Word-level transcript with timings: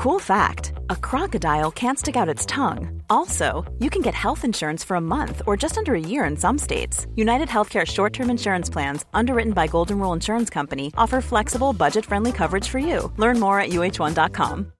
Cool 0.00 0.18
fact 0.18 0.72
a 0.88 0.96
crocodile 0.96 1.70
can't 1.70 1.98
stick 1.98 2.16
out 2.16 2.26
its 2.26 2.46
tongue. 2.46 3.02
Also, 3.10 3.70
you 3.80 3.90
can 3.90 4.00
get 4.00 4.14
health 4.14 4.46
insurance 4.46 4.82
for 4.82 4.94
a 4.94 5.00
month 5.00 5.42
or 5.46 5.58
just 5.58 5.76
under 5.76 5.94
a 5.94 6.00
year 6.00 6.24
in 6.24 6.38
some 6.38 6.56
states. 6.56 7.06
United 7.16 7.48
Healthcare 7.48 7.86
short 7.86 8.14
term 8.14 8.30
insurance 8.30 8.70
plans, 8.70 9.04
underwritten 9.12 9.52
by 9.52 9.66
Golden 9.66 9.98
Rule 9.98 10.14
Insurance 10.14 10.48
Company, 10.48 10.90
offer 10.96 11.20
flexible, 11.20 11.74
budget 11.74 12.06
friendly 12.06 12.32
coverage 12.32 12.66
for 12.66 12.78
you. 12.78 13.12
Learn 13.18 13.38
more 13.38 13.60
at 13.60 13.72
uh1.com. 13.72 14.72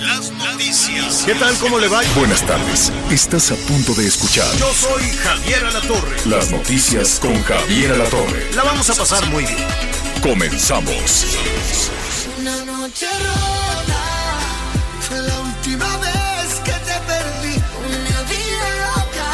Las 0.00 0.30
noticias. 0.30 1.24
¿Qué 1.26 1.34
tal? 1.34 1.54
¿Cómo 1.58 1.80
le 1.80 1.88
va? 1.88 2.02
Buenas 2.16 2.46
tardes. 2.46 2.92
Estás 3.10 3.50
a 3.50 3.56
punto 3.66 3.94
de 4.00 4.06
escuchar 4.06 4.46
Yo 4.58 4.72
soy 4.74 5.02
Javier 5.24 5.64
Alatorre. 5.64 6.16
las 6.26 6.52
noticias 6.52 7.18
con 7.18 7.34
Javier 7.42 7.94
Alatorre. 7.94 8.46
La 8.54 8.62
vamos 8.62 8.88
a 8.90 8.94
pasar 8.94 9.28
muy 9.30 9.42
bien. 9.42 9.87
Comenzamos. 10.22 11.26
Una 12.38 12.64
noche 12.64 13.06
rota 13.06 14.04
fue 15.00 15.20
la 15.22 15.40
última 15.40 15.96
vez 15.98 16.60
que 16.64 16.72
te 16.72 16.96
perdí. 17.06 17.54
Una 17.86 18.22
vida 18.22 18.68
loca 18.84 19.30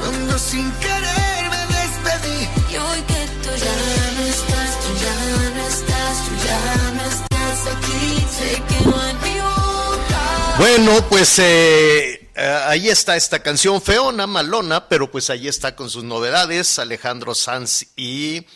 cuando 0.00 0.38
sin 0.38 0.70
querer 0.72 1.50
me 1.50 1.62
despedí. 1.74 2.48
Y 2.72 2.76
hoy 2.76 3.00
que 3.02 3.26
tú 3.42 3.50
ya 3.56 3.76
no 4.16 4.26
estás, 4.26 4.80
tú 4.80 4.90
ya 5.04 5.16
no 5.54 5.68
estás, 5.68 6.14
tú 6.24 6.32
ya 6.46 6.60
no 6.94 7.02
estás 7.10 7.60
aquí. 7.76 8.26
Sé 8.38 8.62
que 8.68 8.84
no 8.86 9.00
hay 9.00 9.14
mi 9.14 9.40
boca. 9.40 10.56
Bueno, 10.58 11.06
pues 11.08 11.38
eh, 11.38 12.28
eh, 12.34 12.62
ahí 12.66 12.88
está 12.88 13.16
esta 13.16 13.42
canción 13.42 13.82
feona, 13.82 14.26
malona, 14.26 14.88
pero 14.88 15.10
pues 15.10 15.28
ahí 15.28 15.48
está 15.48 15.76
con 15.76 15.90
sus 15.90 16.04
novedades. 16.04 16.78
Alejandro 16.78 17.34
Sanz 17.34 17.84
y 17.96 18.46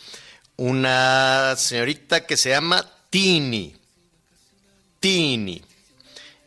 una 0.57 1.55
señorita 1.57 2.25
que 2.25 2.37
se 2.37 2.49
llama 2.49 2.89
Tini. 3.09 3.75
Tini. 4.99 5.61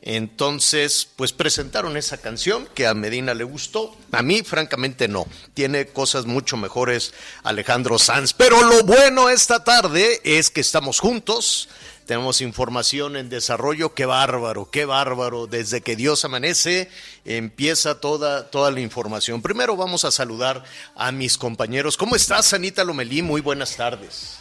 Entonces, 0.01 1.09
pues 1.17 1.33
presentaron 1.33 1.97
esa 1.97 2.19
canción 2.19 2.67
que 2.75 2.87
a 2.87 2.95
Medina 2.95 3.35
le 3.35 3.45
gustó. 3.45 3.95
A 4.13 4.23
mí, 4.23 4.43
francamente, 4.43 5.07
no. 5.09 5.27
Tiene 5.55 5.89
cosas 5.89 6.25
mucho 6.25 6.57
mejores 6.57 7.13
Alejandro 7.43 7.99
Sanz. 7.99 8.33
Pero 8.33 8.63
lo 8.63 8.85
bueno 8.85 9.29
esta 9.29 9.65
tarde 9.65 10.21
es 10.25 10.51
que 10.51 10.61
estamos 10.61 11.01
juntos. 11.01 11.69
Tenemos 12.09 12.41
información 12.41 13.19
en 13.19 13.29
desarrollo. 13.29 13.93
Qué 13.93 14.07
bárbaro, 14.07 14.71
qué 14.71 14.87
bárbaro. 14.87 15.47
Desde 15.47 15.83
que 15.83 15.95
Dios 15.95 16.25
amanece, 16.25 16.89
empieza 17.27 18.01
toda, 18.01 18.51
toda 18.51 18.71
la 18.71 18.81
información. 18.81 19.43
Primero 19.43 19.77
vamos 19.77 20.07
a 20.07 20.11
saludar 20.11 20.65
a 20.97 21.13
mis 21.13 21.37
compañeros. 21.37 21.99
¿Cómo 21.99 22.17
estás, 22.17 22.55
Anita 22.55 22.83
Lomelí? 22.83 23.21
Muy 23.21 23.43
buenas 23.43 23.77
tardes. 23.77 24.41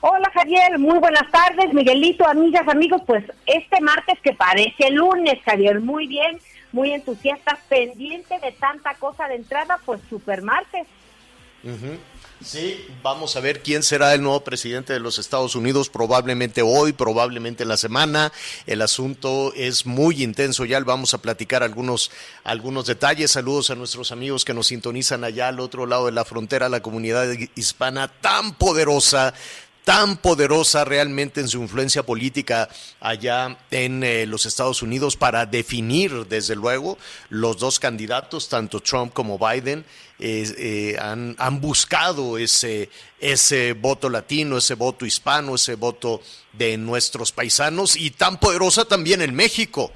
Hola 0.00 0.30
Javier, 0.32 0.78
muy 0.78 1.00
buenas 1.00 1.28
tardes, 1.32 1.74
Miguelito, 1.74 2.24
amigas, 2.24 2.68
amigos. 2.68 3.02
Pues 3.04 3.24
este 3.46 3.80
martes 3.80 4.20
que 4.22 4.32
parece 4.34 4.92
lunes, 4.92 5.40
Javier, 5.44 5.80
muy 5.80 6.06
bien, 6.06 6.38
muy 6.70 6.92
entusiasta, 6.92 7.58
pendiente 7.68 8.38
de 8.38 8.52
tanta 8.52 8.94
cosa 8.94 9.26
de 9.26 9.34
entrada, 9.34 9.80
pues 9.84 10.00
super 10.08 10.40
martes. 10.42 10.86
Sí, 12.40 12.86
vamos 13.02 13.34
a 13.34 13.40
ver 13.40 13.62
quién 13.62 13.82
será 13.82 14.14
el 14.14 14.22
nuevo 14.22 14.44
presidente 14.44 14.92
de 14.92 15.00
los 15.00 15.18
Estados 15.18 15.56
Unidos, 15.56 15.88
probablemente 15.88 16.62
hoy, 16.62 16.92
probablemente 16.92 17.64
en 17.64 17.68
la 17.68 17.76
semana. 17.76 18.32
El 18.64 18.80
asunto 18.80 19.52
es 19.56 19.84
muy 19.84 20.22
intenso, 20.22 20.64
ya 20.64 20.78
vamos 20.80 21.14
a 21.14 21.18
platicar 21.18 21.64
algunos, 21.64 22.12
algunos 22.44 22.86
detalles. 22.86 23.32
Saludos 23.32 23.70
a 23.70 23.74
nuestros 23.74 24.12
amigos 24.12 24.44
que 24.44 24.54
nos 24.54 24.68
sintonizan 24.68 25.24
allá 25.24 25.48
al 25.48 25.58
otro 25.58 25.84
lado 25.84 26.06
de 26.06 26.12
la 26.12 26.24
frontera, 26.24 26.68
la 26.68 26.80
comunidad 26.80 27.26
hispana 27.56 28.06
tan 28.06 28.54
poderosa 28.54 29.34
tan 29.84 30.18
poderosa 30.18 30.84
realmente 30.84 31.40
en 31.40 31.48
su 31.48 31.62
influencia 31.62 32.02
política 32.02 32.68
allá 33.00 33.56
en 33.70 34.04
eh, 34.04 34.26
los 34.26 34.44
Estados 34.44 34.82
Unidos 34.82 35.16
para 35.16 35.46
definir, 35.46 36.26
desde 36.26 36.54
luego, 36.54 36.98
los 37.30 37.56
dos 37.56 37.78
candidatos, 37.78 38.50
tanto 38.50 38.80
Trump 38.80 39.14
como 39.14 39.38
Biden, 39.38 39.86
eh, 40.20 40.96
han, 41.00 41.36
han 41.38 41.60
buscado 41.60 42.38
ese, 42.38 42.90
ese 43.20 43.72
voto 43.72 44.08
latino, 44.08 44.58
ese 44.58 44.74
voto 44.74 45.06
hispano, 45.06 45.54
ese 45.54 45.74
voto 45.74 46.20
de 46.52 46.76
nuestros 46.76 47.32
paisanos 47.32 47.96
y 47.96 48.10
tan 48.10 48.38
poderosa 48.38 48.84
también 48.84 49.22
en 49.22 49.34
México, 49.34 49.92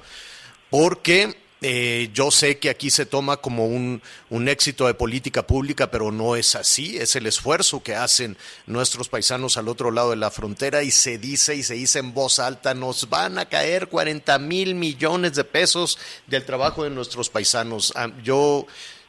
porque 0.69 1.35
eh, 1.65 2.09
yo 2.13 2.29
sé 2.29 2.57
que 2.59 2.69
aquí 2.69 2.89
se 2.89 3.05
toma 3.05 3.37
como 3.37 3.65
un, 3.67 4.01
un, 4.29 4.49
éxito 4.49 4.85
de 4.85 4.95
política 4.95 5.47
pública, 5.47 5.89
pero 5.89 6.11
no 6.11 6.35
es 6.35 6.55
así. 6.55 6.97
Es 6.97 7.15
el 7.15 7.25
esfuerzo 7.25 7.81
que 7.81 7.95
hacen 7.95 8.35
nuestros 8.67 9.07
paisanos 9.07 9.55
al 9.55 9.69
otro 9.69 9.89
lado 9.89 10.09
de 10.09 10.17
la 10.17 10.29
frontera 10.29 10.83
y 10.83 10.91
se 10.91 11.17
dice 11.17 11.55
y 11.55 11.63
se 11.63 11.75
dice 11.75 11.99
en 11.99 12.13
voz 12.13 12.39
alta, 12.39 12.73
nos 12.73 13.09
van 13.09 13.39
a 13.39 13.45
caer 13.47 13.87
40 13.87 14.37
mil 14.39 14.75
millones 14.75 15.35
de 15.35 15.45
pesos 15.45 15.97
del 16.27 16.43
trabajo 16.43 16.83
de 16.83 16.89
nuestros 16.89 17.29
paisanos. 17.29 17.93
Ah, 17.95 18.09
Yo, 18.21 18.67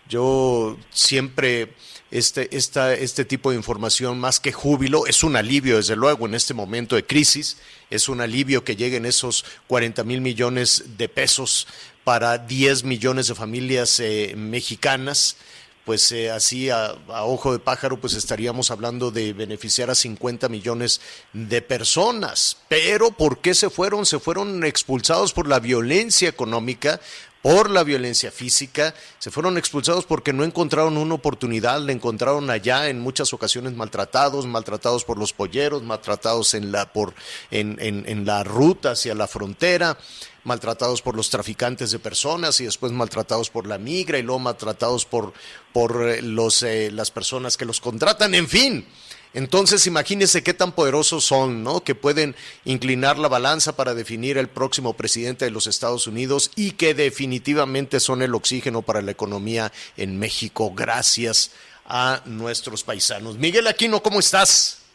yo 0.09 0.76
siempre 0.91 1.75
este, 2.10 2.56
esta, 2.56 2.94
este 2.94 3.25
tipo 3.25 3.50
de 3.50 3.56
información 3.56 4.20
más 4.20 4.38
que 4.38 4.53
júbilo, 4.53 5.06
es 5.06 5.25
un 5.25 5.34
alivio 5.34 5.78
desde 5.78 5.97
luego 5.97 6.26
en 6.26 6.34
este 6.34 6.54
momento 6.54 6.94
de 6.94 7.04
crisis, 7.04 7.56
es 7.91 8.09
un 8.09 8.20
alivio 8.20 8.62
que 8.62 8.76
lleguen 8.76 9.04
esos 9.04 9.44
40 9.66 10.04
mil 10.04 10.20
millones 10.20 10.84
de 10.97 11.09
pesos 11.09 11.66
para 12.04 12.38
10 12.38 12.84
millones 12.84 13.26
de 13.26 13.34
familias 13.34 13.98
eh, 13.98 14.34
mexicanas, 14.37 15.37
pues 15.84 16.12
eh, 16.12 16.31
así 16.31 16.71
a, 16.71 16.94
a, 17.09 17.25
ojo 17.25 17.53
de 17.53 17.59
pájaro, 17.59 18.00
pues 18.00 18.15
estaríamos 18.15 18.71
hablando 18.71 19.10
de 19.10 19.32
beneficiar 19.32 19.91
a 19.91 19.94
50 19.94 20.48
millones 20.48 21.00
de 21.32 21.62
personas. 21.62 22.59
Pero 22.69 23.10
¿por 23.10 23.38
qué 23.38 23.54
se 23.54 23.71
fueron? 23.71 24.06
Se 24.06 24.19
fueron 24.19 24.65
expulsados 24.65 25.32
por 25.32 25.48
la 25.48 25.60
violencia 25.60 26.28
económica, 26.28 27.00
por 27.44 27.69
la 27.69 27.84
violencia 27.84 28.32
física, 28.32 28.94
se 29.19 29.31
fueron 29.31 29.59
expulsados 29.59 30.06
porque 30.06 30.32
no 30.32 30.44
encontraron 30.44 30.97
una 30.97 31.16
oportunidad, 31.16 31.78
le 31.78 31.93
encontraron 31.93 32.49
allá 32.49 32.88
en 32.88 33.00
muchas 33.00 33.34
ocasiones 33.34 33.75
maltratados, 33.75 34.47
maltratados 34.47 35.05
por 35.05 35.19
los 35.19 35.34
polleros, 35.34 35.83
maltratados 35.83 36.54
en 36.54 36.72
la, 36.72 36.91
por, 36.91 37.12
en, 37.50 37.77
en, 37.81 38.04
en 38.09 38.25
la 38.25 38.44
ruta 38.44 38.93
hacia 38.93 39.15
la 39.15 39.28
frontera 39.28 39.99
maltratados 40.44 41.03
por 41.03 41.16
los 41.16 41.31
traficantes 41.31 41.91
de 41.91 41.99
personas 41.99 42.60
y 42.60 42.65
después 42.65 42.93
maltratados 42.93 43.50
por 43.50 43.66
la 43.66 43.78
migra 43.78 44.19
y 44.19 44.22
luego 44.22 44.38
maltratados 44.38 45.04
por, 45.04 45.33
por 45.72 46.22
los, 46.22 46.62
eh, 46.62 46.91
las 46.93 47.10
personas 47.10 47.56
que 47.56 47.65
los 47.65 47.81
contratan, 47.81 48.34
en 48.34 48.49
fin. 48.49 48.87
Entonces, 49.34 49.87
imagínense 49.89 50.45
qué 50.45 50.55
tan 50.55 50.71
poderosos 50.72 51.25
son, 51.25 51.65
¿no? 51.65 51.81
Que 51.81 51.97
pueden 51.97 52.37
inclinar 52.65 53.19
la 53.19 53.27
balanza 53.27 53.77
para 53.77 53.93
definir 53.93 54.39
el 54.39 54.49
próximo 54.49 54.95
presidente 54.95 55.45
de 55.45 55.50
los 55.50 55.67
Estados 55.67 56.06
Unidos 56.06 56.53
y 56.55 56.72
que 56.72 56.95
definitivamente 56.95 57.99
son 57.99 58.22
el 58.22 58.34
oxígeno 58.34 58.83
para 58.83 59.03
la 59.03 59.11
economía 59.11 59.72
en 59.97 60.21
México, 60.21 60.72
gracias 60.72 61.53
a 61.84 62.22
nuestros 62.27 62.84
paisanos. 62.84 63.37
Miguel 63.37 63.67
Aquino, 63.67 64.00
¿cómo 64.00 64.21
estás? 64.21 64.87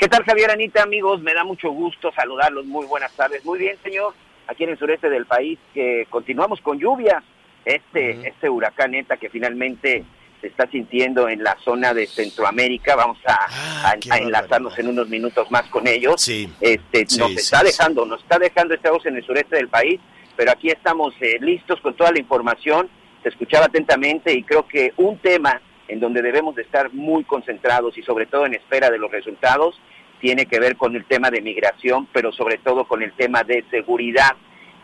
¿Qué 0.00 0.08
tal, 0.08 0.24
Javier 0.24 0.50
Anita, 0.50 0.82
amigos? 0.82 1.22
Me 1.22 1.32
da 1.32 1.44
mucho 1.44 1.70
gusto 1.70 2.10
saludarlos. 2.12 2.66
Muy 2.66 2.86
buenas 2.86 3.12
tardes. 3.12 3.44
Muy 3.44 3.60
bien, 3.60 3.78
señor. 3.84 4.14
Aquí 4.48 4.64
en 4.64 4.70
el 4.70 4.78
sureste 4.78 5.08
del 5.08 5.26
país, 5.26 5.58
que 5.72 6.06
continuamos 6.10 6.60
con 6.60 6.78
lluvias. 6.78 7.22
Este, 7.64 8.16
uh 8.16 8.20
-huh. 8.20 8.28
este 8.28 8.50
huracán 8.50 8.94
ETA 8.94 9.16
que 9.16 9.30
finalmente 9.30 10.04
se 10.44 10.48
está 10.48 10.68
sintiendo 10.70 11.26
en 11.26 11.42
la 11.42 11.56
zona 11.64 11.94
de 11.94 12.06
Centroamérica. 12.06 12.94
Vamos 12.96 13.16
a, 13.26 13.32
ah, 13.32 13.94
a, 14.10 14.14
a 14.14 14.18
enlazarnos 14.18 14.78
en 14.78 14.88
unos 14.88 15.08
minutos 15.08 15.50
más 15.50 15.62
con 15.70 15.88
ellos. 15.88 16.20
Sí. 16.20 16.52
Este, 16.60 17.06
Sí, 17.06 17.18
nos 17.18 17.30
sí, 17.30 17.36
está 17.36 17.62
dejando, 17.62 18.04
nos 18.04 18.20
está 18.20 18.38
dejando 18.38 18.74
estamos 18.74 19.06
en 19.06 19.16
el 19.16 19.24
sureste 19.24 19.56
del 19.56 19.68
país, 19.68 20.00
pero 20.36 20.52
aquí 20.52 20.68
estamos 20.68 21.14
eh, 21.20 21.38
listos 21.40 21.80
con 21.80 21.94
toda 21.94 22.12
la 22.12 22.18
información. 22.18 22.90
Se 23.22 23.30
escuchaba 23.30 23.66
atentamente 23.66 24.34
y 24.34 24.42
creo 24.42 24.68
que 24.68 24.92
un 24.98 25.16
tema 25.16 25.62
en 25.88 25.98
donde 25.98 26.20
debemos 26.20 26.54
de 26.54 26.62
estar 26.62 26.92
muy 26.92 27.24
concentrados 27.24 27.96
y 27.96 28.02
sobre 28.02 28.26
todo 28.26 28.44
en 28.44 28.52
espera 28.52 28.90
de 28.90 28.98
los 28.98 29.10
resultados 29.10 29.80
tiene 30.20 30.44
que 30.44 30.60
ver 30.60 30.76
con 30.76 30.94
el 30.94 31.06
tema 31.06 31.30
de 31.30 31.40
migración, 31.40 32.06
pero 32.12 32.32
sobre 32.32 32.58
todo 32.58 32.84
con 32.86 33.02
el 33.02 33.12
tema 33.14 33.44
de 33.44 33.64
seguridad. 33.70 34.36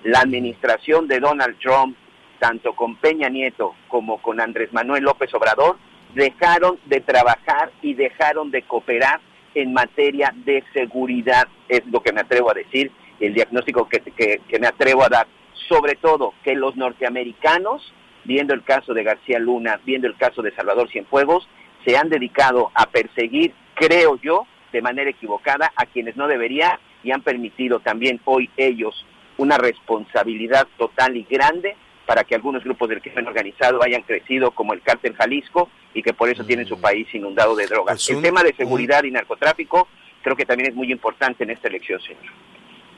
La 0.04 0.20
administración 0.20 1.06
de 1.06 1.20
Donald 1.20 1.58
Trump 1.58 1.98
tanto 2.40 2.74
con 2.74 2.96
Peña 2.96 3.28
Nieto 3.28 3.74
como 3.86 4.20
con 4.20 4.40
Andrés 4.40 4.72
Manuel 4.72 5.04
López 5.04 5.32
Obrador, 5.34 5.76
dejaron 6.14 6.80
de 6.86 7.00
trabajar 7.00 7.70
y 7.82 7.94
dejaron 7.94 8.50
de 8.50 8.62
cooperar 8.62 9.20
en 9.54 9.72
materia 9.72 10.32
de 10.44 10.64
seguridad, 10.72 11.46
es 11.68 11.86
lo 11.86 12.00
que 12.02 12.12
me 12.12 12.22
atrevo 12.22 12.50
a 12.50 12.54
decir, 12.54 12.90
el 13.20 13.34
diagnóstico 13.34 13.88
que, 13.88 14.00
que, 14.00 14.40
que 14.48 14.58
me 14.58 14.66
atrevo 14.66 15.04
a 15.04 15.08
dar, 15.08 15.26
sobre 15.68 15.94
todo 15.94 16.34
que 16.42 16.54
los 16.54 16.74
norteamericanos, 16.76 17.92
viendo 18.24 18.54
el 18.54 18.64
caso 18.64 18.94
de 18.94 19.04
García 19.04 19.38
Luna, 19.38 19.80
viendo 19.84 20.08
el 20.08 20.16
caso 20.16 20.42
de 20.42 20.54
Salvador 20.54 20.88
Cienfuegos, 20.90 21.48
se 21.84 21.96
han 21.96 22.08
dedicado 22.08 22.70
a 22.74 22.86
perseguir, 22.86 23.54
creo 23.74 24.16
yo, 24.16 24.46
de 24.72 24.82
manera 24.82 25.10
equivocada 25.10 25.72
a 25.76 25.86
quienes 25.86 26.16
no 26.16 26.26
debería 26.26 26.80
y 27.02 27.12
han 27.12 27.22
permitido 27.22 27.80
también 27.80 28.20
hoy 28.24 28.50
ellos 28.56 29.06
una 29.36 29.58
responsabilidad 29.58 30.68
total 30.76 31.16
y 31.16 31.26
grande 31.28 31.76
para 32.10 32.24
que 32.24 32.34
algunos 32.34 32.64
grupos 32.64 32.88
del 32.88 33.00
crimen 33.00 33.28
organizado 33.28 33.80
hayan 33.84 34.02
crecido 34.02 34.50
como 34.50 34.72
el 34.72 34.82
cártel 34.82 35.14
Jalisco 35.14 35.70
y 35.94 36.02
que 36.02 36.12
por 36.12 36.28
eso 36.28 36.42
mm. 36.42 36.46
tienen 36.48 36.66
su 36.66 36.80
país 36.80 37.06
inundado 37.14 37.54
de 37.54 37.68
drogas. 37.68 38.04
Pues 38.04 38.10
el 38.10 38.20
tema 38.20 38.42
de 38.42 38.52
seguridad 38.52 39.02
un... 39.02 39.10
y 39.10 39.10
narcotráfico 39.12 39.86
creo 40.20 40.34
que 40.34 40.44
también 40.44 40.70
es 40.70 40.74
muy 40.74 40.90
importante 40.90 41.44
en 41.44 41.50
esta 41.50 41.68
elección, 41.68 42.00
señor. 42.00 42.24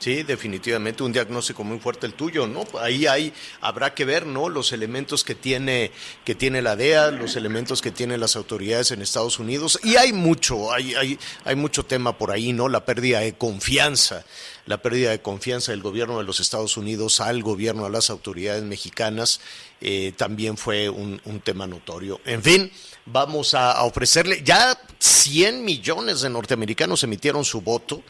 Sí, 0.02 0.24
definitivamente 0.24 1.04
un 1.04 1.12
diagnóstico 1.12 1.62
muy 1.62 1.78
fuerte 1.78 2.08
el 2.08 2.14
tuyo, 2.14 2.48
¿no? 2.48 2.64
Ahí 2.80 3.06
hay, 3.06 3.32
habrá 3.60 3.94
que 3.94 4.04
ver, 4.04 4.26
¿no? 4.26 4.48
Los 4.48 4.72
elementos 4.72 5.22
que 5.22 5.36
tiene, 5.36 5.92
que 6.24 6.34
tiene 6.34 6.60
la 6.60 6.74
DEA, 6.74 7.12
los 7.12 7.36
elementos 7.36 7.80
que 7.80 7.92
tienen 7.92 8.18
las 8.18 8.34
autoridades 8.34 8.90
en 8.90 9.00
Estados 9.00 9.38
Unidos, 9.38 9.78
y 9.84 9.94
hay 9.94 10.12
mucho, 10.12 10.72
hay, 10.72 10.96
hay, 10.96 11.20
hay 11.44 11.54
mucho 11.54 11.84
tema 11.84 12.18
por 12.18 12.32
ahí, 12.32 12.52
¿no? 12.52 12.68
La 12.68 12.84
pérdida 12.84 13.20
de 13.20 13.34
confianza, 13.34 14.24
la 14.66 14.82
pérdida 14.82 15.12
de 15.12 15.22
confianza 15.22 15.70
del 15.70 15.82
gobierno 15.82 16.18
de 16.18 16.24
los 16.24 16.40
Estados 16.40 16.76
Unidos 16.76 17.20
al 17.20 17.40
gobierno, 17.44 17.86
a 17.86 17.88
las 17.88 18.10
autoridades 18.10 18.64
mexicanas, 18.64 19.40
eh, 19.80 20.14
también 20.16 20.56
fue 20.56 20.88
un, 20.88 21.20
tema 21.44 21.68
notorio. 21.68 22.20
En 22.24 22.42
fin, 22.42 22.72
vamos 23.06 23.54
a, 23.54 23.70
a 23.70 23.84
ofrecerle, 23.84 24.42
ya 24.42 24.76
100 24.98 25.64
millones 25.64 26.22
de 26.22 26.30
norteamericanos 26.30 27.04
emitieron 27.04 27.44
su 27.44 27.60
voto 27.60 28.02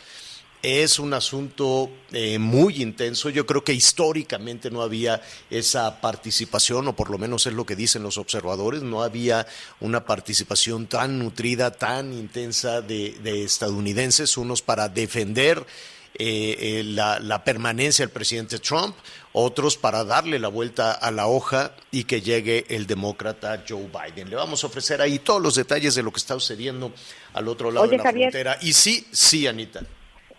es 0.62 1.00
un 1.00 1.12
asunto 1.12 1.91
eh, 2.12 2.38
muy 2.38 2.82
intenso. 2.82 3.29
Yo 3.31 3.44
creo 3.44 3.64
que 3.64 3.75
históricamente 3.75 4.70
no 4.70 4.82
había 4.82 5.20
esa 5.50 6.00
participación, 6.00 6.87
o 6.87 6.97
por 6.97 7.11
lo 7.11 7.19
menos 7.19 7.47
es 7.47 7.53
lo 7.53 7.67
que 7.67 7.75
dicen 7.75 8.05
los 8.05 8.17
observadores, 8.17 8.82
no 8.82 9.03
había 9.03 9.47
una 9.81 10.05
participación 10.05 10.87
tan 10.87 11.19
nutrida, 11.19 11.73
tan 11.73 12.12
intensa 12.12 12.81
de, 12.81 13.17
estadounidenses, 13.44 14.37
unos 14.37 14.62
para 14.62 14.88
defender 14.88 15.67
eh, 16.14 16.56
eh, 16.61 16.82
la, 16.85 17.19
la, 17.19 17.43
permanencia 17.43 18.05
del 18.05 18.12
presidente 18.12 18.59
Trump, 18.59 18.94
otros 19.32 19.76
para 19.76 20.05
darle 20.05 20.38
la 20.38 20.49
vuelta 20.49 20.93
a 20.93 21.11
la 21.11 21.26
hoja 21.26 21.75
y 21.91 22.05
que 22.05 22.20
llegue 22.20 22.67
el 22.69 22.87
demócrata 22.87 23.64
Joe 23.67 23.88
Biden. 23.88 24.29
Le 24.31 24.37
vamos 24.37 24.62
a 24.62 24.67
ofrecer 24.69 25.00
ahí 25.00 25.19
todos 25.19 25.43
los 25.43 25.55
detalles 25.56 25.94
de 25.94 26.03
lo 26.03 26.12
que 26.12 26.19
está 26.19 26.35
sucediendo 26.35 26.93
al 27.32 27.49
otro 27.49 27.70
lado 27.70 27.88
de 27.88 27.97
la 27.97 28.03
frontera. 28.05 28.59
Y 28.61 28.75
sí, 28.75 29.09
sí, 29.11 29.47
Anita 29.47 29.82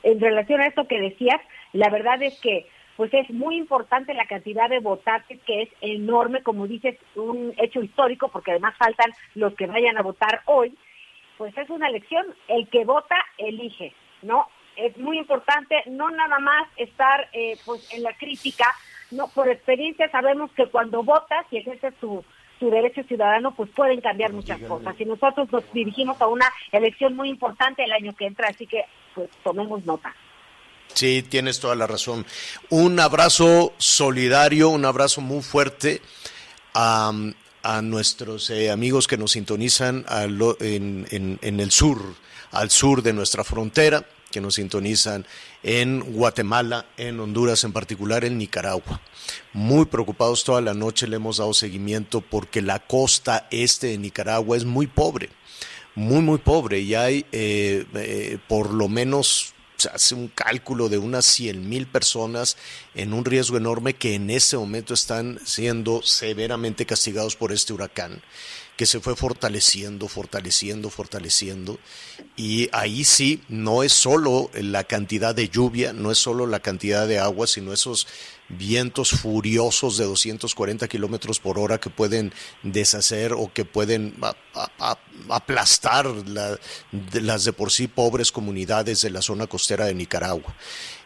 en 0.03 0.19
relación 0.19 0.61
a 0.61 0.67
esto 0.67 0.87
que 0.87 0.99
decías, 0.99 1.41
la 1.71 1.89
verdad 1.89 2.21
es 2.21 2.39
que 2.39 2.67
pues 2.95 3.11
es 3.13 3.29
muy 3.31 3.57
importante 3.57 4.13
la 4.13 4.27
cantidad 4.27 4.69
de 4.69 4.79
votantes 4.79 5.39
que 5.47 5.63
es 5.63 5.69
enorme, 5.81 6.43
como 6.43 6.67
dices, 6.67 6.97
un 7.15 7.53
hecho 7.57 7.81
histórico, 7.81 8.27
porque 8.27 8.51
además 8.51 8.75
faltan 8.77 9.11
los 9.33 9.55
que 9.55 9.65
vayan 9.65 9.97
a 9.97 10.03
votar 10.03 10.41
hoy, 10.45 10.77
pues 11.37 11.57
es 11.57 11.69
una 11.69 11.89
elección, 11.89 12.25
el 12.47 12.67
que 12.67 12.85
vota 12.85 13.15
elige, 13.37 13.93
¿no? 14.21 14.47
Es 14.75 14.95
muy 14.97 15.17
importante 15.17 15.81
no 15.87 16.09
nada 16.11 16.39
más 16.39 16.67
estar 16.77 17.29
eh, 17.33 17.57
pues 17.65 17.91
en 17.93 18.03
la 18.03 18.13
crítica, 18.13 18.65
no 19.11 19.27
por 19.27 19.49
experiencia 19.49 20.09
sabemos 20.09 20.51
que 20.51 20.67
cuando 20.67 21.03
votas 21.03 21.45
y 21.51 21.57
ejerces 21.57 21.95
tu, 21.95 22.23
tu 22.59 22.69
derecho 22.69 23.03
ciudadano, 23.03 23.53
pues 23.55 23.69
pueden 23.71 24.01
cambiar 24.01 24.33
muchas 24.33 24.59
cosas. 24.61 24.99
Y 24.99 25.05
nosotros 25.05 25.51
nos 25.51 25.71
dirigimos 25.73 26.21
a 26.21 26.27
una 26.27 26.45
elección 26.71 27.15
muy 27.15 27.29
importante 27.29 27.83
el 27.83 27.91
año 27.91 28.13
que 28.15 28.25
entra, 28.25 28.47
así 28.49 28.65
que 28.65 28.85
pues 29.13 29.29
tomemos 29.43 29.83
nota. 29.85 30.13
Sí, 30.93 31.23
tienes 31.27 31.59
toda 31.59 31.75
la 31.75 31.87
razón. 31.87 32.25
Un 32.69 32.99
abrazo 32.99 33.73
solidario, 33.77 34.69
un 34.69 34.85
abrazo 34.85 35.21
muy 35.21 35.41
fuerte 35.41 36.01
a, 36.73 37.11
nuestros 37.81 38.49
eh, 38.49 38.69
amigos 38.69 39.07
que 39.07 39.17
nos 39.17 39.31
sintonizan 39.31 40.05
en, 40.59 41.07
en, 41.41 41.59
el 41.59 41.71
sur, 41.71 42.15
al 42.51 42.69
sur 42.69 43.01
de 43.01 43.13
nuestra 43.13 43.43
frontera, 43.43 44.05
que 44.31 44.41
nos 44.41 44.55
sintonizan 44.55 45.25
en 45.63 46.01
Guatemala, 46.01 46.85
en 46.97 47.19
Honduras, 47.19 47.63
en 47.63 47.71
particular 47.71 48.25
en 48.25 48.37
Nicaragua. 48.37 48.99
Muy 49.53 49.85
preocupados 49.85 50.43
toda 50.43 50.61
la 50.61 50.73
noche 50.73 51.07
le 51.07 51.15
hemos 51.15 51.37
dado 51.37 51.53
seguimiento 51.53 52.21
porque 52.21 52.61
la 52.61 52.79
costa 52.79 53.47
este 53.49 53.87
de 53.87 53.97
Nicaragua 53.97 54.57
es 54.57 54.65
muy 54.65 54.87
pobre 54.87 55.29
muy, 55.95 56.21
muy 56.21 56.37
pobre 56.39 56.79
y 56.79 56.95
hay 56.95 57.25
eh, 57.31 57.85
eh, 57.93 58.37
por 58.47 58.73
lo 58.73 58.87
menos 58.87 59.53
se 59.77 59.89
hace 59.89 60.15
un 60.15 60.27
cálculo 60.29 60.87
de 60.87 60.97
unas 60.97 61.25
100 61.25 61.67
mil 61.67 61.87
personas 61.87 62.57
en 62.95 63.13
un 63.13 63.25
riesgo 63.25 63.57
enorme 63.57 63.95
que 63.95 64.15
en 64.15 64.29
este 64.29 64.55
momento 64.55 64.93
están 64.93 65.39
siendo 65.43 66.01
severamente 66.01 66.85
castigados 66.85 67.35
por 67.35 67.51
este 67.51 67.73
huracán 67.73 68.21
que 68.77 68.85
se 68.85 68.99
fue 68.99 69.15
fortaleciendo, 69.15 70.07
fortaleciendo, 70.07 70.89
fortaleciendo. 70.89 71.79
Y 72.35 72.69
ahí 72.71 73.03
sí, 73.03 73.41
no 73.47 73.83
es 73.83 73.93
solo 73.93 74.49
la 74.53 74.83
cantidad 74.83 75.35
de 75.35 75.49
lluvia, 75.49 75.93
no 75.93 76.11
es 76.11 76.17
solo 76.17 76.47
la 76.47 76.59
cantidad 76.59 77.07
de 77.07 77.19
agua, 77.19 77.45
sino 77.45 77.71
esos 77.71 78.07
vientos 78.57 79.11
furiosos 79.11 79.97
de 79.97 80.05
240 80.05 80.87
kilómetros 80.87 81.39
por 81.39 81.59
hora 81.59 81.79
que 81.79 81.89
pueden 81.89 82.33
deshacer 82.63 83.33
o 83.33 83.51
que 83.53 83.65
pueden 83.65 84.15
aplastar 85.29 86.07
las 87.13 87.43
de 87.43 87.53
por 87.53 87.71
sí 87.71 87.87
pobres 87.87 88.31
comunidades 88.31 89.01
de 89.01 89.09
la 89.09 89.21
zona 89.21 89.47
costera 89.47 89.85
de 89.85 89.95
Nicaragua. 89.95 90.55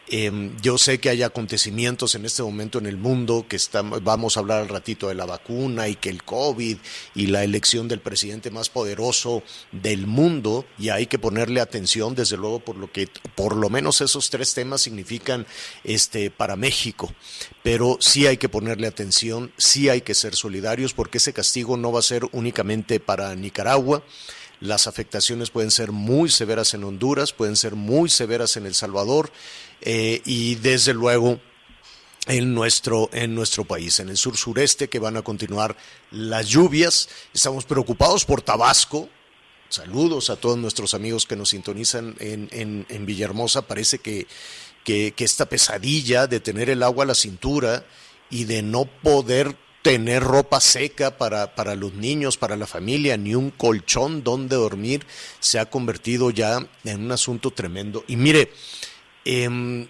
Em, 0.09 0.55
yo 0.61 0.77
sé 0.77 0.99
que 0.99 1.09
hay 1.09 1.21
acontecimientos 1.21 2.15
en 2.15 2.25
este 2.25 2.41
momento 2.41 2.79
en 2.79 2.85
el 2.85 2.95
mundo, 2.95 3.45
que 3.47 3.57
vamos 4.01 4.37
a 4.37 4.39
hablar 4.39 4.61
al 4.61 4.69
ratito 4.69 5.09
de 5.09 5.15
la 5.15 5.25
vacuna 5.25 5.89
y 5.89 5.95
que 5.95 6.09
el 6.09 6.23
COVID 6.23 6.77
y 7.15 7.27
la 7.27 7.43
elección 7.43 7.89
del 7.89 7.99
presidente 7.99 8.49
más 8.49 8.69
poderoso 8.69 9.43
del 9.73 10.07
mundo, 10.07 10.65
y 10.79 10.89
hay 10.89 11.07
que 11.07 11.19
ponerle 11.19 11.59
atención, 11.59 12.15
desde 12.15 12.37
luego, 12.37 12.59
por 12.59 12.77
lo 12.77 12.89
que 12.89 13.09
por 13.35 13.57
lo 13.57 13.69
menos 13.69 13.99
esos 13.99 14.29
tres 14.29 14.53
temas 14.53 14.81
significan 14.81 15.45
este, 15.83 16.31
para 16.31 16.55
México. 16.55 17.13
Pero 17.61 17.97
sí 17.99 18.27
hay 18.27 18.37
que 18.37 18.47
ponerle 18.47 18.87
atención, 18.87 19.51
sí 19.57 19.89
hay 19.89 20.01
que 20.01 20.15
ser 20.15 20.35
solidarios, 20.35 20.93
porque 20.93 21.17
ese 21.17 21.33
castigo 21.33 21.75
no 21.75 21.91
va 21.91 21.99
a 21.99 22.03
ser 22.03 22.23
únicamente 22.31 23.01
para 23.01 23.35
Nicaragua. 23.35 24.03
Las 24.59 24.87
afectaciones 24.87 25.51
pueden 25.51 25.71
ser 25.71 25.91
muy 25.91 26.29
severas 26.29 26.73
en 26.73 26.83
Honduras, 26.83 27.31
pueden 27.31 27.55
ser 27.55 27.75
muy 27.75 28.09
severas 28.09 28.57
en 28.57 28.65
El 28.65 28.73
Salvador 28.73 29.31
eh, 29.81 30.21
y 30.25 30.55
desde 30.55 30.93
luego 30.93 31.39
en 32.25 32.53
nuestro, 32.53 33.09
en 33.13 33.35
nuestro 33.35 33.65
país, 33.65 33.99
en 33.99 34.09
el 34.09 34.17
sur 34.17 34.35
sureste, 34.35 34.89
que 34.89 34.99
van 34.99 35.15
a 35.15 35.21
continuar 35.21 35.77
las 36.11 36.47
lluvias. 36.47 37.07
Estamos 37.33 37.65
preocupados 37.65 38.25
por 38.25 38.41
Tabasco. 38.41 39.09
Saludos 39.69 40.29
a 40.29 40.37
todos 40.37 40.57
nuestros 40.57 40.93
amigos 40.93 41.25
que 41.25 41.35
nos 41.35 41.49
sintonizan 41.49 42.15
en, 42.19 42.49
en, 42.89 43.05
Villahermosa. 43.05 43.61
Parece 43.61 43.99
que, 43.99 44.25
que 44.83 45.13
esta 45.17 45.47
pesadilla 45.47 46.25
de 46.25 46.39
tener 46.39 46.69
el 46.69 46.83
agua 46.83 47.03
a 47.03 47.07
la 47.07 47.15
cintura 47.15 47.85
y 48.29 48.45
de 48.45 48.61
no 48.61 48.85
poder 48.85 49.55
tener 49.87 50.21
ropa 50.21 50.59
seca 50.59 51.17
para, 51.17 51.55
para 51.55 51.73
los 51.73 51.93
niños, 51.93 52.35
para 52.35 52.57
la 52.57 52.67
familia, 52.67 53.15
ni 53.15 53.35
un 53.35 53.51
colchón 53.51 54.21
donde 54.21 54.57
dormir, 54.57 55.05
se 55.39 55.59
ha 55.59 55.69
convertido 55.69 56.29
ya 56.29 56.59
en 56.83 57.05
un 57.05 57.11
asunto 57.13 57.51
tremendo. 57.51 58.03
Y 58.05 58.17
mire, 58.17 58.51
eh, 59.23 59.87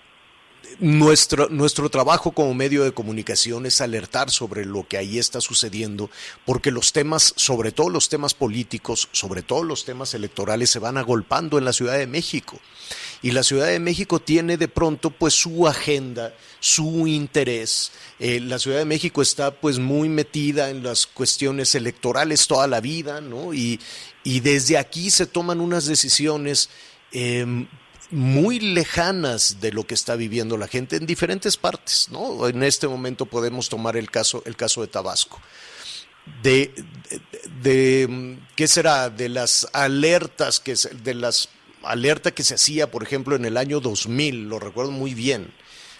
nuestro, 0.79 1.49
nuestro 1.49 1.89
trabajo 1.89 2.31
como 2.31 2.53
medio 2.53 2.83
de 2.83 2.91
comunicación 2.91 3.65
es 3.65 3.81
alertar 3.81 4.29
sobre 4.29 4.65
lo 4.65 4.87
que 4.87 4.99
ahí 4.99 5.17
está 5.17 5.41
sucediendo, 5.41 6.11
porque 6.45 6.69
los 6.69 6.93
temas, 6.93 7.33
sobre 7.35 7.71
todo 7.71 7.89
los 7.89 8.07
temas 8.07 8.35
políticos, 8.35 9.09
sobre 9.13 9.41
todo 9.41 9.63
los 9.63 9.83
temas 9.83 10.13
electorales, 10.13 10.69
se 10.69 10.77
van 10.77 10.97
agolpando 10.97 11.57
en 11.57 11.65
la 11.65 11.73
Ciudad 11.73 11.97
de 11.97 12.05
México. 12.05 12.59
Y 13.21 13.31
la 13.31 13.43
Ciudad 13.43 13.67
de 13.67 13.79
México 13.79 14.19
tiene 14.19 14.57
de 14.57 14.67
pronto 14.67 15.09
pues 15.09 15.33
su 15.33 15.67
agenda, 15.67 16.35
su 16.59 17.07
interés. 17.07 17.91
Eh, 18.19 18.39
la 18.39 18.59
Ciudad 18.59 18.77
de 18.77 18.85
México 18.85 19.21
está 19.21 19.51
pues 19.51 19.79
muy 19.79 20.09
metida 20.09 20.69
en 20.69 20.83
las 20.83 21.07
cuestiones 21.07 21.73
electorales 21.75 22.47
toda 22.47 22.67
la 22.67 22.79
vida, 22.79 23.21
¿no? 23.21 23.53
Y, 23.53 23.79
y 24.23 24.39
desde 24.41 24.77
aquí 24.77 25.09
se 25.09 25.25
toman 25.25 25.61
unas 25.61 25.85
decisiones 25.85 26.69
eh, 27.11 27.45
muy 28.11 28.59
lejanas 28.59 29.59
de 29.59 29.71
lo 29.71 29.85
que 29.85 29.93
está 29.93 30.15
viviendo 30.15 30.57
la 30.57 30.67
gente 30.67 30.95
en 30.95 31.05
diferentes 31.05 31.57
partes, 31.57 32.07
¿no? 32.09 32.47
En 32.47 32.63
este 32.63 32.87
momento 32.87 33.25
podemos 33.25 33.67
tomar 33.69 33.97
el 33.97 34.09
caso, 34.09 34.41
el 34.45 34.55
caso 34.55 34.81
de 34.81 34.87
Tabasco. 34.87 35.41
De, 36.43 36.73
de, 37.63 38.37
¿qué 38.55 38.67
será? 38.67 39.09
De 39.09 39.29
las 39.29 39.67
alertas 39.73 40.59
que 40.59 40.75
de 40.75 41.13
las 41.13 41.49
alerta 41.89 42.31
que 42.31 42.43
se 42.43 42.55
hacía, 42.55 42.91
por 42.91 43.03
ejemplo, 43.03 43.35
en 43.35 43.45
el 43.45 43.57
año 43.57 43.79
2000, 43.79 44.49
lo 44.49 44.59
recuerdo 44.59 44.91
muy 44.91 45.13
bien, 45.13 45.53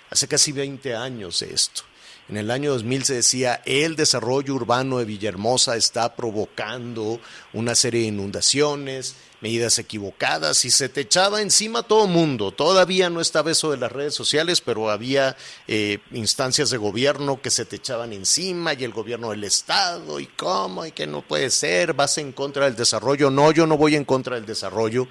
hace 0.09 0.27
casi 0.27 0.51
20 0.51 0.95
años 0.95 1.39
de 1.39 1.53
esto. 1.53 1.83
En 2.29 2.35
el 2.35 2.51
año 2.51 2.71
2000 2.71 3.05
se 3.05 3.13
decía, 3.13 3.61
el 3.65 3.95
desarrollo 3.95 4.53
urbano 4.53 4.97
de 4.97 5.05
Villahermosa 5.05 5.77
está 5.77 6.13
provocando 6.13 7.21
una 7.53 7.73
serie 7.73 8.01
de 8.01 8.07
inundaciones, 8.07 9.15
medidas 9.39 9.79
equivocadas 9.79 10.65
y 10.65 10.71
se 10.71 10.89
te 10.89 11.01
echaba 11.01 11.41
encima 11.41 11.83
todo 11.83 12.05
mundo. 12.05 12.51
Todavía 12.51 13.09
no 13.09 13.21
estaba 13.21 13.51
eso 13.51 13.71
de 13.71 13.77
las 13.77 13.93
redes 13.93 14.13
sociales, 14.13 14.59
pero 14.59 14.89
había 14.89 15.37
eh, 15.69 15.99
instancias 16.11 16.69
de 16.69 16.75
gobierno 16.75 17.41
que 17.41 17.49
se 17.49 17.63
te 17.63 17.77
echaban 17.77 18.11
encima 18.11 18.73
y 18.73 18.83
el 18.83 18.91
gobierno 18.91 19.29
del 19.29 19.45
Estado 19.45 20.19
y 20.19 20.25
cómo 20.25 20.85
y 20.85 20.91
que 20.91 21.07
no 21.07 21.21
puede 21.21 21.49
ser, 21.49 21.93
vas 21.93 22.17
en 22.17 22.33
contra 22.33 22.65
del 22.65 22.75
desarrollo. 22.75 23.31
No, 23.31 23.53
yo 23.53 23.65
no 23.65 23.77
voy 23.77 23.95
en 23.95 24.03
contra 24.03 24.35
del 24.35 24.45
desarrollo 24.45 25.07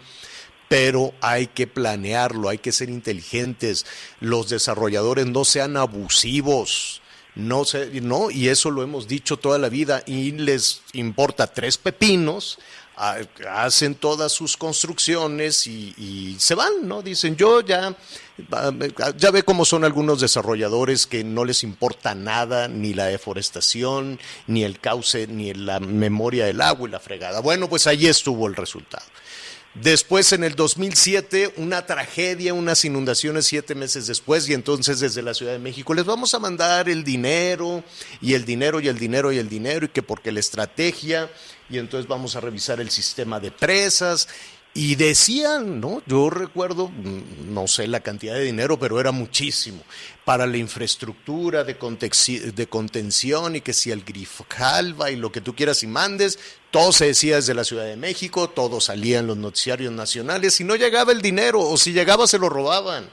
pero 0.68 1.12
hay 1.20 1.46
que 1.46 1.66
planearlo, 1.66 2.48
hay 2.48 2.58
que 2.58 2.72
ser 2.72 2.90
inteligentes, 2.90 3.86
los 4.20 4.48
desarrolladores 4.48 5.26
no 5.26 5.44
sean 5.44 5.76
abusivos, 5.76 7.02
no 7.34 7.64
no, 8.02 8.30
y 8.30 8.48
eso 8.48 8.70
lo 8.70 8.82
hemos 8.82 9.08
dicho 9.08 9.36
toda 9.36 9.58
la 9.58 9.68
vida 9.68 10.02
y 10.06 10.32
les 10.32 10.82
importa 10.92 11.46
tres 11.46 11.76
pepinos 11.76 12.58
hacen 12.96 13.94
todas 13.94 14.32
sus 14.32 14.56
construcciones 14.56 15.66
y, 15.66 16.36
se 16.38 16.54
van, 16.54 16.88
¿no? 16.88 17.02
Dicen, 17.02 17.36
yo 17.36 17.60
ya, 17.60 17.94
ya 19.16 19.30
ve 19.30 19.42
cómo 19.42 19.64
son 19.66 19.84
algunos 19.84 20.20
desarrolladores 20.20 21.06
que 21.06 21.22
no 21.22 21.44
les 21.44 21.62
importa 21.62 22.14
nada, 22.14 22.68
ni 22.68 22.94
la 22.94 23.06
deforestación, 23.06 24.18
ni 24.46 24.64
el 24.64 24.80
cauce, 24.80 25.26
ni 25.26 25.52
la 25.52 25.78
memoria 25.78 26.46
del 26.46 26.60
agua 26.62 26.88
y 26.88 26.92
la 26.92 27.00
fregada. 27.00 27.40
Bueno, 27.40 27.68
pues 27.68 27.86
ahí 27.86 28.06
estuvo 28.06 28.46
el 28.46 28.56
resultado. 28.56 29.04
Después, 29.82 30.32
en 30.32 30.42
el 30.42 30.54
2007, 30.54 31.52
una 31.58 31.84
tragedia, 31.84 32.54
unas 32.54 32.82
inundaciones 32.86 33.46
siete 33.46 33.74
meses 33.74 34.06
después, 34.06 34.48
y 34.48 34.54
entonces 34.54 35.00
desde 35.00 35.20
la 35.20 35.34
Ciudad 35.34 35.52
de 35.52 35.58
México 35.58 35.92
les 35.92 36.06
vamos 36.06 36.32
a 36.32 36.38
mandar 36.38 36.88
el 36.88 37.04
dinero, 37.04 37.84
y 38.22 38.32
el 38.32 38.46
dinero, 38.46 38.80
y 38.80 38.88
el 38.88 38.98
dinero, 38.98 39.32
y 39.32 39.38
el 39.38 39.50
dinero, 39.50 39.84
y 39.84 39.90
que 39.90 40.02
porque 40.02 40.32
la 40.32 40.40
estrategia, 40.40 41.30
y 41.68 41.76
entonces 41.76 42.08
vamos 42.08 42.36
a 42.36 42.40
revisar 42.40 42.80
el 42.80 42.88
sistema 42.88 43.38
de 43.38 43.50
presas, 43.50 44.28
y 44.76 44.94
decían, 44.94 45.80
¿no? 45.80 46.02
Yo 46.04 46.28
recuerdo, 46.28 46.88
mm, 46.88 47.54
no 47.54 47.66
sé 47.66 47.86
la 47.86 48.00
cantidad 48.00 48.34
de 48.34 48.42
dinero, 48.42 48.78
pero 48.78 49.00
era 49.00 49.10
muchísimo 49.10 49.82
para 50.26 50.46
la 50.46 50.58
infraestructura 50.58 51.64
de, 51.64 51.76
de 52.54 52.66
contención 52.66 53.56
y 53.56 53.62
que 53.62 53.72
si 53.72 53.90
el 53.90 54.04
Grifjalva 54.04 55.10
y 55.10 55.16
lo 55.16 55.32
que 55.32 55.40
tú 55.40 55.56
quieras 55.56 55.82
y 55.82 55.86
mandes, 55.86 56.38
todo 56.70 56.92
se 56.92 57.06
decía 57.06 57.36
desde 57.36 57.54
la 57.54 57.64
Ciudad 57.64 57.86
de 57.86 57.96
México, 57.96 58.50
todo 58.50 58.78
salía 58.82 59.20
en 59.20 59.26
los 59.26 59.38
noticiarios 59.38 59.94
nacionales 59.94 60.60
y 60.60 60.64
no 60.64 60.76
llegaba 60.76 61.10
el 61.10 61.22
dinero, 61.22 61.62
o 61.62 61.78
si 61.78 61.94
llegaba 61.94 62.26
se 62.26 62.38
lo 62.38 62.50
robaban. 62.50 63.08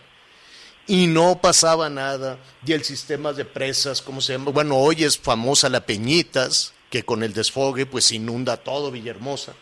Y 0.85 1.07
no 1.07 1.39
pasaba 1.39 1.89
nada. 1.89 2.39
Y 2.65 2.73
el 2.73 2.83
sistema 2.83 3.31
de 3.31 3.45
presas, 3.45 4.01
¿cómo 4.01 4.19
se 4.19 4.33
llama? 4.33 4.51
Bueno, 4.51 4.75
hoy 4.75 5.05
es 5.05 5.17
famosa 5.17 5.69
la 5.69 5.85
Peñitas, 5.85 6.73
que 6.89 7.05
con 7.05 7.23
el 7.23 7.31
desfogue 7.31 7.85
pues 7.85 8.11
inunda 8.11 8.57
todo 8.57 8.91
Villahermosa 8.91 9.53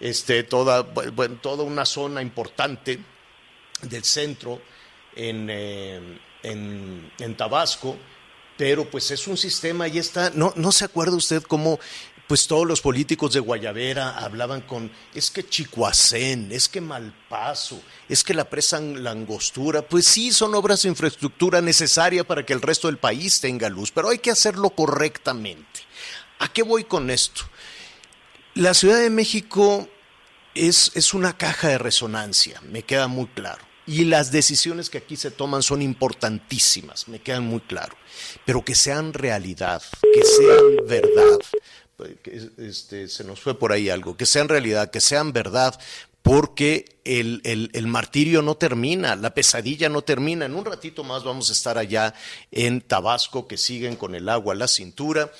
este, 0.00 0.42
toda, 0.42 0.86
toda 1.40 1.62
una 1.62 1.84
zona 1.84 2.22
importante 2.22 2.98
del 3.82 4.04
centro 4.04 4.60
eh, 5.14 6.18
en, 6.42 7.12
en, 7.18 7.36
Tabasco, 7.36 7.96
pero 8.56 8.90
pues 8.90 9.10
es 9.10 9.26
un 9.26 9.36
sistema 9.36 9.88
y 9.88 9.98
está, 9.98 10.30
no, 10.34 10.52
no 10.56 10.72
se 10.72 10.84
acuerda 10.84 11.16
usted 11.16 11.42
cómo 11.42 11.78
pues 12.30 12.46
todos 12.46 12.64
los 12.64 12.80
políticos 12.80 13.32
de 13.32 13.40
Guayavera 13.40 14.16
hablaban 14.16 14.60
con, 14.60 14.88
es 15.12 15.32
que 15.32 15.48
Chicoacén, 15.48 16.52
es 16.52 16.68
que 16.68 16.80
Malpaso, 16.80 17.82
es 18.08 18.22
que 18.22 18.34
la 18.34 18.48
presa 18.48 18.78
Langostura, 18.80 19.82
pues 19.82 20.06
sí, 20.06 20.30
son 20.30 20.54
obras 20.54 20.82
de 20.82 20.90
infraestructura 20.90 21.60
necesaria 21.60 22.22
para 22.22 22.46
que 22.46 22.52
el 22.52 22.62
resto 22.62 22.86
del 22.86 22.98
país 22.98 23.40
tenga 23.40 23.68
luz, 23.68 23.90
pero 23.90 24.10
hay 24.10 24.20
que 24.20 24.30
hacerlo 24.30 24.70
correctamente. 24.70 25.80
¿A 26.38 26.52
qué 26.52 26.62
voy 26.62 26.84
con 26.84 27.10
esto? 27.10 27.42
La 28.60 28.74
Ciudad 28.74 29.00
de 29.00 29.08
México 29.08 29.88
es, 30.54 30.92
es 30.94 31.14
una 31.14 31.38
caja 31.38 31.68
de 31.68 31.78
resonancia, 31.78 32.60
me 32.70 32.82
queda 32.82 33.08
muy 33.08 33.24
claro. 33.28 33.64
Y 33.86 34.04
las 34.04 34.32
decisiones 34.32 34.90
que 34.90 34.98
aquí 34.98 35.16
se 35.16 35.30
toman 35.30 35.62
son 35.62 35.80
importantísimas, 35.80 37.08
me 37.08 37.20
quedan 37.20 37.44
muy 37.44 37.60
claro. 37.60 37.96
Pero 38.44 38.62
que 38.62 38.74
sean 38.74 39.14
realidad, 39.14 39.82
que 40.12 40.22
sean 40.22 40.86
verdad. 40.86 41.38
Este, 42.58 43.08
se 43.08 43.24
nos 43.24 43.40
fue 43.40 43.58
por 43.58 43.72
ahí 43.72 43.88
algo, 43.88 44.18
que 44.18 44.26
sean 44.26 44.50
realidad, 44.50 44.90
que 44.90 45.00
sean 45.00 45.32
verdad, 45.32 45.80
porque 46.20 47.00
el, 47.04 47.40
el, 47.44 47.70
el, 47.72 47.86
martirio 47.86 48.42
no 48.42 48.56
termina, 48.56 49.16
la 49.16 49.32
pesadilla 49.32 49.88
no 49.88 50.02
termina. 50.02 50.44
En 50.44 50.54
un 50.54 50.66
ratito 50.66 51.02
más 51.02 51.24
vamos 51.24 51.48
a 51.48 51.54
estar 51.54 51.78
allá 51.78 52.12
en 52.50 52.82
Tabasco, 52.82 53.48
que 53.48 53.56
siguen 53.56 53.96
con 53.96 54.14
el 54.14 54.28
agua 54.28 54.52
a 54.52 54.58
la 54.58 54.68
cintura, 54.68 55.32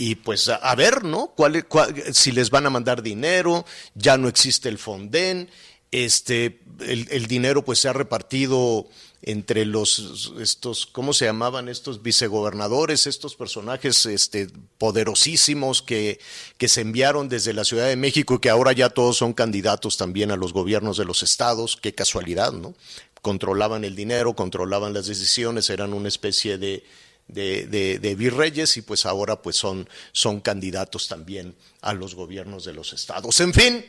y 0.00 0.14
pues 0.14 0.48
a, 0.48 0.74
ver, 0.76 1.04
¿no? 1.04 1.34
¿Cuál, 1.36 1.66
si 2.14 2.32
les 2.32 2.48
van 2.48 2.64
a 2.64 2.70
mandar 2.70 3.02
dinero, 3.02 3.66
ya 3.94 4.16
no 4.16 4.28
existe 4.28 4.70
el 4.70 4.78
Fonden, 4.78 5.50
este, 5.90 6.62
el, 6.80 7.26
dinero 7.26 7.66
pues 7.66 7.80
se 7.80 7.90
ha 7.90 7.92
repartido 7.92 8.88
entre 9.20 9.66
los 9.66 10.32
estos 10.40 10.86
cómo 10.86 11.12
se 11.12 11.26
llamaban 11.26 11.68
estos 11.68 12.02
vicegobernadores 12.02 13.06
estos 13.06 13.34
personajes 13.34 14.06
este 14.06 14.48
poderosísimos 14.78 15.82
que, 15.82 16.18
que 16.56 16.68
se 16.68 16.80
enviaron 16.80 17.28
desde 17.28 17.52
la 17.52 17.64
Ciudad 17.64 17.86
de 17.86 17.96
México 17.96 18.34
y 18.34 18.38
que 18.38 18.48
ahora 18.48 18.72
ya 18.72 18.88
todos 18.88 19.18
son 19.18 19.34
candidatos 19.34 19.98
también 19.98 20.30
a 20.30 20.36
los 20.36 20.54
gobiernos 20.54 20.96
de 20.96 21.04
los 21.04 21.22
estados 21.22 21.76
qué 21.76 21.94
casualidad 21.94 22.52
no 22.52 22.72
controlaban 23.20 23.84
el 23.84 23.94
dinero 23.94 24.34
controlaban 24.34 24.94
las 24.94 25.06
decisiones 25.06 25.68
eran 25.68 25.92
una 25.92 26.08
especie 26.08 26.56
de 26.56 26.84
de, 27.32 28.14
virreyes 28.18 28.76
y 28.76 28.82
pues 28.82 29.06
ahora 29.06 29.40
pues 29.42 29.56
son, 29.56 29.88
son 30.12 30.40
candidatos 30.40 31.08
también 31.08 31.54
a 31.80 31.92
los 31.92 32.14
gobiernos 32.14 32.64
de 32.64 32.72
los 32.72 32.92
estados. 32.92 33.40
En 33.40 33.52
fin, 33.52 33.84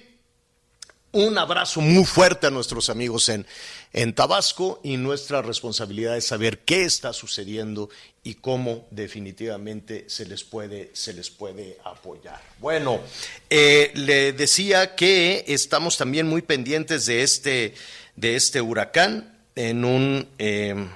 un 1.13 1.37
abrazo 1.37 1.81
muy 1.81 2.05
fuerte 2.05 2.47
a 2.47 2.51
nuestros 2.51 2.89
amigos 2.89 3.27
en, 3.27 3.45
en 3.91 4.13
Tabasco 4.13 4.79
y 4.81 4.95
nuestra 4.95 5.41
responsabilidad 5.41 6.15
es 6.15 6.25
saber 6.25 6.59
qué 6.59 6.83
está 6.85 7.11
sucediendo 7.11 7.89
y 8.23 8.35
cómo 8.35 8.87
definitivamente 8.91 10.05
se 10.07 10.25
les 10.25 10.45
puede, 10.45 10.89
se 10.93 11.11
les 11.13 11.29
puede 11.29 11.77
apoyar. 11.83 12.41
Bueno, 12.59 13.01
eh, 13.49 13.91
le 13.93 14.31
decía 14.31 14.95
que 14.95 15.43
estamos 15.47 15.97
también 15.97 16.27
muy 16.27 16.43
pendientes 16.43 17.05
de 17.07 17.23
este, 17.23 17.73
de 18.15 18.35
este 18.35 18.61
huracán 18.61 19.37
en 19.55 19.83
un... 19.83 20.29
Eh, 20.39 20.87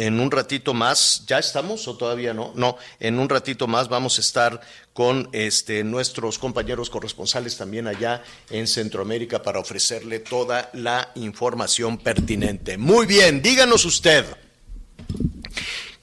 en 0.00 0.18
un 0.18 0.30
ratito 0.30 0.72
más, 0.72 1.24
¿ya 1.26 1.38
estamos 1.38 1.86
o 1.86 1.94
todavía 1.94 2.32
no? 2.32 2.52
No, 2.54 2.78
en 3.00 3.18
un 3.18 3.28
ratito 3.28 3.66
más 3.66 3.90
vamos 3.90 4.16
a 4.16 4.22
estar 4.22 4.58
con 4.94 5.28
este, 5.32 5.84
nuestros 5.84 6.38
compañeros 6.38 6.88
corresponsales 6.88 7.58
también 7.58 7.86
allá 7.86 8.22
en 8.48 8.66
Centroamérica 8.66 9.42
para 9.42 9.60
ofrecerle 9.60 10.20
toda 10.20 10.70
la 10.72 11.12
información 11.16 11.98
pertinente. 11.98 12.78
Muy 12.78 13.04
bien, 13.04 13.42
díganos 13.42 13.84
usted, 13.84 14.24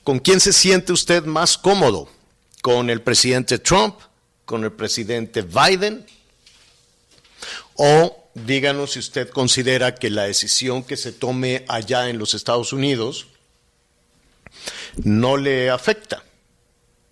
¿con 0.04 0.20
quién 0.20 0.39
se 0.42 0.54
siente 0.54 0.94
usted 0.94 1.25
más 1.25 1.58
cómodo? 1.58 2.08
¿Con 2.62 2.92
el 2.92 3.01
presidente 3.01 3.58
Trump? 3.58 3.96
¿Con 4.46 4.63
el 4.63 4.74
presidente 4.74 5.42
Biden? 5.42 6.06
O 7.74 8.30
díganos 8.36 8.92
si 8.92 9.00
usted 9.00 9.30
considera 9.30 9.96
que 9.96 10.12
la 10.12 10.25
decisión 10.25 10.84
que 10.84 10.98
se 10.98 11.13
tome 11.13 11.66
allá 11.68 12.10
en 12.10 12.20
los 12.20 12.36
Estados 12.36 12.74
Unidos, 12.74 13.25
no 15.04 15.38
le 15.38 15.70
afecta. 15.70 16.24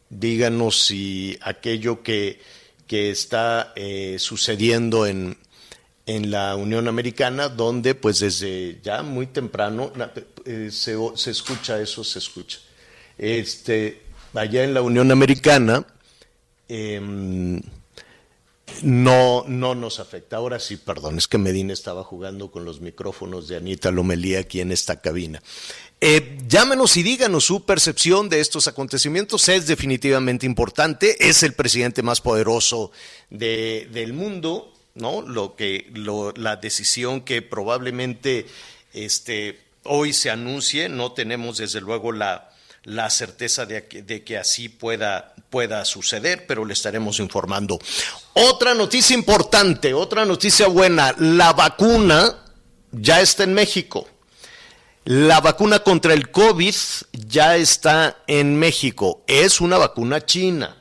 Díganos 0.09 0.85
si 0.85 1.37
aquello 1.41 2.03
que, 2.03 2.39
que 2.87 3.09
está 3.09 3.73
eh, 3.75 4.17
sucediendo 4.19 5.05
en, 5.05 5.37
en 6.05 6.31
la 6.31 6.55
Unión 6.55 6.87
Americana, 6.87 7.49
donde 7.49 7.95
pues 7.95 8.19
desde 8.19 8.79
ya 8.83 9.01
muy 9.03 9.27
temprano 9.27 9.91
eh, 10.45 10.69
se, 10.71 10.95
se, 11.15 11.31
escucha 11.31 11.81
eso, 11.81 12.03
se 12.03 12.19
escucha. 12.19 12.59
Este, 13.17 14.03
allá 14.33 14.63
en 14.63 14.73
la 14.73 14.81
Unión 14.81 15.11
Americana 15.11 15.85
em, 16.67 17.61
no, 18.83 19.45
no 19.47 19.75
nos 19.75 19.99
afecta. 19.99 20.37
Ahora 20.37 20.59
sí, 20.59 20.77
perdón, 20.77 21.17
es 21.17 21.27
que 21.27 21.37
Medina 21.37 21.73
estaba 21.73 22.03
jugando 22.03 22.51
con 22.51 22.65
los 22.65 22.81
micrófonos 22.81 23.47
de 23.47 23.57
Anita 23.57 23.91
Lomelía 23.91 24.39
aquí 24.39 24.61
en 24.61 24.71
esta 24.71 25.01
cabina. 25.01 25.41
Eh, 26.07 26.37
llámenos 26.47 26.97
y 26.97 27.01
díganos 27.01 27.45
su 27.45 27.65
percepción 27.65 28.29
de 28.29 28.39
estos 28.39 28.67
acontecimientos. 28.67 29.49
Es 29.49 29.65
definitivamente 29.65 30.45
importante. 30.45 31.27
Es 31.27 31.41
el 31.41 31.53
presidente 31.53 32.03
más 32.03 32.21
poderoso 32.21 32.91
del 33.31 34.13
mundo, 34.13 34.71
¿no? 34.93 35.23
Lo 35.23 35.55
que, 35.55 35.91
la 36.35 36.57
decisión 36.57 37.21
que 37.21 37.41
probablemente 37.41 38.45
este, 38.93 39.59
hoy 39.81 40.13
se 40.13 40.29
anuncie. 40.29 40.89
No 40.89 41.13
tenemos 41.13 41.57
desde 41.57 41.81
luego 41.81 42.11
la, 42.11 42.51
la 42.83 43.09
certeza 43.09 43.65
de 43.65 43.87
que, 43.87 44.03
de 44.03 44.23
que 44.23 44.37
así 44.37 44.69
pueda 44.69 45.33
suceder, 45.85 46.45
pero 46.45 46.65
le 46.65 46.73
estaremos 46.73 47.19
informando. 47.19 47.79
Otra 48.33 48.75
noticia 48.75 49.15
importante, 49.15 49.95
otra 49.95 50.23
noticia 50.23 50.67
buena. 50.67 51.15
La 51.17 51.53
vacuna 51.53 52.45
ya 52.91 53.21
está 53.21 53.43
en 53.43 53.55
México. 53.55 54.07
La 55.07 55.39
vacuna 55.39 55.81
contra 55.81 56.15
el 56.15 56.31
COVID 56.31 56.73
ya 57.11 57.57
está 57.57 58.23
en 58.25 58.57
México. 58.57 59.21
Es 59.27 59.61
una 59.61 59.77
vacuna 59.77 60.25
china. 60.25 60.77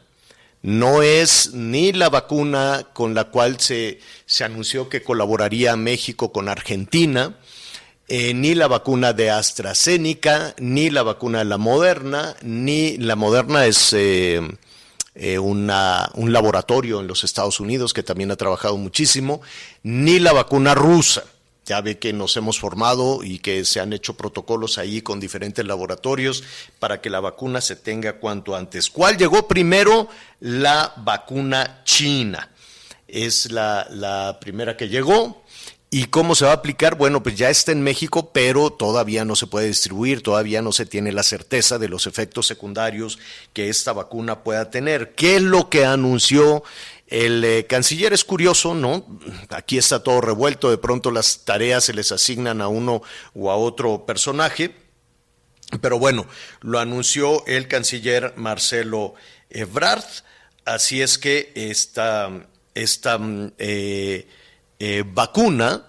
No 0.63 1.03
es 1.03 1.53
ni 1.53 1.93
la 1.93 2.09
vacuna 2.09 2.87
con 2.95 3.13
la 3.13 3.25
cual 3.25 3.61
se, 3.61 4.01
se 4.25 4.45
anunció 4.45 4.89
que 4.89 5.03
colaboraría 5.03 5.77
México 5.77 6.33
con 6.33 6.49
Argentina, 6.49 7.37
eh, 8.09 8.33
ni 8.33 8.55
la 8.55 8.67
vacuna 8.67 9.13
de 9.13 9.31
AstraZeneca, 9.31 10.55
ni 10.57 10.89
la 10.89 11.03
vacuna 11.03 11.41
de 11.41 11.45
la 11.45 11.59
Moderna, 11.59 12.35
ni 12.41 12.97
la 12.97 13.17
Moderna 13.17 13.67
es 13.67 13.93
eh, 13.93 14.41
eh, 15.17 15.39
una, 15.39 16.09
un 16.15 16.33
laboratorio 16.33 17.01
en 17.01 17.09
los 17.09 17.25
Estados 17.25 17.61
Unidos 17.61 17.93
que 17.93 18.03
también 18.03 18.31
ha 18.31 18.37
trabajado 18.37 18.79
muchísimo, 18.79 19.43
ni 19.83 20.19
la 20.19 20.33
vacuna 20.33 20.75
rusa. 20.75 21.25
Ya 21.67 21.81
ve 21.81 21.99
que 21.99 22.13
nos 22.13 22.37
hemos 22.37 22.59
formado 22.59 23.23
y 23.23 23.39
que 23.39 23.65
se 23.65 23.81
han 23.81 23.93
hecho 23.93 24.15
protocolos 24.17 24.77
ahí 24.79 25.01
con 25.01 25.19
diferentes 25.19 25.65
laboratorios 25.67 26.45
para 26.79 27.01
que 27.01 27.09
la 27.11 27.21
vacuna 27.21 27.61
se 27.61 27.77
tenga 27.77 28.19
cuanto 28.19 28.55
antes. 28.55 28.91
¿Cuál 28.91 29.17
llegó 29.17 29.49
primero? 29.49 30.09
La 30.41 30.93
vacuna 30.99 31.83
china. 31.85 32.51
es 33.09 33.51
la, 33.51 33.87
la 33.91 34.39
primera 34.41 34.77
que 34.77 34.89
llegó. 34.89 35.43
¿Y 35.97 36.07
cómo 36.07 36.35
se 36.35 36.45
va 36.45 36.51
a 36.51 36.55
aplicar? 36.55 36.97
Bueno, 36.97 37.23
pues 37.23 37.37
ya 37.37 37.51
está 37.51 37.71
en 37.71 37.81
México, 37.81 38.33
pero 38.33 38.71
todavía 38.71 39.25
no 39.25 39.37
se 39.37 39.47
puede 39.47 39.69
distribuir, 39.69 40.25
todavía 40.25 40.61
no 40.61 40.73
se 40.73 40.87
tiene 40.87 41.13
la 41.13 41.23
certeza 41.23 41.79
de 41.79 41.89
los 41.89 42.09
efectos 42.09 42.49
secundarios 42.49 43.21
que 43.53 43.69
esta 43.69 43.93
vacuna 43.93 44.43
pueda 44.43 44.71
tener. 44.71 45.15
¿Qué 45.15 45.37
es 45.37 45.43
lo 45.43 45.71
que 45.71 45.85
anunció 45.85 46.65
el 47.09 47.45
eh, 47.45 47.67
canciller? 47.67 48.13
Es 48.13 48.25
curioso, 48.25 48.75
¿no? 48.75 49.07
Aquí 49.51 49.79
está 49.79 50.03
todo 50.03 50.21
revuelto, 50.21 50.71
de 50.71 50.79
pronto 50.79 51.11
las 51.11 51.45
tareas 51.45 51.85
se 51.85 51.95
les 51.95 52.13
asignan 52.13 52.61
a 52.61 52.69
uno 52.69 53.03
o 53.35 53.51
a 53.51 53.57
otro 53.57 54.07
personaje. 54.07 54.75
Pero 55.81 55.99
bueno, 55.99 56.27
lo 56.61 56.79
anunció 56.79 57.45
el 57.47 57.69
canciller 57.69 58.35
Marcelo 58.37 59.15
Ebrard, 59.51 60.05
así 60.65 61.03
es 61.03 61.19
que 61.19 61.53
esta, 61.55 62.31
esta 62.75 63.19
mm, 63.19 63.53
eh, 63.59 64.29
eh, 64.79 65.05
vacuna 65.07 65.87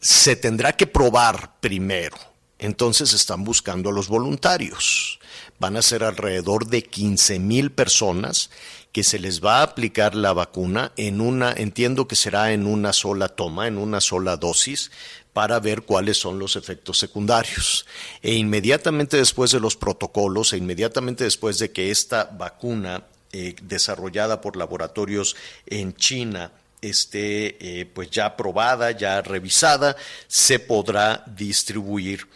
se 0.00 0.36
tendrá 0.36 0.72
que 0.72 0.86
probar 0.86 1.58
primero. 1.60 2.16
Entonces 2.58 3.14
están 3.14 3.42
buscando 3.42 3.88
a 3.88 3.92
los 3.92 4.08
voluntarios. 4.08 5.18
Van 5.58 5.76
a 5.76 5.82
ser 5.82 6.04
alrededor 6.04 6.66
de 6.66 6.82
15 6.82 7.38
mil 7.38 7.72
personas 7.72 8.50
que 8.92 9.04
se 9.04 9.18
les 9.18 9.44
va 9.44 9.58
a 9.58 9.62
aplicar 9.62 10.14
la 10.14 10.32
vacuna 10.32 10.92
en 10.96 11.20
una, 11.20 11.52
entiendo 11.52 12.08
que 12.08 12.16
será 12.16 12.52
en 12.52 12.66
una 12.66 12.92
sola 12.92 13.28
toma, 13.28 13.68
en 13.68 13.78
una 13.78 14.00
sola 14.00 14.36
dosis, 14.36 14.90
para 15.32 15.60
ver 15.60 15.82
cuáles 15.82 16.18
son 16.18 16.38
los 16.38 16.56
efectos 16.56 16.98
secundarios. 16.98 17.86
E 18.22 18.34
inmediatamente 18.34 19.16
después 19.16 19.52
de 19.52 19.60
los 19.60 19.76
protocolos, 19.76 20.52
e 20.52 20.56
inmediatamente 20.56 21.24
después 21.24 21.58
de 21.58 21.70
que 21.70 21.90
esta 21.90 22.24
vacuna 22.24 23.04
eh, 23.32 23.54
desarrollada 23.62 24.40
por 24.40 24.56
laboratorios 24.56 25.36
en 25.66 25.94
China 25.94 26.50
esté 26.80 27.56
eh, 27.60 27.86
pues 27.86 28.10
ya 28.10 28.26
aprobada, 28.26 28.90
ya 28.90 29.22
revisada, 29.22 29.96
se 30.26 30.58
podrá 30.58 31.24
distribuir 31.26 32.26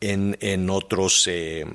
en, 0.00 0.36
en 0.40 0.70
otros 0.70 1.26
eh, 1.26 1.66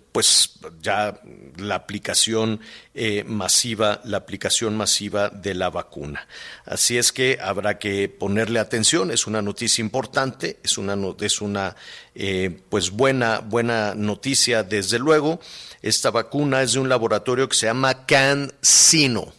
pues 0.00 0.58
ya 0.80 1.20
la 1.56 1.74
aplicación 1.74 2.60
eh, 2.94 3.24
masiva, 3.24 4.00
la 4.04 4.18
aplicación 4.18 4.76
masiva 4.76 5.28
de 5.28 5.54
la 5.54 5.70
vacuna. 5.70 6.26
Así 6.64 6.98
es 6.98 7.12
que 7.12 7.38
habrá 7.40 7.78
que 7.78 8.08
ponerle 8.08 8.60
atención. 8.60 9.10
Es 9.10 9.26
una 9.26 9.42
noticia 9.42 9.82
importante, 9.82 10.58
es 10.62 10.78
una 10.78 10.96
es 11.20 11.40
una 11.40 11.76
eh, 12.14 12.60
pues 12.68 12.90
buena 12.90 13.40
buena 13.40 13.94
noticia 13.94 14.62
desde 14.62 14.98
luego. 14.98 15.40
Esta 15.82 16.10
vacuna 16.10 16.62
es 16.62 16.72
de 16.72 16.80
un 16.80 16.88
laboratorio 16.88 17.48
que 17.48 17.56
se 17.56 17.66
llama 17.66 18.06
CanSino, 18.06 19.32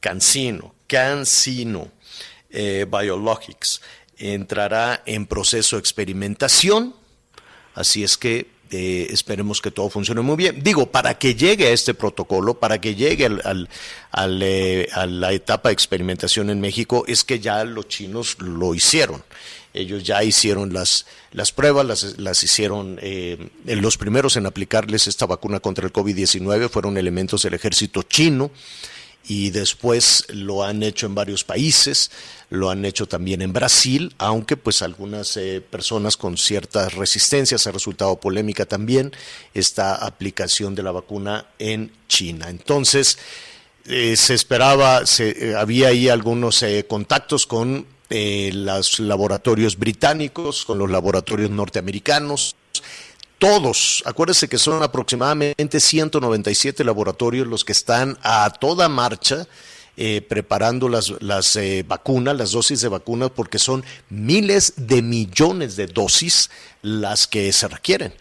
CanSino, 0.00 0.74
CanSino 0.86 1.90
eh, 2.50 2.86
Biologics. 2.90 3.80
Entrará 4.16 5.02
en 5.06 5.26
proceso 5.26 5.76
de 5.76 5.80
experimentación. 5.80 6.94
Así 7.74 8.02
es 8.02 8.16
que 8.16 8.57
eh, 8.70 9.08
esperemos 9.10 9.60
que 9.60 9.70
todo 9.70 9.88
funcione 9.88 10.20
muy 10.20 10.36
bien. 10.36 10.62
Digo, 10.62 10.90
para 10.90 11.18
que 11.18 11.34
llegue 11.34 11.66
a 11.66 11.70
este 11.70 11.94
protocolo, 11.94 12.54
para 12.54 12.80
que 12.80 12.94
llegue 12.94 13.26
al, 13.26 13.68
al, 14.10 14.42
eh, 14.42 14.88
a 14.92 15.06
la 15.06 15.32
etapa 15.32 15.68
de 15.68 15.72
experimentación 15.72 16.50
en 16.50 16.60
México, 16.60 17.04
es 17.06 17.24
que 17.24 17.40
ya 17.40 17.64
los 17.64 17.88
chinos 17.88 18.36
lo 18.40 18.74
hicieron. 18.74 19.22
Ellos 19.74 20.02
ya 20.02 20.22
hicieron 20.24 20.72
las, 20.72 21.06
las 21.32 21.52
pruebas, 21.52 21.86
las, 21.86 22.18
las 22.18 22.42
hicieron, 22.42 22.98
eh, 23.02 23.50
los 23.64 23.96
primeros 23.96 24.36
en 24.36 24.46
aplicarles 24.46 25.06
esta 25.06 25.26
vacuna 25.26 25.60
contra 25.60 25.86
el 25.86 25.92
COVID-19 25.92 26.68
fueron 26.68 26.96
elementos 26.96 27.42
del 27.42 27.54
ejército 27.54 28.02
chino 28.02 28.50
y 29.28 29.50
después 29.50 30.24
lo 30.30 30.64
han 30.64 30.82
hecho 30.82 31.04
en 31.04 31.14
varios 31.14 31.44
países, 31.44 32.10
lo 32.48 32.70
han 32.70 32.86
hecho 32.86 33.06
también 33.06 33.42
en 33.42 33.52
Brasil, 33.52 34.14
aunque 34.16 34.56
pues 34.56 34.80
algunas 34.80 35.36
eh, 35.36 35.60
personas 35.60 36.16
con 36.16 36.38
ciertas 36.38 36.94
resistencias 36.94 37.66
ha 37.66 37.72
resultado 37.72 38.18
polémica 38.18 38.64
también 38.64 39.12
esta 39.52 39.94
aplicación 39.96 40.74
de 40.74 40.82
la 40.82 40.92
vacuna 40.92 41.46
en 41.58 41.92
China. 42.08 42.48
Entonces, 42.48 43.18
eh, 43.84 44.16
se 44.16 44.32
esperaba, 44.32 45.04
se, 45.04 45.50
eh, 45.50 45.54
había 45.54 45.88
ahí 45.88 46.08
algunos 46.08 46.64
contactos 46.88 47.46
con 47.46 47.86
los 48.10 49.00
laboratorios 49.00 49.76
británicos, 49.76 50.64
con 50.64 50.78
los 50.78 50.90
laboratorios 50.90 51.50
norteamericanos, 51.50 52.56
todos, 53.38 54.02
acuérdense 54.06 54.48
que 54.48 54.58
son 54.58 54.82
aproximadamente 54.82 55.80
197 55.80 56.84
laboratorios 56.84 57.46
los 57.46 57.64
que 57.64 57.72
están 57.72 58.18
a 58.22 58.50
toda 58.50 58.88
marcha 58.88 59.46
eh, 59.96 60.22
preparando 60.22 60.88
las, 60.88 61.12
las 61.20 61.56
eh, 61.56 61.84
vacunas, 61.86 62.36
las 62.36 62.52
dosis 62.52 62.80
de 62.80 62.88
vacunas, 62.88 63.30
porque 63.34 63.58
son 63.58 63.84
miles 64.10 64.74
de 64.76 65.02
millones 65.02 65.74
de 65.74 65.88
dosis 65.88 66.50
las 66.82 67.26
que 67.26 67.52
se 67.52 67.66
requieren 67.66 68.12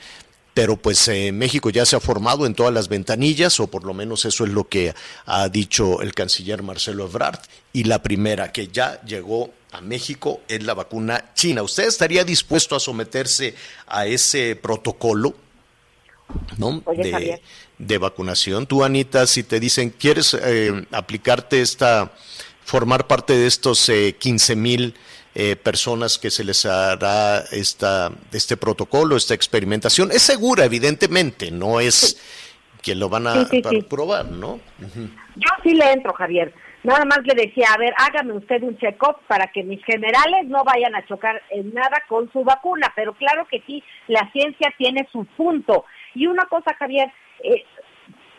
pero 0.58 0.76
pues 0.76 1.08
eh, 1.08 1.32
México 1.32 1.70
ya 1.70 1.86
se 1.86 1.96
ha 1.96 2.00
formado 2.00 2.48
en 2.48 2.56
todas 2.56 2.74
las 2.74 2.88
ventanillas, 2.88 3.60
o 3.60 3.68
por 3.68 3.84
lo 3.84 3.94
menos 3.94 4.26
eso 4.26 4.44
es 4.44 4.50
lo 4.50 4.68
que 4.68 4.96
ha 5.28 5.50
dicho 5.50 6.02
el 6.02 6.16
canciller 6.16 6.64
Marcelo 6.64 7.06
Ebrard, 7.06 7.38
y 7.74 7.84
la 7.84 8.02
primera 8.02 8.52
que 8.52 8.68
ya 8.70 9.00
llegó 9.04 9.52
a 9.72 9.82
México 9.82 10.42
es 10.48 10.64
la 10.64 10.74
vacuna 10.74 11.32
china. 11.36 11.62
¿Usted 11.62 11.84
estaría 11.84 12.24
dispuesto 12.24 12.76
a 12.76 12.80
someterse 12.80 13.54
a 13.86 14.08
ese 14.08 14.56
protocolo? 14.56 15.36
¿no? 16.58 16.82
de, 17.78 17.98
vacunación. 18.00 18.66
Tú, 18.66 18.84
Anita, 18.84 19.28
si 19.28 19.44
te 19.44 19.60
dicen, 19.60 19.92
¿quieres 19.92 20.36
eh, 20.42 20.88
aplicarte 20.90 21.62
esta, 21.62 22.12
formar 22.66 23.06
parte 23.06 23.38
de 23.38 23.46
estos 23.46 23.88
eh, 23.90 24.16
15 24.18 24.56
mil 24.56 24.96
eh, 25.40 25.56
personas 25.56 26.18
que 26.18 26.32
se 26.32 26.44
les 26.44 26.66
hará 26.66 27.44
esta, 27.52 28.10
este 28.34 28.58
protocolo, 28.58 29.16
esta 29.16 29.36
experimentación. 29.36 30.10
Es 30.12 30.24
segura, 30.24 30.66
evidentemente, 30.66 31.52
no 31.52 31.80
es 31.80 32.18
que 32.82 32.96
lo 32.96 33.08
van 33.08 33.28
a, 33.28 33.48
probar, 33.88 34.26
¿no? 34.32 34.60
Yo 34.80 35.50
sí 35.62 35.76
le 35.76 35.92
entro, 35.92 36.12
Javier. 36.14 36.56
Nada 36.82 37.06
más 37.06 37.20
le 37.24 37.36
decía, 37.36 37.68
a 37.72 37.78
ver, 37.78 37.94
hágame 37.98 38.34
usted 38.34 38.64
un 38.64 38.80
check-up 38.80 39.18
para 39.28 39.46
que 39.52 39.62
mis 39.62 39.84
generales 39.86 40.48
no 40.48 40.64
vayan 40.64 40.96
a 40.96 41.06
chocar 41.06 41.40
en 41.52 41.72
nada 41.72 42.02
con 42.10 42.32
su 42.32 42.44
vacuna, 42.44 42.92
pero 42.96 43.14
claro 43.14 43.46
que 43.48 43.62
sí, 43.68 43.84
la 44.08 44.32
ciencia 44.32 44.74
tiene 44.76 45.08
su 45.12 45.24
punto. 45.38 45.86
Y 46.16 46.26
una 46.26 46.46
cosa, 46.46 46.74
Javier, 46.80 47.12
eh, 47.44 47.64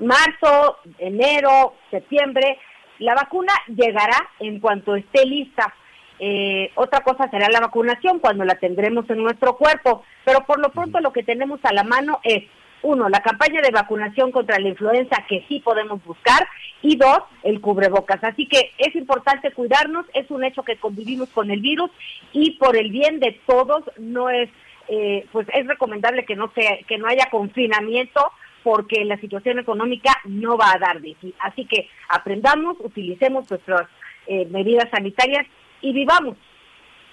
marzo, 0.00 0.78
enero, 0.98 1.74
septiembre, 1.92 2.58
la 2.98 3.14
vacuna 3.14 3.52
llegará 3.68 4.30
en 4.40 4.58
cuanto 4.58 4.96
esté 4.96 5.24
lista. 5.24 5.72
Eh, 6.18 6.72
otra 6.74 7.00
cosa 7.00 7.28
será 7.30 7.48
la 7.48 7.60
vacunación 7.60 8.18
cuando 8.18 8.44
la 8.44 8.56
tendremos 8.56 9.08
en 9.10 9.22
nuestro 9.22 9.56
cuerpo, 9.56 10.02
pero 10.24 10.40
por 10.46 10.58
lo 10.60 10.70
pronto 10.70 11.00
lo 11.00 11.12
que 11.12 11.22
tenemos 11.22 11.60
a 11.62 11.72
la 11.72 11.84
mano 11.84 12.20
es, 12.24 12.44
uno, 12.82 13.08
la 13.08 13.20
campaña 13.20 13.60
de 13.60 13.70
vacunación 13.70 14.30
contra 14.30 14.58
la 14.58 14.68
influenza 14.68 15.24
que 15.28 15.44
sí 15.48 15.60
podemos 15.60 16.04
buscar 16.04 16.46
y 16.82 16.96
dos, 16.96 17.20
el 17.42 17.60
cubrebocas. 17.60 18.22
Así 18.22 18.46
que 18.46 18.70
es 18.78 18.94
importante 18.94 19.52
cuidarnos, 19.52 20.06
es 20.14 20.30
un 20.30 20.44
hecho 20.44 20.62
que 20.62 20.76
convivimos 20.76 21.28
con 21.30 21.50
el 21.50 21.60
virus 21.60 21.90
y 22.32 22.52
por 22.52 22.76
el 22.76 22.90
bien 22.90 23.20
de 23.20 23.40
todos 23.46 23.82
no 23.98 24.30
es, 24.30 24.48
eh, 24.88 25.26
pues 25.32 25.46
es 25.52 25.66
recomendable 25.66 26.24
que 26.24 26.36
no 26.36 26.50
sea, 26.54 26.78
que 26.86 26.98
no 26.98 27.08
haya 27.08 27.28
confinamiento 27.30 28.32
porque 28.62 29.04
la 29.04 29.16
situación 29.18 29.58
económica 29.58 30.12
no 30.24 30.56
va 30.56 30.72
a 30.72 30.78
dar 30.78 31.00
de 31.00 31.16
sí. 31.20 31.34
Así 31.40 31.64
que 31.64 31.88
aprendamos, 32.08 32.76
utilicemos 32.80 33.50
nuestras 33.50 33.88
eh, 34.26 34.46
medidas 34.50 34.88
sanitarias 34.90 35.46
y 35.82 35.92
vivamos. 35.92 36.36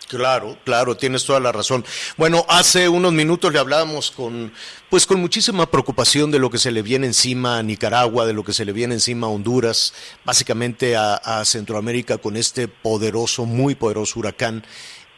Claro, 0.08 0.56
claro, 0.64 0.96
tienes 0.96 1.26
toda 1.26 1.40
la 1.40 1.52
razón. 1.52 1.84
Bueno, 2.16 2.46
hace 2.48 2.88
unos 2.88 3.12
minutos 3.12 3.52
le 3.52 3.58
hablábamos 3.58 4.12
con, 4.12 4.54
pues 4.90 5.08
con 5.08 5.20
muchísima 5.20 5.66
preocupación 5.66 6.30
de 6.30 6.38
lo 6.38 6.52
que 6.52 6.60
se 6.60 6.72
le 6.72 6.84
viene 6.84 7.08
encima 7.08 7.58
a 7.58 7.64
Nicaragua, 7.64 8.28
de 8.28 8.34
lo 8.34 8.44
que 8.44 8.54
se 8.54 8.66
le 8.66 8.72
viene 8.72 8.94
encima 8.94 9.26
a 9.26 9.32
Honduras, 9.32 9.94
básicamente 10.24 10.96
a, 10.96 11.44
Centroamérica 11.44 12.20
con 12.20 12.38
este 12.38 12.68
poderoso, 12.68 13.46
muy 13.46 13.74
poderoso 13.74 14.20
huracán. 14.20 14.64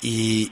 Y, 0.02 0.52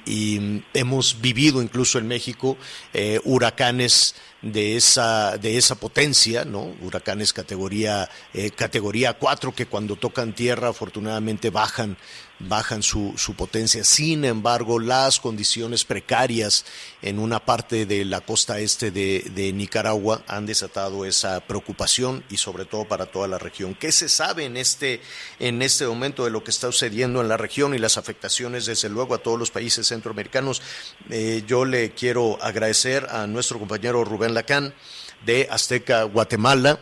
hemos 0.73 1.21
vivido 1.21 1.61
incluso 1.61 1.99
en 1.99 2.07
México 2.07 2.57
eh, 2.93 3.21
huracanes 3.23 4.15
de 4.45 4.75
esa, 4.75 5.37
de 5.39 5.57
esa 5.57 5.73
potencia, 5.73 6.45
¿no? 6.45 6.75
Huracanes 6.81 7.33
categoría, 7.33 8.07
eh, 8.31 8.51
categoría 8.51 9.13
4 9.13 9.55
que 9.55 9.65
cuando 9.65 9.95
tocan 9.95 10.35
tierra 10.35 10.69
afortunadamente 10.69 11.49
bajan 11.49 11.97
bajan 12.39 12.83
su, 12.83 13.13
su, 13.17 13.33
potencia. 13.35 13.83
Sin 13.83 14.25
embargo, 14.25 14.79
las 14.79 15.19
condiciones 15.19 15.85
precarias 15.85 16.65
en 17.01 17.19
una 17.19 17.39
parte 17.39 17.85
de 17.85 18.03
la 18.03 18.21
costa 18.21 18.59
este 18.59 18.91
de, 18.91 19.53
Nicaragua 19.53 20.23
han 20.27 20.45
desatado 20.45 21.05
esa 21.05 21.39
preocupación 21.41 22.23
y 22.29 22.37
sobre 22.37 22.65
todo 22.65 22.85
para 22.85 23.05
toda 23.05 23.27
la 23.27 23.37
región. 23.37 23.75
¿Qué 23.75 23.91
se 23.91 24.09
sabe 24.09 24.45
en 24.45 24.57
este, 24.57 25.01
en 25.39 25.61
este 25.61 25.87
momento 25.87 26.25
de 26.25 26.31
lo 26.31 26.43
que 26.43 26.51
está 26.51 26.67
sucediendo 26.67 27.21
en 27.21 27.29
la 27.29 27.37
región 27.37 27.73
y 27.73 27.77
las 27.77 27.97
afectaciones, 27.97 28.65
desde 28.65 28.89
luego, 28.89 29.15
a 29.15 29.19
todos 29.19 29.39
los 29.39 29.51
países 29.51 29.87
centroamericanos? 29.87 30.61
Eh, 31.09 31.43
yo 31.47 31.63
le 31.63 31.91
quiero 31.91 32.37
agradecer 32.41 33.07
a 33.11 33.27
nuestro 33.27 33.59
compañero 33.59 34.03
Rubén 34.03 34.33
De 35.25 35.47
Azteca, 35.49 36.03
Guatemala, 36.03 36.79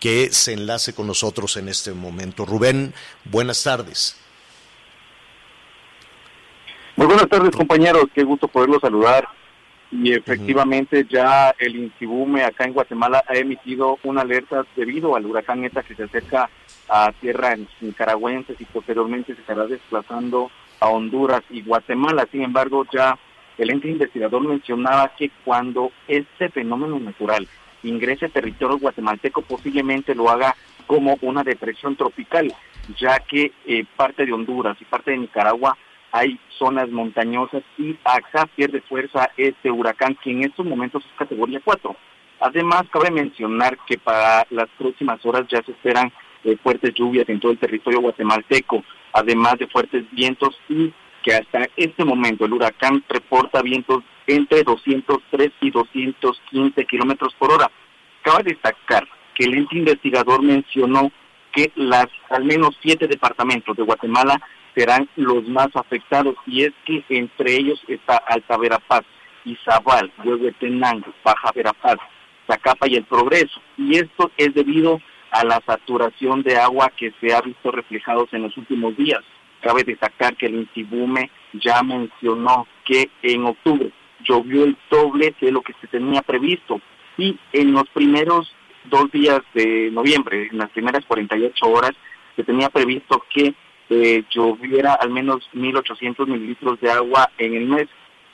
que 0.00 0.30
se 0.32 0.52
enlace 0.52 0.94
con 0.94 1.06
nosotros 1.06 1.56
en 1.56 1.68
este 1.68 1.92
momento. 1.92 2.44
Rubén, 2.44 2.92
buenas 3.24 3.62
tardes. 3.62 4.20
Muy 6.96 7.06
buenas 7.06 7.28
tardes, 7.28 7.54
compañeros. 7.54 8.04
Qué 8.14 8.24
gusto 8.24 8.48
poderlos 8.48 8.80
saludar. 8.80 9.28
Y 9.92 10.12
efectivamente 10.12 11.06
ya 11.08 11.54
el 11.58 11.76
Intibume 11.76 12.42
acá 12.42 12.64
en 12.64 12.72
Guatemala 12.72 13.22
ha 13.28 13.34
emitido 13.34 13.98
una 14.02 14.22
alerta 14.22 14.64
debido 14.74 15.14
al 15.14 15.26
huracán 15.26 15.64
ETA 15.64 15.82
que 15.82 15.94
se 15.94 16.04
acerca 16.04 16.50
a 16.88 17.12
tierra 17.12 17.56
nicaragüenses 17.80 18.60
y 18.60 18.64
posteriormente 18.64 19.34
se 19.34 19.40
estará 19.40 19.66
desplazando 19.66 20.50
a 20.80 20.88
Honduras 20.88 21.42
y 21.50 21.62
Guatemala. 21.62 22.26
Sin 22.32 22.42
embargo, 22.42 22.84
ya 22.92 23.16
el 23.58 23.70
ente 23.70 23.88
investigador 23.88 24.42
mencionaba 24.42 25.12
que 25.16 25.30
cuando 25.44 25.90
este 26.08 26.48
fenómeno 26.50 26.98
natural 26.98 27.48
ingrese 27.82 28.26
a 28.26 28.30
territorio 28.30 28.78
guatemalteco 28.78 29.42
posiblemente 29.42 30.14
lo 30.14 30.28
haga 30.28 30.54
como 30.86 31.16
una 31.22 31.42
depresión 31.42 31.96
tropical, 31.96 32.52
ya 32.98 33.18
que 33.18 33.52
eh, 33.66 33.84
parte 33.96 34.26
de 34.26 34.32
Honduras 34.32 34.76
y 34.80 34.84
parte 34.84 35.10
de 35.10 35.18
Nicaragua 35.18 35.76
hay 36.12 36.38
zonas 36.58 36.88
montañosas 36.90 37.62
y 37.76 37.96
acá 38.04 38.48
pierde 38.54 38.80
fuerza 38.82 39.30
este 39.36 39.70
huracán 39.70 40.16
que 40.22 40.30
en 40.30 40.44
estos 40.44 40.64
momentos 40.64 41.04
es 41.04 41.12
categoría 41.18 41.60
4. 41.62 41.94
Además, 42.40 42.84
cabe 42.90 43.10
mencionar 43.10 43.78
que 43.86 43.98
para 43.98 44.46
las 44.50 44.68
próximas 44.78 45.24
horas 45.24 45.46
ya 45.48 45.62
se 45.62 45.72
esperan 45.72 46.12
eh, 46.44 46.56
fuertes 46.62 46.94
lluvias 46.94 47.28
en 47.28 47.40
todo 47.40 47.52
el 47.52 47.58
territorio 47.58 48.00
guatemalteco, 48.00 48.84
además 49.12 49.58
de 49.58 49.66
fuertes 49.66 50.04
vientos 50.12 50.56
y 50.68 50.92
que 51.26 51.34
hasta 51.34 51.68
este 51.76 52.04
momento 52.04 52.44
el 52.44 52.52
huracán 52.52 53.02
reporta 53.08 53.60
vientos 53.60 54.04
entre 54.28 54.62
203 54.62 55.50
y 55.60 55.70
215 55.72 56.84
kilómetros 56.84 57.34
por 57.34 57.50
hora. 57.52 57.68
Cabe 58.22 58.44
destacar 58.44 59.08
que 59.34 59.46
el 59.46 59.54
ente 59.54 59.76
investigador 59.76 60.40
mencionó 60.42 61.10
que 61.52 61.72
las 61.74 62.06
al 62.30 62.44
menos 62.44 62.78
siete 62.80 63.08
departamentos 63.08 63.76
de 63.76 63.82
Guatemala 63.82 64.40
serán 64.76 65.08
los 65.16 65.48
más 65.48 65.68
afectados 65.74 66.36
y 66.46 66.62
es 66.62 66.72
que 66.84 67.02
entre 67.08 67.56
ellos 67.56 67.82
está 67.88 68.18
Alta 68.18 68.56
Verapaz, 68.56 69.02
Izabal, 69.44 70.12
Huehuetenango, 70.24 71.12
Baja 71.24 71.50
Verapaz, 71.52 71.96
Zacapa 72.46 72.86
y 72.86 72.94
El 72.94 73.04
Progreso. 73.04 73.60
Y 73.76 73.96
esto 73.96 74.30
es 74.36 74.54
debido 74.54 75.00
a 75.32 75.44
la 75.44 75.60
saturación 75.66 76.44
de 76.44 76.56
agua 76.56 76.92
que 76.96 77.12
se 77.20 77.34
ha 77.34 77.40
visto 77.40 77.72
reflejados 77.72 78.28
en 78.32 78.42
los 78.42 78.56
últimos 78.56 78.96
días. 78.96 79.24
Cabe 79.60 79.84
destacar 79.84 80.36
que 80.36 80.46
el 80.46 80.54
Intibume 80.54 81.30
ya 81.54 81.82
mencionó 81.82 82.66
que 82.84 83.10
en 83.22 83.44
octubre 83.44 83.90
llovió 84.24 84.64
el 84.64 84.76
doble 84.90 85.34
de 85.40 85.52
lo 85.52 85.62
que 85.62 85.74
se 85.80 85.86
tenía 85.86 86.22
previsto 86.22 86.80
y 87.18 87.38
en 87.52 87.72
los 87.72 87.88
primeros 87.90 88.52
dos 88.84 89.10
días 89.10 89.40
de 89.54 89.90
noviembre, 89.90 90.48
en 90.50 90.58
las 90.58 90.70
primeras 90.70 91.04
48 91.06 91.66
horas, 91.66 91.92
se 92.34 92.44
tenía 92.44 92.68
previsto 92.68 93.24
que 93.32 93.54
eh, 93.88 94.24
lloviera 94.30 94.94
al 94.94 95.10
menos 95.10 95.48
1.800 95.54 96.26
mililitros 96.26 96.80
de 96.80 96.90
agua 96.90 97.30
en 97.38 97.54
el 97.54 97.66
mes 97.66 97.86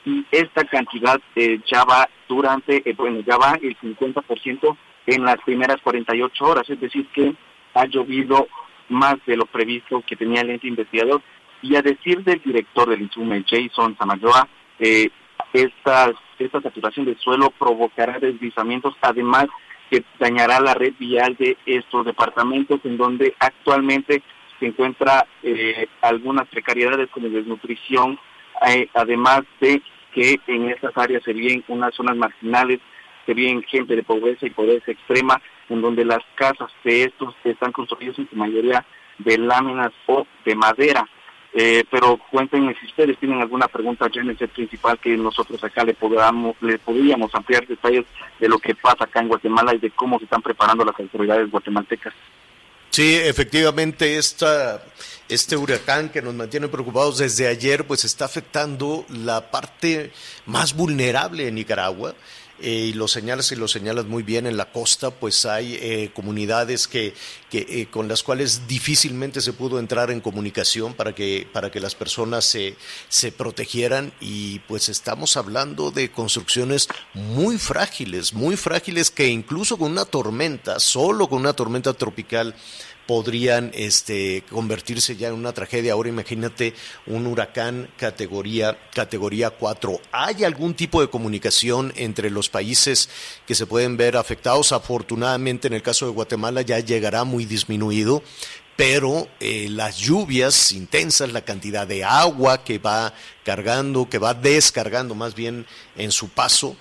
y 0.05 0.25
esta 0.31 0.65
cantidad 0.65 1.19
eh, 1.35 1.59
ya 1.71 1.85
va 1.85 2.09
durante, 2.27 2.87
eh, 2.89 2.93
bueno, 2.97 3.21
ya 3.21 3.37
va 3.37 3.57
el 3.61 3.77
50% 3.79 4.77
en 5.05 5.23
las 5.23 5.37
primeras 5.45 5.77
48 5.81 6.45
horas, 6.45 6.69
es 6.69 6.79
decir, 6.79 7.07
que 7.13 7.33
ha 7.73 7.85
llovido 7.85 8.47
más 8.93 9.15
de 9.25 9.35
lo 9.35 9.45
previsto 9.45 10.03
que 10.07 10.15
tenía 10.15 10.41
el 10.41 10.51
ente 10.51 10.67
investigador. 10.67 11.21
Y 11.61 11.75
a 11.75 11.81
decir 11.81 12.23
del 12.23 12.41
director 12.41 12.89
del 12.89 13.01
INSUME, 13.01 13.45
Jason 13.47 13.97
Samayoa, 13.97 14.47
eh, 14.79 15.09
esta, 15.53 16.11
esta 16.39 16.61
saturación 16.61 17.05
del 17.05 17.17
suelo 17.19 17.51
provocará 17.51 18.19
deslizamientos, 18.19 18.95
además 19.01 19.47
que 19.89 20.03
dañará 20.19 20.59
la 20.59 20.73
red 20.73 20.93
vial 20.97 21.35
de 21.37 21.57
estos 21.65 22.05
departamentos 22.05 22.79
en 22.83 22.97
donde 22.97 23.35
actualmente 23.39 24.23
se 24.59 24.65
encuentra 24.65 25.25
eh, 25.43 25.87
algunas 26.01 26.47
precariedades 26.47 27.09
como 27.09 27.29
desnutrición, 27.29 28.19
eh, 28.67 28.87
además 28.93 29.41
de 29.59 29.81
que 30.13 30.39
en 30.47 30.69
estas 30.69 30.95
áreas 30.97 31.23
se 31.23 31.33
viven 31.33 31.63
unas 31.67 31.93
zonas 31.93 32.15
marginales, 32.15 32.79
se 33.25 33.33
viven 33.33 33.63
gente 33.63 33.95
de 33.95 34.03
pobreza 34.03 34.45
y 34.45 34.51
pobreza 34.51 34.91
extrema, 34.91 35.41
en 35.69 35.81
donde 35.81 36.05
las 36.05 36.23
casas 36.35 36.71
de 36.83 37.03
estos 37.05 37.35
están 37.43 37.71
construidas 37.71 38.17
en 38.19 38.29
su 38.29 38.35
mayoría 38.35 38.85
de 39.17 39.37
láminas 39.37 39.91
o 40.07 40.25
de 40.45 40.55
madera. 40.55 41.07
Eh, 41.55 41.83
pero 41.91 42.19
cuéntenme 42.31 42.75
si 42.79 42.87
ustedes 42.87 43.17
tienen 43.19 43.39
alguna 43.39 43.67
pregunta 43.67 44.09
en 44.11 44.29
el 44.29 44.35
principal 44.35 44.97
que 44.97 45.15
nosotros 45.15 45.63
acá 45.63 45.83
le 45.83 45.93
podamos, 45.93 46.55
le 46.61 46.79
podríamos 46.79 47.33
ampliar 47.35 47.67
detalles 47.67 48.05
de 48.39 48.49
lo 48.49 48.57
que 48.57 48.73
pasa 48.73 49.03
acá 49.03 49.19
en 49.19 49.27
Guatemala 49.27 49.75
y 49.75 49.77
de 49.77 49.91
cómo 49.91 50.17
se 50.17 50.23
están 50.23 50.41
preparando 50.41 50.83
las 50.83 50.99
autoridades 50.99 51.51
guatemaltecas. 51.51 52.13
Sí, 52.89 53.15
efectivamente, 53.15 54.17
esta, 54.17 54.83
este 55.27 55.55
huracán 55.57 56.09
que 56.09 56.21
nos 56.21 56.33
mantiene 56.33 56.67
preocupados 56.67 57.17
desde 57.17 57.47
ayer, 57.47 57.87
pues 57.87 58.03
está 58.03 58.25
afectando 58.25 59.05
la 59.09 59.49
parte 59.49 60.11
más 60.45 60.75
vulnerable 60.75 61.45
de 61.45 61.51
Nicaragua. 61.51 62.13
Eh, 62.63 62.91
y 62.91 62.93
lo 62.93 63.09
señalas 63.09 63.51
y 63.51 63.57
lo 63.57 63.67
señalas 63.67 64.05
muy 64.05 64.23
bien 64.23 64.47
en 64.47 64.55
la 64.55 64.71
costa, 64.71 65.11
pues 65.11 65.45
hay 65.45 65.77
eh, 65.81 66.11
comunidades 66.15 66.87
que, 66.87 67.13
que 67.49 67.65
eh, 67.67 67.87
con 67.91 68.07
las 68.07 68.23
cuales 68.23 68.69
difícilmente 68.69 69.41
se 69.41 69.51
pudo 69.51 69.79
entrar 69.79 70.11
en 70.11 70.21
comunicación 70.21 70.93
para 70.93 71.13
que, 71.13 71.45
para 71.51 71.69
que 71.71 71.81
las 71.81 71.93
personas 71.93 72.45
se, 72.45 72.77
se 73.09 73.33
protegieran. 73.33 74.13
Y 74.21 74.59
pues 74.59 74.87
estamos 74.87 75.35
hablando 75.35 75.91
de 75.91 76.09
construcciones 76.09 76.87
muy 77.13 77.57
frágiles, 77.57 78.33
muy 78.33 78.55
frágiles 78.55 79.11
que 79.11 79.27
incluso 79.27 79.77
con 79.77 79.91
una 79.91 80.05
tormenta, 80.05 80.79
solo 80.79 81.27
con 81.27 81.41
una 81.41 81.51
tormenta 81.51 81.93
tropical, 81.93 82.55
podrían 83.05 83.71
este, 83.73 84.43
convertirse 84.49 85.15
ya 85.15 85.29
en 85.29 85.35
una 85.35 85.53
tragedia. 85.53 85.93
Ahora 85.93 86.09
imagínate 86.09 86.73
un 87.05 87.27
huracán 87.27 87.89
categoría, 87.97 88.77
categoría 88.93 89.49
4. 89.49 89.99
¿Hay 90.11 90.43
algún 90.43 90.73
tipo 90.73 91.01
de 91.01 91.09
comunicación 91.09 91.93
entre 91.95 92.29
los 92.29 92.49
países 92.49 93.09
que 93.45 93.55
se 93.55 93.65
pueden 93.65 93.97
ver 93.97 94.17
afectados? 94.17 94.71
Afortunadamente 94.71 95.67
en 95.67 95.73
el 95.73 95.81
caso 95.81 96.05
de 96.05 96.11
Guatemala 96.11 96.61
ya 96.61 96.79
llegará 96.79 97.23
muy 97.23 97.45
disminuido, 97.45 98.23
pero 98.75 99.27
eh, 99.39 99.67
las 99.69 99.97
lluvias 99.97 100.71
intensas, 100.71 101.31
la 101.31 101.41
cantidad 101.41 101.85
de 101.85 102.03
agua 102.03 102.63
que 102.63 102.79
va 102.79 103.13
cargando, 103.43 104.09
que 104.09 104.17
va 104.17 104.33
descargando 104.33 105.13
más 105.13 105.35
bien 105.35 105.65
en 105.95 106.11
su 106.11 106.29
paso, 106.29 106.75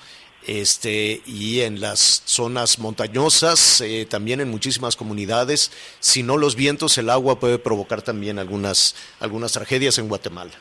este, 0.47 1.23
y 1.27 1.61
en 1.61 1.81
las 1.81 2.23
zonas 2.25 2.79
montañosas, 2.79 3.81
eh, 3.81 4.07
también 4.09 4.41
en 4.41 4.51
muchísimas 4.51 4.97
comunidades. 4.97 5.71
Si 6.01 6.23
no 6.23 6.37
los 6.37 6.57
vientos, 6.57 6.99
el 6.99 7.11
agua 7.11 7.39
puede 7.39 7.59
provocar 7.59 8.03
también 8.03 8.39
algunas, 8.39 8.97
algunas 9.21 9.53
tragedias 9.53 9.99
en 9.99 10.09
Guatemala. 10.09 10.53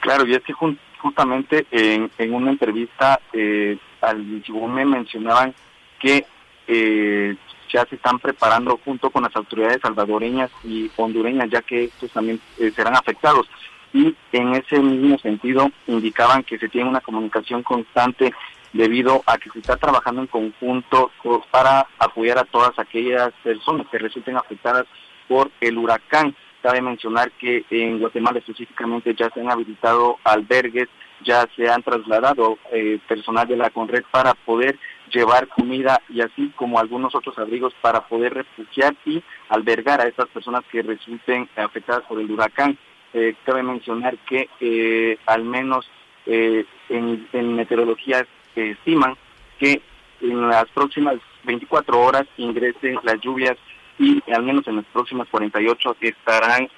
Claro, 0.00 0.26
y 0.26 0.34
es 0.34 0.42
que 0.42 0.52
justamente 0.98 1.66
en, 1.70 2.10
en, 2.18 2.34
una 2.34 2.50
entrevista 2.50 3.20
eh, 3.32 3.78
al 4.00 4.42
me 4.68 4.84
mencionaban 4.84 5.54
que 6.00 6.26
eh, 6.66 7.36
ya 7.72 7.86
se 7.86 7.94
están 7.94 8.18
preparando 8.18 8.78
junto 8.84 9.10
con 9.10 9.22
las 9.22 9.34
autoridades 9.34 9.80
salvadoreñas 9.80 10.50
y 10.64 10.90
hondureñas, 10.96 11.48
ya 11.50 11.62
que 11.62 11.84
estos 11.84 12.10
también 12.10 12.40
eh, 12.58 12.70
serán 12.74 12.96
afectados 12.96 13.48
y 13.92 14.16
en 14.32 14.54
ese 14.54 14.78
mismo 14.78 15.18
sentido 15.18 15.70
indicaban 15.86 16.42
que 16.42 16.58
se 16.58 16.68
tiene 16.68 16.88
una 16.88 17.00
comunicación 17.00 17.62
constante 17.62 18.32
debido 18.72 19.22
a 19.26 19.36
que 19.38 19.50
se 19.50 19.58
está 19.58 19.76
trabajando 19.76 20.22
en 20.22 20.26
conjunto 20.26 21.10
para 21.50 21.86
apoyar 21.98 22.38
a 22.38 22.44
todas 22.44 22.78
aquellas 22.78 23.32
personas 23.42 23.86
que 23.88 23.98
resulten 23.98 24.36
afectadas 24.36 24.86
por 25.28 25.50
el 25.60 25.78
huracán. 25.78 26.34
Cabe 26.62 26.80
mencionar 26.80 27.32
que 27.32 27.64
en 27.70 27.98
Guatemala 27.98 28.38
específicamente 28.38 29.14
ya 29.14 29.28
se 29.30 29.40
han 29.40 29.50
habilitado 29.50 30.18
albergues, 30.24 30.88
ya 31.24 31.46
se 31.56 31.68
han 31.68 31.82
trasladado 31.82 32.58
eh, 32.72 32.98
personal 33.08 33.46
de 33.46 33.56
la 33.56 33.70
CONRED 33.70 34.04
para 34.10 34.34
poder 34.34 34.78
llevar 35.12 35.48
comida 35.48 36.00
y 36.08 36.20
así 36.20 36.52
como 36.56 36.78
algunos 36.78 37.14
otros 37.14 37.36
abrigos 37.38 37.74
para 37.82 38.06
poder 38.06 38.34
refugiar 38.34 38.94
y 39.04 39.22
albergar 39.48 40.00
a 40.00 40.08
estas 40.08 40.28
personas 40.28 40.62
que 40.70 40.82
resulten 40.82 41.48
afectadas 41.56 42.04
por 42.04 42.20
el 42.20 42.30
huracán. 42.30 42.78
Eh, 43.14 43.34
cabe 43.44 43.62
mencionar 43.62 44.16
que 44.26 44.48
eh, 44.60 45.18
al 45.26 45.44
menos 45.44 45.86
eh, 46.24 46.64
en, 46.88 47.54
meteorología 47.54 48.26
estiman 48.56 49.16
que 49.58 49.82
en 50.22 50.48
las 50.48 50.66
próximas 50.70 51.16
24 51.44 52.00
horas 52.00 52.26
ingresen 52.38 52.98
las 53.02 53.20
lluvias 53.20 53.58
y 53.98 54.22
al 54.32 54.44
menos 54.44 54.66
en 54.66 54.76
las 54.76 54.86
próximas 54.86 55.28
48 55.30 55.96
estarán 56.00 56.68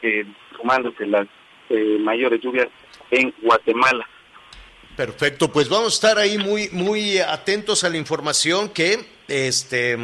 sumándose 0.57 1.07
las 1.07 1.29
mayores 2.01 2.41
lluvias 2.41 2.69
en 3.11 3.33
Guatemala. 3.41 4.07
Perfecto, 4.97 5.51
pues 5.51 5.69
vamos 5.69 5.87
a 5.87 5.95
estar 5.95 6.19
ahí 6.19 6.37
muy 6.39 6.69
muy 6.71 7.19
atentos 7.19 7.85
a 7.85 7.91
la 7.91 7.97
información 7.97 8.71
que 8.71 8.99
este 9.29 9.97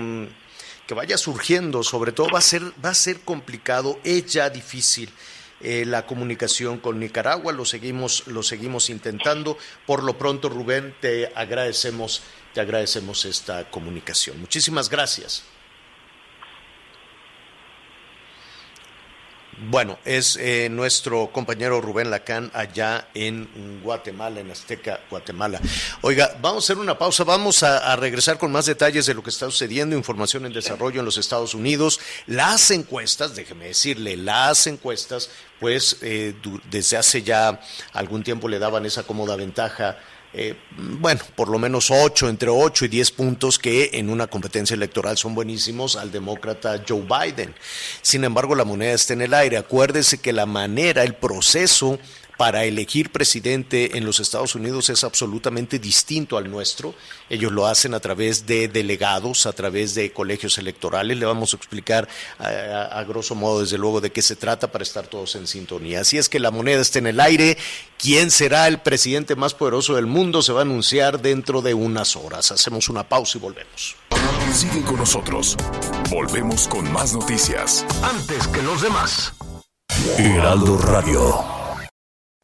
que 0.86 0.94
vaya 0.94 1.18
surgiendo, 1.18 1.82
sobre 1.82 2.12
todo 2.12 2.28
va 2.32 2.38
a 2.38 2.42
ser 2.42 2.62
va 2.84 2.90
a 2.90 2.94
ser 2.94 3.20
complicado, 3.20 3.98
es 4.04 4.32
ya 4.32 4.48
difícil 4.48 5.10
eh, 5.60 5.84
la 5.86 6.06
comunicación 6.06 6.78
con 6.78 6.98
Nicaragua. 6.98 7.52
Lo 7.52 7.64
seguimos, 7.64 8.26
lo 8.26 8.42
seguimos 8.42 8.90
intentando. 8.90 9.58
Por 9.86 10.02
lo 10.02 10.18
pronto, 10.18 10.48
Rubén, 10.48 10.94
te 11.00 11.32
agradecemos, 11.34 12.22
te 12.54 12.60
agradecemos 12.60 13.24
esta 13.24 13.70
comunicación. 13.70 14.40
Muchísimas 14.40 14.88
gracias. 14.88 15.44
Bueno, 19.68 19.98
es 20.06 20.36
eh, 20.36 20.68
nuestro 20.70 21.30
compañero 21.32 21.82
Rubén 21.82 22.10
Lacán 22.10 22.50
allá 22.54 23.08
en 23.12 23.82
Guatemala, 23.84 24.40
en 24.40 24.50
Azteca, 24.50 25.00
Guatemala. 25.10 25.60
Oiga, 26.00 26.34
vamos 26.40 26.64
a 26.64 26.66
hacer 26.66 26.78
una 26.78 26.96
pausa, 26.96 27.24
vamos 27.24 27.62
a, 27.62 27.94
regresar 27.96 28.38
con 28.38 28.52
más 28.52 28.64
detalles 28.64 29.04
de 29.04 29.12
lo 29.12 29.22
que 29.22 29.28
está 29.28 29.46
sucediendo, 29.46 29.94
información 29.94 30.46
en 30.46 30.54
desarrollo 30.54 31.00
en 31.00 31.04
los 31.04 31.18
Estados 31.18 31.52
Unidos. 31.52 32.00
Las 32.26 32.70
encuestas, 32.70 33.36
déjeme 33.36 33.66
decirle, 33.66 34.16
las 34.16 34.66
encuestas, 34.66 35.28
pues 35.58 35.98
eh, 36.00 36.34
desde 36.70 36.96
hace 36.96 37.22
ya 37.22 37.60
algún 37.92 38.22
tiempo 38.22 38.48
le 38.48 38.58
daban 38.58 38.86
esa 38.86 39.02
cómoda 39.02 39.36
ventaja 39.36 39.98
eh, 40.32 40.54
bueno, 40.76 41.20
por 41.34 41.48
lo 41.48 41.58
menos 41.58 41.90
8, 41.90 42.28
entre 42.28 42.48
8 42.50 42.84
y 42.84 42.88
10 42.88 43.10
puntos 43.12 43.58
que 43.58 43.90
en 43.94 44.08
una 44.08 44.28
competencia 44.28 44.74
electoral 44.74 45.16
son 45.16 45.34
buenísimos 45.34 45.96
al 45.96 46.12
demócrata 46.12 46.82
Joe 46.86 47.02
Biden. 47.02 47.54
Sin 48.02 48.22
embargo, 48.22 48.54
la 48.54 48.64
moneda 48.64 48.92
está 48.92 49.14
en 49.14 49.22
el 49.22 49.34
aire. 49.34 49.56
Acuérdese 49.56 50.18
que 50.18 50.32
la 50.32 50.46
manera, 50.46 51.02
el 51.02 51.14
proceso 51.14 51.98
para 52.40 52.64
elegir 52.64 53.12
presidente 53.12 53.98
en 53.98 54.06
los 54.06 54.18
Estados 54.18 54.54
Unidos 54.54 54.88
es 54.88 55.04
absolutamente 55.04 55.78
distinto 55.78 56.38
al 56.38 56.50
nuestro. 56.50 56.94
Ellos 57.28 57.52
lo 57.52 57.66
hacen 57.66 57.92
a 57.92 58.00
través 58.00 58.46
de 58.46 58.66
delegados, 58.66 59.44
a 59.44 59.52
través 59.52 59.94
de 59.94 60.10
colegios 60.10 60.56
electorales. 60.56 61.18
Le 61.18 61.26
vamos 61.26 61.52
a 61.52 61.58
explicar 61.58 62.08
a, 62.38 63.04
grosso 63.06 63.34
modo, 63.34 63.60
desde 63.60 63.76
luego, 63.76 64.00
de 64.00 64.10
qué 64.10 64.22
se 64.22 64.36
trata 64.36 64.72
para 64.72 64.84
estar 64.84 65.06
todos 65.06 65.34
en 65.34 65.46
sintonía. 65.46 66.00
Así 66.00 66.16
es 66.16 66.30
que 66.30 66.40
la 66.40 66.50
moneda 66.50 66.80
está 66.80 66.98
en 67.00 67.08
el 67.08 67.20
aire. 67.20 67.58
¿Quién 67.98 68.30
será 68.30 68.68
el 68.68 68.80
presidente 68.80 69.36
más 69.36 69.52
poderoso 69.52 69.94
del 69.94 70.06
mundo? 70.06 70.40
Se 70.40 70.54
va 70.54 70.60
a 70.60 70.62
anunciar 70.62 71.20
dentro 71.20 71.60
de 71.60 71.74
unas 71.74 72.16
horas. 72.16 72.52
Hacemos 72.52 72.88
una 72.88 73.06
pausa 73.06 73.36
y 73.36 73.42
volvemos. 73.42 73.96
Sigue 74.54 74.82
con 74.84 74.96
nosotros. 74.96 75.58
Volvemos 76.08 76.68
con 76.68 76.90
más 76.90 77.12
noticias. 77.12 77.84
Antes 78.02 78.48
que 78.48 78.62
los 78.62 78.80
demás. 78.80 79.34
Heraldo 80.16 80.78
Radio. 80.78 81.59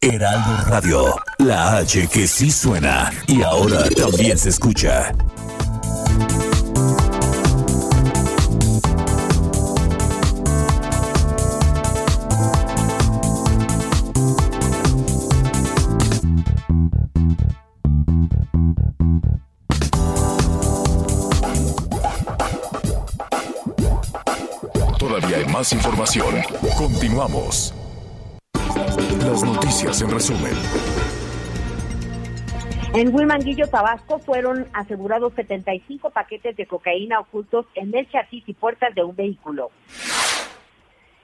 Heraldo 0.03 0.71
Radio, 0.71 1.17
la 1.39 1.79
H 1.79 2.07
que 2.09 2.29
sí 2.29 2.51
suena 2.51 3.11
y 3.27 3.43
ahora 3.43 3.89
también 3.97 4.37
se 4.37 4.51
escucha. 4.51 5.13
Todavía 24.99 25.39
hay 25.39 25.47
más 25.47 25.73
información. 25.73 26.35
Continuamos. 26.77 27.73
Las 29.27 29.43
noticias 29.43 30.01
en 30.03 30.11
resumen. 30.13 30.53
En 32.95 33.13
Huimanguillo, 33.13 33.67
Tabasco, 33.67 34.21
fueron 34.21 34.67
asegurados 34.73 35.33
75 35.35 36.11
paquetes 36.11 36.57
de 36.57 36.67
cocaína 36.67 37.19
ocultos 37.19 37.67
en 37.75 37.93
el 37.93 38.09
chasis 38.09 38.45
y 38.47 38.55
puertas 38.55 38.95
de 38.95 39.03
un 39.03 39.17
vehículo. 39.17 39.73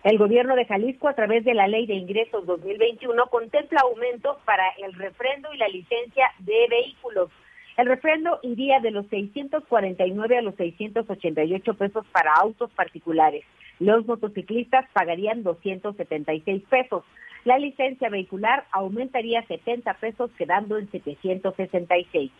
El 0.02 0.18
gobierno 0.18 0.56
de 0.56 0.64
Jalisco, 0.64 1.06
a 1.06 1.14
través 1.14 1.44
de 1.44 1.54
la 1.54 1.68
Ley 1.68 1.86
de 1.86 1.94
Ingresos 1.94 2.44
2021, 2.44 3.24
contempla 3.26 3.82
aumentos 3.82 4.36
para 4.44 4.64
el 4.84 4.94
refrendo 4.94 5.54
y 5.54 5.58
la 5.58 5.68
licencia 5.68 6.26
de 6.40 6.66
vehículos. 6.68 7.30
El 7.76 7.86
refrendo 7.86 8.40
iría 8.42 8.80
de 8.80 8.90
los 8.90 9.06
649 9.06 10.38
a 10.38 10.42
los 10.42 10.56
688 10.56 11.74
pesos 11.74 12.04
para 12.10 12.34
autos 12.34 12.72
particulares. 12.72 13.44
Los 13.78 14.04
motociclistas 14.06 14.86
pagarían 14.92 15.44
276 15.44 16.64
pesos. 16.68 17.04
La 17.44 17.58
licencia 17.58 18.08
vehicular 18.08 18.66
aumentaría 18.70 19.44
70 19.46 19.94
pesos, 19.94 20.30
quedando 20.38 20.78
en 20.78 20.90
766. 20.90 22.30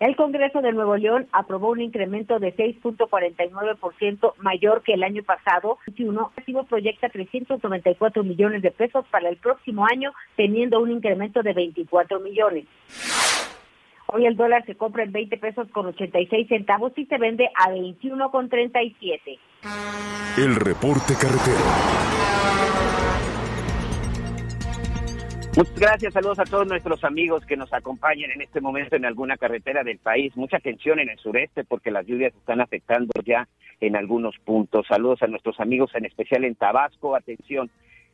El 0.00 0.16
Congreso 0.16 0.62
de 0.62 0.72
Nuevo 0.72 0.96
León 0.96 1.28
aprobó 1.30 1.70
un 1.70 1.82
incremento 1.82 2.38
de 2.38 2.56
6.49% 2.56 4.34
mayor 4.38 4.82
que 4.82 4.94
el 4.94 5.02
año 5.02 5.22
pasado. 5.22 5.78
El 5.86 6.18
activo 6.18 6.64
proyecta 6.64 7.10
394 7.10 8.24
millones 8.24 8.62
de 8.62 8.70
pesos 8.70 9.04
para 9.10 9.28
el 9.28 9.36
próximo 9.36 9.86
año, 9.86 10.12
teniendo 10.36 10.80
un 10.80 10.90
incremento 10.90 11.42
de 11.42 11.52
24 11.52 12.18
millones. 12.20 12.64
Hoy 14.06 14.26
el 14.26 14.36
dólar 14.36 14.64
se 14.64 14.74
compra 14.74 15.04
en 15.04 15.12
20 15.12 15.36
pesos 15.36 15.68
con 15.68 15.86
86 15.86 16.48
centavos 16.48 16.92
y 16.96 17.04
se 17.04 17.18
vende 17.18 17.50
a 17.54 17.70
21 17.70 18.30
con 18.30 18.48
37. 18.48 19.38
El 20.38 20.56
reporte 20.56 21.14
carretero. 21.14 21.60
Muchas 25.60 25.78
gracias, 25.78 26.14
saludos 26.14 26.38
a 26.38 26.44
todos 26.44 26.66
nuestros 26.66 27.04
amigos 27.04 27.44
que 27.44 27.54
nos 27.54 27.70
acompañan 27.74 28.30
en 28.30 28.40
este 28.40 28.62
momento 28.62 28.96
en 28.96 29.04
alguna 29.04 29.36
carretera 29.36 29.84
del 29.84 29.98
país. 29.98 30.34
Mucha 30.34 30.56
atención 30.56 30.98
en 31.00 31.10
el 31.10 31.18
sureste 31.18 31.64
porque 31.64 31.90
las 31.90 32.06
lluvias 32.06 32.34
están 32.34 32.62
afectando 32.62 33.12
ya 33.26 33.46
en 33.78 33.94
algunos 33.94 34.38
puntos. 34.38 34.86
Saludos 34.86 35.22
a 35.22 35.26
nuestros 35.26 35.60
amigos, 35.60 35.90
en 35.94 36.06
especial 36.06 36.46
en 36.46 36.54
Tabasco. 36.54 37.14
Atención, 37.14 37.70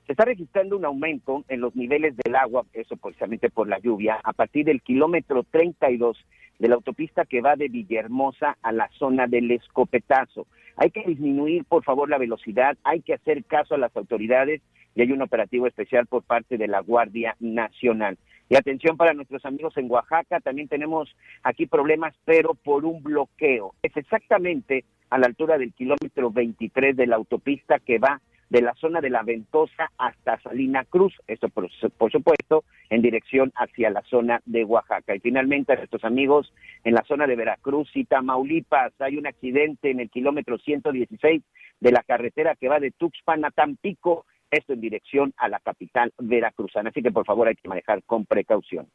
se 0.07 0.13
está 0.13 0.25
registrando 0.25 0.77
un 0.77 0.87
aumento 0.87 1.45
en 1.47 1.61
los 1.61 1.77
niveles 1.77 2.17
del 2.17 2.35
agua, 2.35 2.65
eso 2.73 2.97
precisamente 2.97 3.49
por 3.49 3.69
la 3.69 3.79
lluvia, 3.79 4.19
a 4.25 4.33
partir 4.33 4.65
del 4.65 4.83
kilómetro 4.83 5.45
32 5.45 6.19
de 6.59 6.69
la 6.69 6.75
autopista 6.75 7.27
que 7.27 7.43
va 7.43 7.55
de 7.55 7.69
Villahermosa 7.69 8.57
a 8.61 8.73
la 8.73 8.91
zona 8.99 9.29
del 9.29 9.53
escopetazo. 9.53 10.49
Hay 10.77 10.91
que 10.91 11.05
disminuir, 11.05 11.65
por 11.65 11.85
favor, 11.85 12.11
la 12.11 12.19
velocidad, 12.19 12.77
hay 12.83 13.03
que 13.03 13.15
hacer 13.15 13.45
caso 13.45 13.77
a 13.77 13.79
las 13.79 13.97
autoridades 13.97 14.63
y 14.97 15.03
hay 15.03 15.13
un 15.13 15.23
operativo 15.23 15.67
especial 15.69 16.07
por 16.07 16.25
parte 16.25 16.57
de 16.57 16.67
la 16.67 16.81
Guardia 16.81 17.37
Nacional. 17.39 18.19
Y 18.49 18.57
atención 18.57 18.97
para 18.97 19.13
nuestros 19.13 19.45
amigos 19.45 19.77
en 19.77 19.91
Oaxaca, 19.91 20.41
también 20.41 20.69
tenemos 20.69 21.15
aquí 21.43 21.67
problemas, 21.67 22.15
pero 22.25 22.55
por 22.55 22.85
un 22.85 23.03
bloqueo. 23.03 23.75
Es 23.83 23.97
exactamente 23.97 24.85
a 25.11 25.19
la 25.19 25.27
altura 25.27 25.59
del 25.59 25.75
kilómetro 25.75 26.31
23 26.31 26.97
de 26.97 27.07
la 27.07 27.17
autopista 27.17 27.79
que 27.79 27.99
va 27.99 28.21
de 28.49 28.63
la 28.63 28.75
zona 28.75 29.01
de 29.01 29.11
la 29.11 29.23
Ventosa 29.23 29.91
hasta 29.99 30.41
Salina 30.41 30.85
Cruz, 30.85 31.13
esto 31.27 31.49
por, 31.49 31.69
supuesto 32.13 32.65
en 32.91 33.03
dirección 33.03 33.53
hacia 33.57 33.91
la 33.91 34.03
zona 34.03 34.41
de 34.47 34.65
Oaxaca. 34.65 35.15
Y 35.17 35.21
finalmente 35.21 35.73
a 35.73 35.77
nuestros 35.77 36.05
amigos 36.05 36.53
en 36.85 36.95
la 36.95 37.03
zona 37.03 37.27
de 37.27 37.37
Veracruz 37.37 37.91
y 37.95 38.05
Tamaulipas, 38.05 38.93
hay 39.01 39.17
un 39.17 39.27
accidente 39.27 39.91
en 39.91 40.01
el 40.01 40.11
kilómetro 40.11 40.59
116 40.59 41.43
de 41.81 41.93
la 41.93 42.03
carretera 42.05 42.55
que 42.55 42.69
va 42.69 42.79
de 42.79 42.93
Tuxpan 42.93 43.45
a 43.45 43.51
Tampico, 43.51 44.25
esto 44.51 44.73
en 44.73 44.81
dirección 44.81 45.35
a 45.37 45.49
la 45.49 45.61
capital 45.61 46.13
veracruzana. 46.19 46.91
Así 46.91 47.03
que 47.03 47.11
por 47.11 47.25
favor 47.25 47.49
hay 47.49 47.55
que 47.55 47.69
manejar 47.69 48.03
con 48.05 48.25
precaución. 48.25 48.89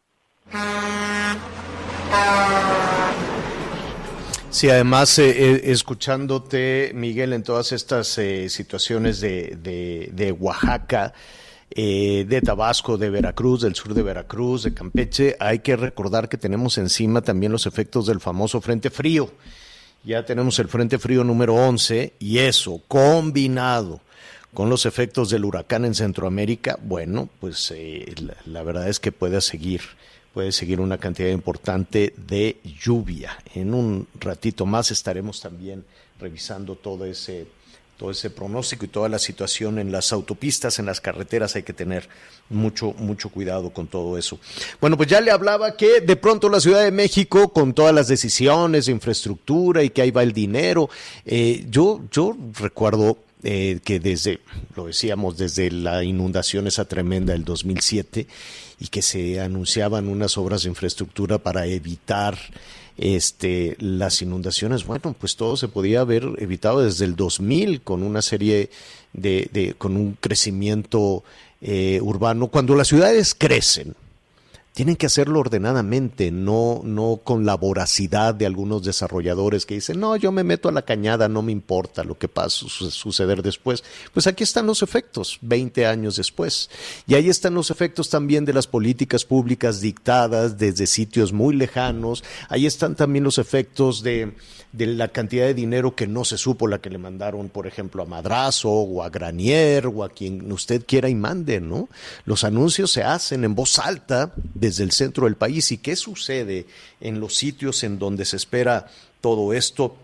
Sí, 4.50 4.70
además, 4.70 5.18
eh, 5.18 5.30
eh, 5.30 5.62
escuchándote, 5.72 6.92
Miguel, 6.94 7.32
en 7.32 7.42
todas 7.42 7.72
estas 7.72 8.18
eh, 8.18 8.50
situaciones 8.50 9.22
de, 9.22 9.58
de, 10.12 10.32
Oaxaca, 10.34 11.14
de 11.74 12.42
Tabasco, 12.44 12.98
de 12.98 13.10
Veracruz, 13.10 13.62
del 13.62 13.76
sur 13.76 13.94
de 13.94 14.04
Veracruz, 14.04 14.64
de 14.64 14.74
Campeche, 14.74 15.38
hay 15.40 15.60
que 15.60 15.78
recordar 15.78 16.28
que 16.28 16.38
tenemos 16.38 16.78
encima 16.78 17.22
también 17.22 17.54
los 17.54 17.66
efectos 17.66 18.08
del 18.08 18.20
famoso 18.20 18.60
Frente 18.60 18.90
Frío. 18.90 19.32
Ya 20.04 20.26
tenemos 20.26 20.60
el 20.60 20.68
Frente 20.68 21.00
Frío 21.00 21.24
número 21.24 21.56
11 21.56 22.16
y 22.20 22.40
eso, 22.40 22.82
combinado 22.90 24.02
con 24.54 24.70
los 24.70 24.86
efectos 24.86 25.30
del 25.30 25.46
huracán 25.46 25.86
en 25.86 25.96
Centroamérica, 25.96 26.78
bueno, 26.82 27.30
pues 27.40 27.74
la 28.46 28.64
verdad 28.64 28.90
es 28.90 29.00
que 29.00 29.12
puede 29.12 29.42
seguir 29.42 29.82
puede 30.34 30.52
seguir 30.52 30.80
una 30.80 30.98
cantidad 30.98 31.30
importante 31.30 32.14
de 32.16 32.58
lluvia. 32.64 33.38
En 33.54 33.74
un 33.74 34.08
ratito 34.20 34.66
más 34.66 34.90
estaremos 34.92 35.42
también 35.42 35.84
revisando 36.20 36.76
todo 36.76 37.06
ese 37.06 37.48
todo 37.98 38.10
ese 38.10 38.32
pronóstico 38.32 38.84
y 38.84 38.88
toda 38.88 39.10
la 39.10 39.20
situación 39.20 39.78
en 39.78 39.92
las 39.92 40.12
autopistas, 40.12 40.80
en 40.80 40.88
las 40.88 41.00
carreteras, 41.00 41.56
hay 41.56 41.62
que 41.62 41.72
tener 41.72 42.10
mucho, 42.50 42.96
mucho 42.98 43.30
cuidado 43.30 43.70
con 43.70 43.86
todo 43.86 44.18
eso. 44.18 44.40
Bueno, 44.80 44.98
pues 44.98 45.08
ya 45.08 45.22
le 45.22 45.30
hablaba 45.30 45.78
que 45.78 46.02
de 46.02 46.16
pronto 46.16 46.50
la 46.50 46.60
Ciudad 46.60 46.82
de 46.82 46.90
México, 46.90 47.54
con 47.54 47.76
todas 47.76 47.94
las 47.94 48.08
decisiones 48.08 48.88
de 48.88 48.94
infraestructura 48.94 49.84
y 49.84 49.92
que 49.92 50.02
ahí 50.02 50.10
va 50.10 50.24
el 50.24 50.34
dinero, 50.34 50.90
eh, 51.28 51.64
yo, 51.70 52.02
yo 52.12 52.36
recuerdo 52.60 53.20
eh, 53.44 53.80
que 53.84 54.00
desde, 54.00 54.40
lo 54.76 54.86
decíamos, 54.86 55.38
desde 55.38 55.72
la 55.72 56.04
inundación 56.04 56.68
esa 56.68 56.86
tremenda 56.86 57.34
del 57.34 57.44
2007, 57.46 58.28
y 58.80 58.88
que 58.88 59.02
se 59.02 59.40
anunciaban 59.40 60.08
unas 60.08 60.38
obras 60.38 60.64
de 60.64 60.70
infraestructura 60.70 61.38
para 61.38 61.68
evitar 61.68 62.38
este, 62.98 63.76
las 63.80 64.22
inundaciones. 64.22 64.86
Bueno, 64.86 65.16
pues 65.20 65.36
todo 65.36 65.56
se 65.58 65.68
podía 65.68 66.02
haber 66.02 66.24
evitado 66.38 66.82
desde 66.82 67.06
el 67.06 67.16
2000 67.16 67.82
con 67.82 68.04
una 68.04 68.22
serie 68.22 68.70
de, 69.14 69.50
de 69.52 69.74
con 69.76 69.98
un 69.98 70.18
crecimiento 70.20 71.24
eh, 71.62 72.00
urbano. 72.02 72.48
Cuando 72.48 72.76
las 72.76 72.88
ciudades 72.88 73.36
crecen, 73.36 73.96
tienen 74.74 74.96
que 74.96 75.06
hacerlo 75.06 75.40
ordenadamente, 75.40 76.32
no, 76.32 76.82
no 76.84 77.20
con 77.24 77.46
la 77.46 77.56
voracidad 77.56 78.34
de 78.34 78.46
algunos 78.46 78.84
desarrolladores 78.84 79.66
que 79.66 79.76
dicen, 79.76 80.00
no, 80.00 80.16
yo 80.16 80.32
me 80.32 80.46
meto 80.46 80.70
a 80.70 80.72
la 80.72 80.84
cañada, 80.84 81.28
no 81.28 81.42
me 81.42 81.52
importa 81.52 82.06
lo 82.06 82.18
que 82.18 82.30
pasa 82.30 82.68
suceder 82.70 83.44
después. 83.44 83.84
Pues 84.14 84.28
aquí 84.28 84.44
están 84.44 84.68
los 84.68 84.82
efectos, 84.82 85.40
20 85.42 85.86
años 85.86 86.16
después. 86.16 86.70
Y 87.06 87.16
ahí 87.16 87.30
están 87.30 87.54
los 87.54 87.70
efectos 87.70 88.10
también 88.10 88.46
de 88.46 88.54
las 88.54 88.68
políticas 88.68 89.26
públicas 89.26 89.82
dictadas 89.82 90.58
desde 90.58 90.88
sitios 90.88 91.34
muy 91.34 91.56
lejanos. 91.56 92.24
Ahí 92.48 92.66
están 92.66 92.96
también 92.96 93.26
los 93.26 93.40
efectos 93.40 94.04
de, 94.04 94.34
de 94.72 94.86
la 94.88 95.10
cantidad 95.10 95.46
de 95.46 95.54
dinero 95.54 95.96
que 95.96 96.08
no 96.08 96.24
se 96.24 96.38
supo 96.38 96.68
la 96.68 96.80
que 96.80 96.90
le 96.90 96.98
mandaron, 96.98 97.50
por 97.50 97.68
ejemplo, 97.68 98.04
a 98.04 98.06
Madrazo 98.06 98.70
o 98.70 99.04
a 99.04 99.10
Granier 99.10 99.88
o 99.88 100.04
a 100.04 100.10
quien 100.10 100.50
usted 100.52 100.86
quiera 100.86 101.10
y 101.10 101.16
mande, 101.16 101.60
¿no? 101.60 101.90
Los 102.26 102.44
anuncios 102.44 102.92
se 102.92 103.04
hacen 103.04 103.44
en 103.44 103.56
voz 103.56 103.80
alta 103.80 104.34
desde 104.62 104.84
el 104.84 104.92
centro 104.92 105.26
del 105.26 105.36
país. 105.36 105.72
¿Y 105.72 105.80
qué 105.80 105.98
sucede 105.98 106.68
en 107.02 107.20
los 107.20 107.36
sitios 107.36 107.84
en 107.84 108.00
donde 108.00 108.24
se 108.24 108.38
espera 108.38 108.86
todo 109.20 109.54
esto? 109.54 109.98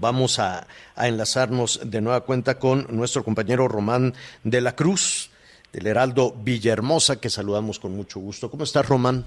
Vamos 0.00 0.38
a, 0.38 0.66
enlazarnos 0.96 1.80
de 1.84 2.00
nueva 2.00 2.22
cuenta 2.22 2.58
con 2.58 2.86
nuestro 2.90 3.22
compañero 3.22 3.68
Román 3.68 4.14
de 4.44 4.62
la 4.62 4.74
Cruz, 4.74 5.30
del 5.72 5.88
Heraldo 5.88 6.34
Villahermosa, 6.42 7.20
que 7.20 7.28
saludamos 7.28 7.78
con 7.78 7.94
mucho 7.94 8.20
gusto. 8.20 8.50
¿Cómo 8.50 8.64
estás, 8.64 8.88
Román? 8.88 9.24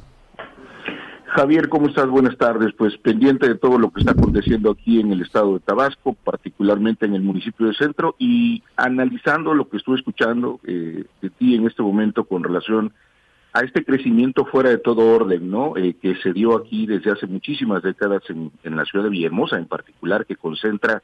Javier, 1.25 1.69
¿cómo 1.69 1.89
estás? 1.89 2.07
Buenas 2.07 2.37
tardes. 2.37 2.73
Pues 2.75 2.97
pendiente 2.97 3.47
de 3.47 3.55
todo 3.55 3.77
lo 3.77 3.91
que 3.91 3.99
está 3.99 4.13
aconteciendo 4.13 4.71
aquí 4.71 4.99
en 5.01 5.11
el 5.11 5.21
estado 5.21 5.53
de 5.53 5.59
Tabasco, 5.59 6.13
particularmente 6.13 7.05
en 7.05 7.13
el 7.13 7.21
municipio 7.21 7.67
de 7.67 7.75
Centro, 7.75 8.15
y 8.17 8.63
analizando 8.77 9.53
lo 9.53 9.69
que 9.69 9.77
estuve 9.77 9.97
escuchando 9.97 10.59
eh, 10.63 11.03
de 11.21 11.29
ti 11.31 11.53
en 11.53 11.67
este 11.67 11.83
momento 11.83 12.23
con 12.23 12.43
relación 12.43 12.93
a 13.57 13.61
este 13.61 13.83
crecimiento 13.83 14.45
fuera 14.45 14.69
de 14.69 14.77
todo 14.77 15.15
orden, 15.15 15.49
¿no? 15.49 15.75
Eh, 15.77 15.95
que 15.99 16.15
se 16.17 16.31
dio 16.31 16.55
aquí 16.55 16.85
desde 16.85 17.11
hace 17.11 17.25
muchísimas 17.25 17.81
décadas 17.81 18.21
en, 18.29 18.51
la 18.63 18.85
ciudad 18.85 19.05
de 19.05 19.09
Villahermosa, 19.09 19.57
en 19.57 19.65
particular, 19.65 20.27
que 20.27 20.35
concentra, 20.35 21.01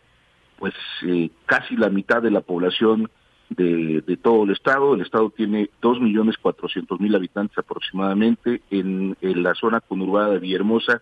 pues, 0.60 0.76
eh, 1.02 1.32
casi 1.48 1.76
la 1.76 1.90
mitad 1.90 2.22
de 2.22 2.30
la 2.30 2.42
población 2.42 3.10
de, 3.50 4.04
de, 4.06 4.18
todo 4.18 4.44
el 4.44 4.52
estado. 4.52 4.94
El 4.94 5.02
estado 5.02 5.32
tiene 5.32 5.72
dos 5.82 6.00
millones 6.00 6.38
cuatrocientos 6.38 7.00
mil 7.00 7.16
habitantes 7.16 7.58
aproximadamente. 7.58 8.62
En, 8.70 9.18
en, 9.22 9.42
la 9.42 9.56
zona 9.56 9.82
conurbada 9.82 10.34
de 10.34 10.40
Villahermosa 10.40 11.02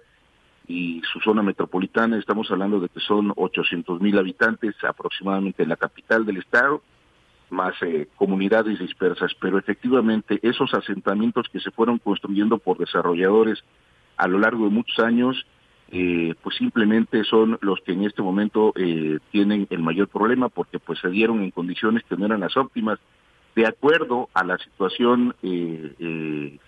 y 0.69 1.01
su 1.11 1.19
zona 1.19 1.43
metropolitana 1.43 2.17
estamos 2.17 2.49
hablando 2.49 2.79
de 2.79 2.87
que 2.87 3.01
son 3.01 3.33
ochocientos 3.35 3.99
mil 3.99 4.17
habitantes 4.17 4.73
aproximadamente 4.87 5.63
en 5.63 5.69
la 5.69 5.75
capital 5.75 6.25
del 6.25 6.37
estado 6.37 6.81
más 7.51 7.73
eh, 7.81 8.07
comunidades 8.15 8.79
dispersas, 8.79 9.33
pero 9.39 9.57
efectivamente 9.57 10.39
esos 10.41 10.73
asentamientos 10.73 11.47
que 11.51 11.59
se 11.59 11.71
fueron 11.71 11.99
construyendo 11.99 12.57
por 12.57 12.77
desarrolladores 12.77 13.63
a 14.17 14.27
lo 14.27 14.39
largo 14.39 14.65
de 14.65 14.71
muchos 14.71 14.99
años, 14.99 15.45
eh, 15.91 16.35
pues 16.41 16.55
simplemente 16.55 17.23
son 17.23 17.57
los 17.61 17.79
que 17.81 17.91
en 17.91 18.03
este 18.03 18.21
momento 18.21 18.71
eh, 18.75 19.19
tienen 19.31 19.67
el 19.69 19.79
mayor 19.79 20.07
problema 20.07 20.49
porque 20.49 20.79
pues 20.79 20.99
se 20.99 21.09
dieron 21.09 21.41
en 21.41 21.51
condiciones 21.51 22.03
que 22.03 22.15
no 22.15 22.25
eran 22.25 22.39
las 22.39 22.55
óptimas 22.55 22.99
de 23.55 23.67
acuerdo 23.67 24.29
a 24.33 24.45
la 24.45 24.57
situación 24.57 25.35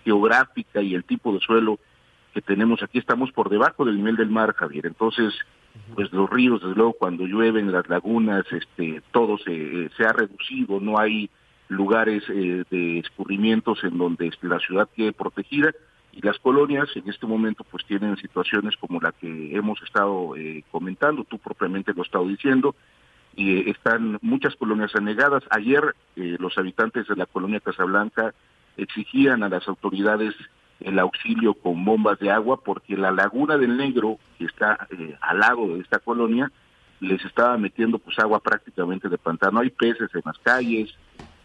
geográfica 0.04 0.82
y 0.82 0.94
el 0.94 1.04
tipo 1.04 1.32
de 1.32 1.40
suelo 1.40 1.78
que 2.34 2.42
tenemos 2.42 2.82
aquí 2.82 2.98
estamos 2.98 3.32
por 3.32 3.48
debajo 3.48 3.86
del 3.86 3.96
nivel 3.96 4.16
del 4.16 4.28
mar, 4.28 4.52
Javier. 4.54 4.84
Entonces, 4.84 5.32
pues 5.94 6.12
los 6.12 6.30
ríos, 6.30 6.60
desde 6.60 6.74
luego, 6.74 6.94
cuando 6.94 7.26
llueven, 7.26 7.72
las 7.72 7.88
lagunas, 7.88 8.44
este, 8.52 9.02
todo 9.12 9.38
se, 9.38 9.90
se 9.96 10.04
ha 10.04 10.12
reducido, 10.12 10.80
no 10.80 10.98
hay 10.98 11.30
lugares 11.68 12.22
eh, 12.28 12.64
de 12.70 12.98
escurrimientos 12.98 13.82
en 13.84 13.96
donde 13.98 14.30
la 14.42 14.58
ciudad 14.58 14.88
quede 14.94 15.12
protegida 15.12 15.72
y 16.12 16.20
las 16.20 16.38
colonias 16.38 16.88
en 16.94 17.08
este 17.08 17.26
momento 17.26 17.64
pues 17.64 17.84
tienen 17.86 18.16
situaciones 18.16 18.76
como 18.76 19.00
la 19.00 19.12
que 19.12 19.56
hemos 19.56 19.82
estado 19.82 20.36
eh, 20.36 20.62
comentando, 20.70 21.24
tú 21.24 21.38
propiamente 21.38 21.92
lo 21.92 22.02
has 22.02 22.08
estado 22.08 22.28
diciendo, 22.28 22.76
y 23.34 23.56
eh, 23.56 23.70
están 23.70 24.18
muchas 24.22 24.54
colonias 24.54 24.94
anegadas. 24.94 25.42
Ayer 25.50 25.94
los 26.14 26.56
habitantes 26.56 27.08
de 27.08 27.16
la 27.16 27.26
colonia 27.26 27.58
Casablanca 27.58 28.32
exigían 28.76 29.42
a 29.42 29.48
las 29.48 29.66
autoridades 29.66 30.34
el 30.84 30.98
auxilio 30.98 31.54
con 31.54 31.84
bombas 31.84 32.18
de 32.18 32.30
agua 32.30 32.60
porque 32.62 32.96
la 32.96 33.10
laguna 33.10 33.56
del 33.56 33.76
Negro, 33.76 34.18
que 34.38 34.44
está 34.44 34.86
eh, 34.90 35.16
al 35.20 35.40
lado 35.40 35.74
de 35.74 35.80
esta 35.80 35.98
colonia, 35.98 36.52
les 37.00 37.24
estaba 37.24 37.56
metiendo 37.56 37.98
pues 37.98 38.18
agua 38.18 38.40
prácticamente 38.40 39.08
de 39.08 39.18
pantano. 39.18 39.60
Hay 39.60 39.70
peces 39.70 40.10
en 40.14 40.22
las 40.24 40.38
calles, 40.38 40.94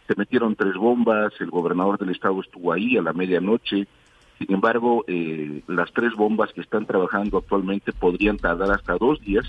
se 0.08 0.16
metieron 0.16 0.56
tres 0.56 0.76
bombas, 0.76 1.34
el 1.40 1.50
gobernador 1.50 1.98
del 1.98 2.10
estado 2.10 2.42
estuvo 2.42 2.74
ahí 2.74 2.98
a 2.98 3.02
la 3.02 3.14
medianoche. 3.14 3.88
Sin 4.38 4.54
embargo, 4.54 5.04
eh, 5.08 5.64
las 5.68 5.92
tres 5.94 6.14
bombas 6.16 6.52
que 6.54 6.62
están 6.62 6.86
trabajando 6.86 7.38
actualmente 7.38 7.94
podrían 7.94 8.38
tardar 8.38 8.72
hasta 8.72 8.98
dos 8.98 9.20
días 9.22 9.46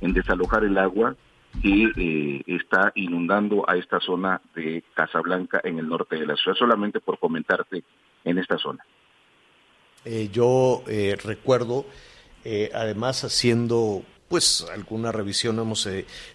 en 0.00 0.12
desalojar 0.12 0.64
el 0.64 0.78
agua 0.78 1.16
que 1.62 1.92
eh, 1.96 2.42
está 2.46 2.92
inundando 2.94 3.68
a 3.68 3.76
esta 3.76 4.00
zona 4.00 4.40
de 4.54 4.82
Casablanca 4.94 5.60
en 5.64 5.78
el 5.78 5.88
norte 5.88 6.16
de 6.16 6.26
la 6.26 6.36
ciudad, 6.36 6.56
solamente 6.56 7.00
por 7.00 7.18
comentarte 7.18 7.84
en 8.24 8.38
esta 8.38 8.58
zona. 8.58 8.84
Eh, 10.04 10.28
yo 10.32 10.82
eh, 10.86 11.16
recuerdo, 11.22 11.86
eh, 12.44 12.70
además 12.74 13.24
haciendo 13.24 14.02
pues 14.28 14.66
alguna 14.72 15.12
revisión 15.12 15.58
hemos 15.58 15.86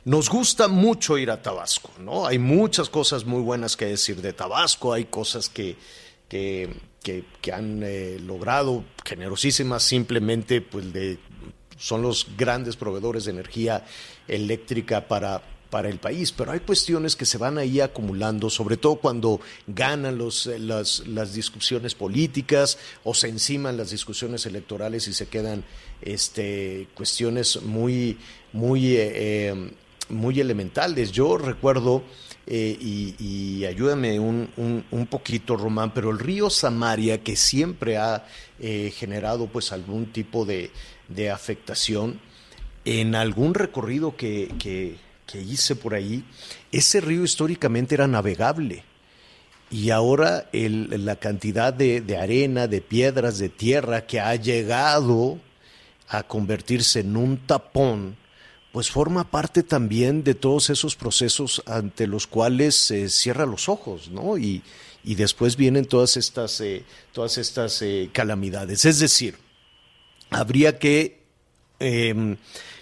nos 0.06 0.30
gusta 0.30 0.68
mucho 0.68 1.18
ir 1.18 1.32
a 1.32 1.42
Tabasco, 1.42 1.92
¿no? 2.00 2.26
Hay 2.26 2.38
muchas 2.40 2.90
cosas 2.90 3.26
muy 3.26 3.42
buenas 3.42 3.76
que 3.76 3.86
decir 3.86 4.22
de 4.22 4.32
Tabasco, 4.32 4.94
hay 4.94 5.06
cosas 5.06 5.50
que 5.50 5.76
que, 6.30 6.70
que, 7.02 7.52
han 7.52 7.84
logrado 8.28 8.84
generosísimas 9.04 9.82
simplemente 9.82 10.62
pues 10.62 10.94
de 10.94 11.18
son 11.76 12.04
los 12.04 12.28
grandes 12.38 12.76
proveedores 12.76 13.26
de 13.26 13.32
energía 13.32 13.84
eléctrica 14.28 15.08
para 15.08 15.42
para 15.70 15.90
el 15.90 16.00
país, 16.00 16.32
pero 16.32 16.52
hay 16.52 16.62
cuestiones 16.62 17.16
que 17.16 17.26
se 17.26 17.38
van 17.38 17.58
ahí 17.58 17.80
acumulando, 17.80 18.50
sobre 18.50 18.78
todo 18.78 18.96
cuando 18.96 19.40
ganan 19.68 20.18
los, 20.18 20.48
eh, 20.48 20.58
las, 20.58 21.08
las, 21.08 21.34
discusiones 21.34 21.94
políticas 21.94 22.78
o 23.04 23.14
se 23.14 23.30
enciman 23.30 23.78
las 23.78 23.92
discusiones 23.92 24.46
electorales 24.46 25.08
y 25.08 25.14
se 25.14 25.28
quedan 25.28 25.64
este, 26.02 26.88
cuestiones 26.96 27.62
muy, 27.62 28.18
muy, 28.52 28.96
eh, 28.96 29.12
eh, 29.14 29.72
muy 30.10 30.40
elementales. 30.40 31.12
Yo 31.12 31.38
recuerdo, 31.38 32.04
y, 32.48 33.64
ayúdame 33.66 34.20
un, 34.20 34.50
un, 34.58 35.06
poquito, 35.06 35.56
Román, 35.56 35.94
pero 35.94 36.10
el 36.10 36.18
río 36.18 36.50
Samaria, 36.50 37.22
que 37.22 37.36
siempre 37.36 37.98
ha 37.98 38.26
generado 38.60 39.46
pues 39.46 39.72
algún 39.72 40.12
tipo 40.12 40.46
de, 40.46 40.72
de 41.10 41.30
afectación, 41.30 42.20
en 42.86 43.14
algún 43.14 43.54
recorrido 43.54 44.16
que 44.18 44.98
que 45.30 45.42
hice 45.42 45.76
por 45.76 45.94
ahí, 45.94 46.24
ese 46.72 47.02
río 47.02 47.24
históricamente 47.24 47.96
era 47.96 48.08
navegable. 48.08 48.84
Y 49.70 49.92
ahora 49.92 50.50
la 50.52 51.18
cantidad 51.18 51.72
de, 51.72 52.18
arena, 52.18 52.68
de 52.68 52.82
piedras, 52.82 53.38
de 53.38 53.50
tierra 53.50 54.08
que 54.08 54.20
ha 54.20 54.36
llegado 54.36 55.40
a 56.08 56.24
convertirse 56.24 57.02
en 57.02 57.16
un 57.16 57.38
tapón, 57.46 58.18
pues 58.72 58.90
forma 58.90 59.30
parte 59.30 59.62
también 59.62 60.24
de 60.24 60.34
todos 60.34 60.72
esos 60.72 60.96
procesos 60.96 61.62
ante 61.68 62.08
los 62.08 62.26
cuales 62.26 62.76
se 62.76 63.10
cierra 63.10 63.46
los 63.46 63.70
ojos, 63.70 64.10
¿no? 64.10 64.38
Y, 64.38 64.64
después 65.04 65.56
vienen 65.56 65.86
todas 65.86 66.18
estas, 66.18 66.62
eh, 66.62 66.84
todas 67.14 67.40
estas 67.40 67.82
eh, 67.82 68.10
calamidades. 68.14 68.86
Es 68.86 69.00
decir, 69.00 69.38
habría 70.30 70.78
que 70.78 71.24
em, 71.80 72.38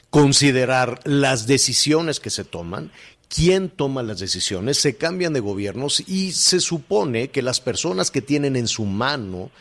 considerar 0.09 0.99
las 1.03 1.47
decisiones 1.47 2.19
que 2.19 2.29
se 2.29 2.43
toman, 2.43 2.91
quién 3.29 3.69
toma 3.69 4.03
las 4.03 4.19
decisiones, 4.19 4.77
se 4.77 4.95
cambian 4.95 5.33
de 5.33 5.39
gobiernos 5.39 6.01
y 6.07 6.31
se 6.31 6.59
supone 6.59 7.29
que 7.29 7.41
las 7.41 7.59
personas 7.59 8.11
que 8.11 8.21
tienen 8.21 8.55
en 8.55 8.67
su 8.67 8.85
mano 8.85 9.51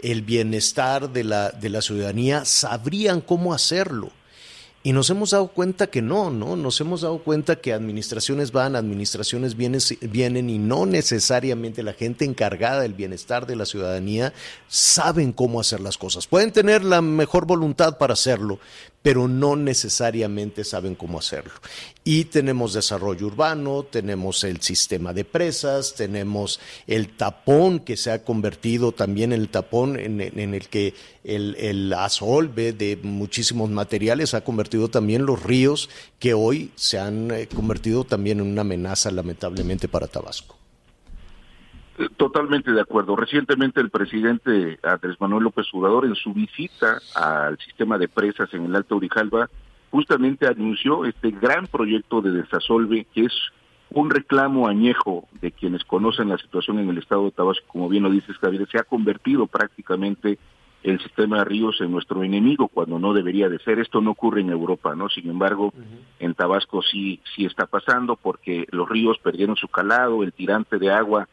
el 0.00 0.22
bienestar 0.22 1.12
de 1.12 1.24
la, 1.24 1.50
de 1.50 1.70
la 1.70 1.82
ciudadanía 1.82 2.44
sabrían 2.44 3.20
cómo 3.20 3.54
hacerlo. 3.54 4.12
Y 4.86 4.92
nos 4.92 5.10
hemos 5.10 5.30
dado 5.32 5.48
cuenta 5.48 5.88
que 5.88 6.00
no, 6.00 6.30
¿no? 6.30 6.54
Nos 6.54 6.80
hemos 6.80 7.00
dado 7.00 7.18
cuenta 7.18 7.56
que 7.56 7.72
administraciones 7.72 8.52
van, 8.52 8.76
administraciones 8.76 9.56
vienen, 9.56 10.48
y 10.48 10.58
no 10.58 10.86
necesariamente 10.86 11.82
la 11.82 11.92
gente 11.92 12.24
encargada 12.24 12.82
del 12.82 12.94
bienestar 12.94 13.48
de 13.48 13.56
la 13.56 13.66
ciudadanía 13.66 14.32
saben 14.68 15.32
cómo 15.32 15.58
hacer 15.58 15.80
las 15.80 15.98
cosas. 15.98 16.28
Pueden 16.28 16.52
tener 16.52 16.84
la 16.84 17.02
mejor 17.02 17.46
voluntad 17.46 17.98
para 17.98 18.12
hacerlo, 18.12 18.60
pero 19.06 19.28
no 19.28 19.54
necesariamente 19.54 20.64
saben 20.64 20.96
cómo 20.96 21.20
hacerlo. 21.20 21.52
Y 22.02 22.24
tenemos 22.24 22.74
desarrollo 22.74 23.28
urbano, 23.28 23.84
tenemos 23.84 24.42
el 24.42 24.60
sistema 24.62 25.12
de 25.12 25.24
presas, 25.24 25.94
tenemos 25.94 26.58
el 26.88 27.16
tapón 27.16 27.78
que 27.78 27.96
se 27.96 28.10
ha 28.10 28.24
convertido 28.24 28.90
también 28.90 29.32
en 29.32 29.42
el 29.42 29.48
tapón 29.48 29.96
en, 29.96 30.20
el 30.20 30.66
que 30.66 30.92
el, 31.22 31.54
el 31.54 31.92
asolve 31.92 32.72
de 32.72 32.98
muchísimos 33.00 33.70
materiales 33.70 34.34
ha 34.34 34.40
convertido 34.40 34.88
también 34.88 35.24
los 35.24 35.40
ríos 35.40 35.88
que 36.18 36.34
hoy 36.34 36.72
se 36.74 36.98
han 36.98 37.30
eh, 37.30 37.46
convertido 37.46 38.02
también 38.02 38.40
en 38.40 38.48
una 38.48 38.62
amenaza 38.62 39.12
lamentablemente 39.12 39.86
para 39.86 40.08
Tabasco. 40.08 40.55
Totalmente 42.16 42.72
de 42.72 42.80
acuerdo. 42.80 43.16
Recientemente 43.16 43.80
el 43.80 43.90
presidente 43.90 44.78
Andrés 44.82 45.16
Manuel 45.18 45.44
López 45.44 45.66
Obrador 45.72 46.04
en 46.04 46.14
su 46.14 46.34
visita 46.34 46.98
al 47.14 47.58
sistema 47.58 47.96
de 47.96 48.08
presas 48.08 48.52
en 48.52 48.66
el 48.66 48.76
Alto 48.76 48.98
Grijalva 48.98 49.48
justamente 49.90 50.46
anunció 50.46 51.06
este 51.06 51.30
gran 51.30 51.66
proyecto 51.66 52.20
de 52.20 52.32
desasolve 52.32 53.06
que 53.14 53.24
es 53.24 53.32
un 53.90 54.10
reclamo 54.10 54.68
añejo 54.68 55.26
de 55.40 55.52
quienes 55.52 55.84
conocen 55.84 56.28
la 56.28 56.36
situación 56.36 56.78
en 56.80 56.90
el 56.90 56.98
estado 56.98 57.24
de 57.24 57.30
Tabasco, 57.30 57.64
como 57.68 57.88
bien 57.88 58.02
lo 58.02 58.10
dices 58.10 58.36
Javier, 58.38 58.68
se 58.70 58.78
ha 58.78 58.82
convertido 58.82 59.46
prácticamente 59.46 60.38
el 60.82 61.00
sistema 61.00 61.38
de 61.38 61.44
ríos 61.44 61.80
en 61.80 61.92
nuestro 61.92 62.22
enemigo 62.22 62.68
cuando 62.68 62.98
no 62.98 63.14
debería 63.14 63.48
de 63.48 63.58
ser. 63.60 63.78
Esto 63.78 64.00
no 64.00 64.10
ocurre 64.10 64.42
en 64.42 64.50
Europa, 64.50 64.94
¿no? 64.94 65.08
Sin 65.08 65.30
embargo, 65.30 65.72
en 66.18 66.34
Tabasco 66.34 66.82
sí 66.82 67.20
sí 67.34 67.46
está 67.46 67.66
pasando 67.66 68.16
porque 68.16 68.66
los 68.70 68.88
ríos 68.88 69.18
perdieron 69.18 69.56
su 69.56 69.68
calado, 69.68 70.22
el 70.22 70.32
tirante 70.32 70.78
de 70.78 70.90
agua 70.90 71.28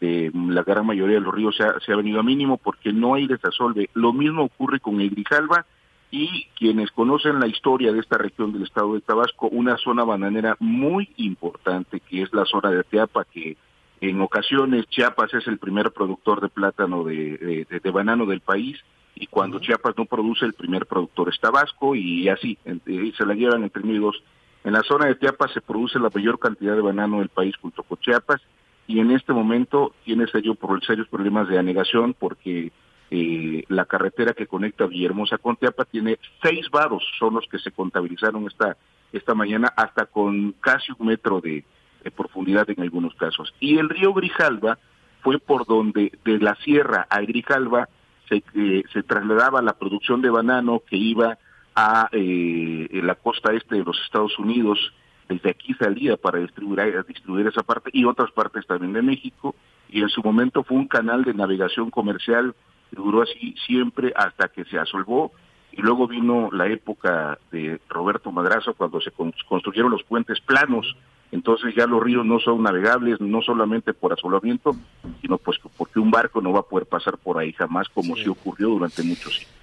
de 0.00 0.30
la 0.34 0.62
gran 0.62 0.86
mayoría 0.86 1.16
de 1.16 1.20
los 1.22 1.34
ríos 1.34 1.56
se 1.56 1.64
ha, 1.64 1.78
se 1.80 1.92
ha 1.92 1.96
venido 1.96 2.20
a 2.20 2.22
mínimo 2.22 2.56
porque 2.56 2.92
no 2.92 3.14
hay 3.14 3.26
desasolve. 3.26 3.90
Lo 3.94 4.12
mismo 4.12 4.44
ocurre 4.44 4.80
con 4.80 5.00
el 5.00 5.10
Grijalva 5.10 5.66
y 6.10 6.46
quienes 6.58 6.90
conocen 6.92 7.40
la 7.40 7.46
historia 7.48 7.92
de 7.92 8.00
esta 8.00 8.16
región 8.16 8.52
del 8.52 8.62
estado 8.62 8.94
de 8.94 9.00
Tabasco, 9.02 9.48
una 9.48 9.76
zona 9.76 10.04
bananera 10.04 10.56
muy 10.60 11.10
importante 11.16 12.00
que 12.00 12.22
es 12.22 12.32
la 12.32 12.44
zona 12.44 12.70
de 12.70 12.82
Teapa, 12.84 13.24
que 13.24 13.56
en 14.00 14.20
ocasiones 14.20 14.86
Chiapas 14.88 15.34
es 15.34 15.46
el 15.48 15.58
primer 15.58 15.90
productor 15.90 16.40
de 16.40 16.48
plátano 16.48 17.02
de, 17.04 17.66
de, 17.68 17.80
de 17.80 17.90
banano 17.90 18.24
del 18.26 18.40
país 18.40 18.78
y 19.16 19.26
cuando 19.26 19.58
Chiapas 19.58 19.94
no 19.98 20.04
produce 20.04 20.44
el 20.44 20.52
primer 20.54 20.86
productor 20.86 21.28
es 21.28 21.40
Tabasco 21.40 21.96
y 21.96 22.28
así, 22.28 22.56
en- 22.64 22.80
eh, 22.86 23.12
se 23.18 23.26
la 23.26 23.34
llevan 23.34 23.64
entre 23.64 23.82
uno 23.82 23.92
y 23.94 23.98
dos. 23.98 24.22
En 24.64 24.72
la 24.74 24.82
zona 24.84 25.06
de 25.06 25.18
Chiapas 25.18 25.52
se 25.52 25.60
produce 25.60 25.98
la 25.98 26.10
mayor 26.14 26.38
cantidad 26.38 26.74
de 26.76 26.80
banano 26.82 27.18
del 27.18 27.28
país 27.28 27.56
junto 27.56 27.82
con 27.82 27.98
Chiapas 27.98 28.40
y 28.88 29.00
en 29.00 29.12
este 29.12 29.32
momento 29.32 29.94
tiene 30.04 30.26
serio, 30.26 30.54
por 30.54 30.84
serios 30.84 31.06
problemas 31.08 31.46
de 31.48 31.58
anegación 31.58 32.14
porque 32.18 32.72
eh, 33.10 33.64
la 33.68 33.84
carretera 33.84 34.32
que 34.32 34.46
conecta 34.46 34.86
Villahermosa 34.86 35.38
con 35.38 35.56
Teapa 35.56 35.84
tiene 35.84 36.18
seis 36.42 36.68
varos, 36.70 37.04
son 37.18 37.34
los 37.34 37.46
que 37.48 37.58
se 37.58 37.70
contabilizaron 37.70 38.46
esta, 38.46 38.76
esta 39.12 39.34
mañana, 39.34 39.72
hasta 39.76 40.06
con 40.06 40.52
casi 40.60 40.90
un 40.98 41.06
metro 41.06 41.40
de, 41.40 41.64
de 42.02 42.10
profundidad 42.10 42.68
en 42.70 42.80
algunos 42.80 43.14
casos. 43.14 43.54
Y 43.60 43.78
el 43.78 43.90
río 43.90 44.14
Grijalva 44.14 44.78
fue 45.22 45.38
por 45.38 45.66
donde 45.66 46.12
de 46.24 46.38
la 46.38 46.54
sierra 46.56 47.06
a 47.10 47.20
Grijalva 47.20 47.88
se, 48.28 48.42
eh, 48.54 48.82
se 48.90 49.02
trasladaba 49.02 49.60
la 49.60 49.74
producción 49.74 50.22
de 50.22 50.30
banano 50.30 50.82
que 50.88 50.96
iba 50.96 51.36
a 51.74 52.08
eh, 52.12 52.88
la 53.02 53.16
costa 53.16 53.52
este 53.52 53.76
de 53.76 53.84
los 53.84 54.00
Estados 54.02 54.38
Unidos, 54.38 54.94
desde 55.28 55.50
aquí 55.50 55.74
salía 55.74 56.16
para 56.16 56.38
distribuir, 56.38 57.46
esa 57.46 57.62
parte 57.62 57.90
y 57.92 58.04
otras 58.04 58.30
partes 58.30 58.66
también 58.66 58.92
de 58.94 59.02
México, 59.02 59.54
y 59.90 60.00
en 60.02 60.08
su 60.08 60.22
momento 60.22 60.64
fue 60.64 60.76
un 60.76 60.88
canal 60.88 61.24
de 61.24 61.34
navegación 61.34 61.90
comercial 61.90 62.54
que 62.90 62.96
duró 62.96 63.22
así 63.22 63.54
siempre 63.66 64.12
hasta 64.16 64.48
que 64.48 64.64
se 64.64 64.78
asolvó, 64.78 65.32
y 65.72 65.82
luego 65.82 66.08
vino 66.08 66.48
la 66.50 66.66
época 66.66 67.38
de 67.52 67.78
Roberto 67.88 68.32
Madrazo 68.32 68.74
cuando 68.74 69.00
se 69.00 69.10
con- 69.10 69.34
construyeron 69.48 69.90
los 69.90 70.02
puentes 70.02 70.40
planos, 70.40 70.96
entonces 71.30 71.74
ya 71.74 71.86
los 71.86 72.02
ríos 72.02 72.24
no 72.24 72.40
son 72.40 72.62
navegables, 72.62 73.20
no 73.20 73.42
solamente 73.42 73.92
por 73.92 74.14
asolamiento, 74.14 74.74
sino 75.20 75.36
pues 75.36 75.58
porque 75.76 76.00
un 76.00 76.10
barco 76.10 76.40
no 76.40 76.52
va 76.52 76.60
a 76.60 76.62
poder 76.62 76.86
pasar 76.86 77.18
por 77.18 77.36
ahí 77.38 77.52
jamás 77.52 77.86
como 77.90 78.16
sí. 78.16 78.26
ocurrió 78.28 78.68
durante 78.70 79.02
muchos 79.02 79.36
años. 79.36 79.57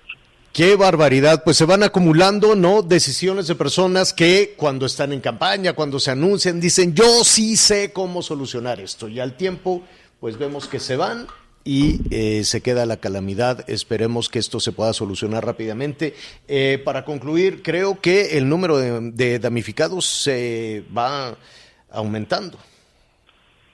Qué 0.56 0.78
barbaridad, 0.78 1.44
pues 1.44 1.58
se 1.58 1.66
van 1.66 1.84
acumulando, 1.84 2.56
¿no? 2.56 2.82
Decisiones 2.82 3.48
de 3.48 3.56
personas 3.56 4.14
que 4.14 4.54
cuando 4.56 4.86
están 4.86 5.12
en 5.12 5.20
campaña, 5.20 5.74
cuando 5.74 6.00
se 6.00 6.12
anuncian, 6.12 6.62
dicen, 6.62 6.96
yo 6.96 7.26
sí 7.26 7.58
sé 7.58 7.92
cómo 7.92 8.22
solucionar 8.22 8.80
esto. 8.80 9.10
Y 9.10 9.20
al 9.20 9.36
tiempo, 9.36 9.84
pues 10.22 10.38
vemos 10.38 10.70
que 10.70 10.80
se 10.80 10.96
van 10.96 11.28
y 11.66 12.00
eh, 12.10 12.46
se 12.46 12.62
queda 12.62 12.86
la 12.86 12.96
calamidad. 12.96 13.70
Esperemos 13.70 14.30
que 14.30 14.40
esto 14.40 14.62
se 14.62 14.72
pueda 14.72 14.94
solucionar 14.94 15.46
rápidamente. 15.46 16.16
Eh, 16.48 16.82
para 16.86 17.04
concluir, 17.04 17.62
creo 17.62 18.00
que 18.00 18.38
el 18.38 18.48
número 18.48 18.78
de, 18.78 19.40
damnificados 19.40 20.06
se 20.06 20.86
va 20.98 21.36
aumentando. 21.92 22.58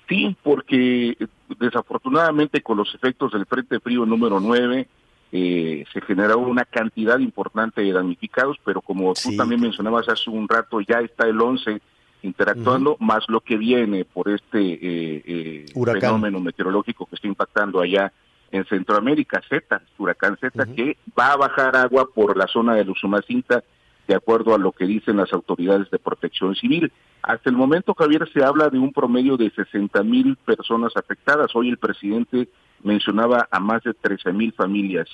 Sí, 0.09 0.35
porque 0.41 1.15
desafortunadamente 1.59 2.63
con 2.63 2.77
los 2.77 2.95
efectos 2.95 3.33
del 3.33 3.45
Frente 3.45 3.79
Frío 3.79 4.03
número 4.07 4.39
9 4.39 4.87
eh, 5.31 5.85
se 5.93 6.01
generó 6.01 6.39
una 6.39 6.65
cantidad 6.65 7.17
importante 7.19 7.81
de 7.81 7.93
damnificados, 7.93 8.57
pero 8.65 8.81
como 8.81 9.13
tú 9.13 9.29
Sí. 9.31 9.37
también 9.37 9.61
mencionabas 9.61 10.09
hace 10.09 10.29
un 10.29 10.47
rato, 10.47 10.81
ya 10.81 10.99
está 10.99 11.27
el 11.27 11.39
11 11.39 11.81
interactuando, 12.23 12.97
más 12.99 13.23
lo 13.29 13.41
que 13.41 13.57
viene 13.57 14.05
por 14.05 14.29
este 14.29 14.59
eh, 14.59 15.23
eh, 15.25 15.65
fenómeno 15.99 16.39
meteorológico 16.39 17.05
que 17.05 17.15
está 17.15 17.27
impactando 17.27 17.79
allá 17.81 18.11
en 18.51 18.65
Centroamérica, 18.65 19.41
Z, 19.49 19.81
huracán 19.97 20.37
Z, 20.37 20.65
que 20.75 20.97
va 21.17 21.31
a 21.31 21.37
bajar 21.37 21.75
agua 21.75 22.07
por 22.13 22.35
la 22.37 22.47
zona 22.47 22.75
de 22.75 22.89
Usumacinta, 22.89 23.63
de 24.07 24.15
acuerdo 24.15 24.53
a 24.53 24.57
lo 24.57 24.73
que 24.73 24.85
dicen 24.85 25.17
las 25.17 25.31
autoridades 25.31 25.89
de 25.89 25.97
protección 25.97 26.53
civil. 26.55 26.91
Hasta 27.23 27.49
el 27.49 27.55
momento, 27.55 27.93
Javier, 27.93 28.29
se 28.33 28.43
habla 28.43 28.69
de 28.69 28.77
un 28.77 28.91
promedio 28.91 29.37
de 29.37 29.49
60 29.51 30.03
mil 30.03 30.35
personas 30.35 30.91
afectadas. 30.97 31.55
Hoy 31.55 31.69
el 31.69 31.77
presidente 31.77 32.49
mencionaba 32.83 33.47
a 33.51 33.59
más 33.59 33.83
de 33.83 33.93
13 33.93 34.33
mil 34.33 34.53
familias, 34.53 35.07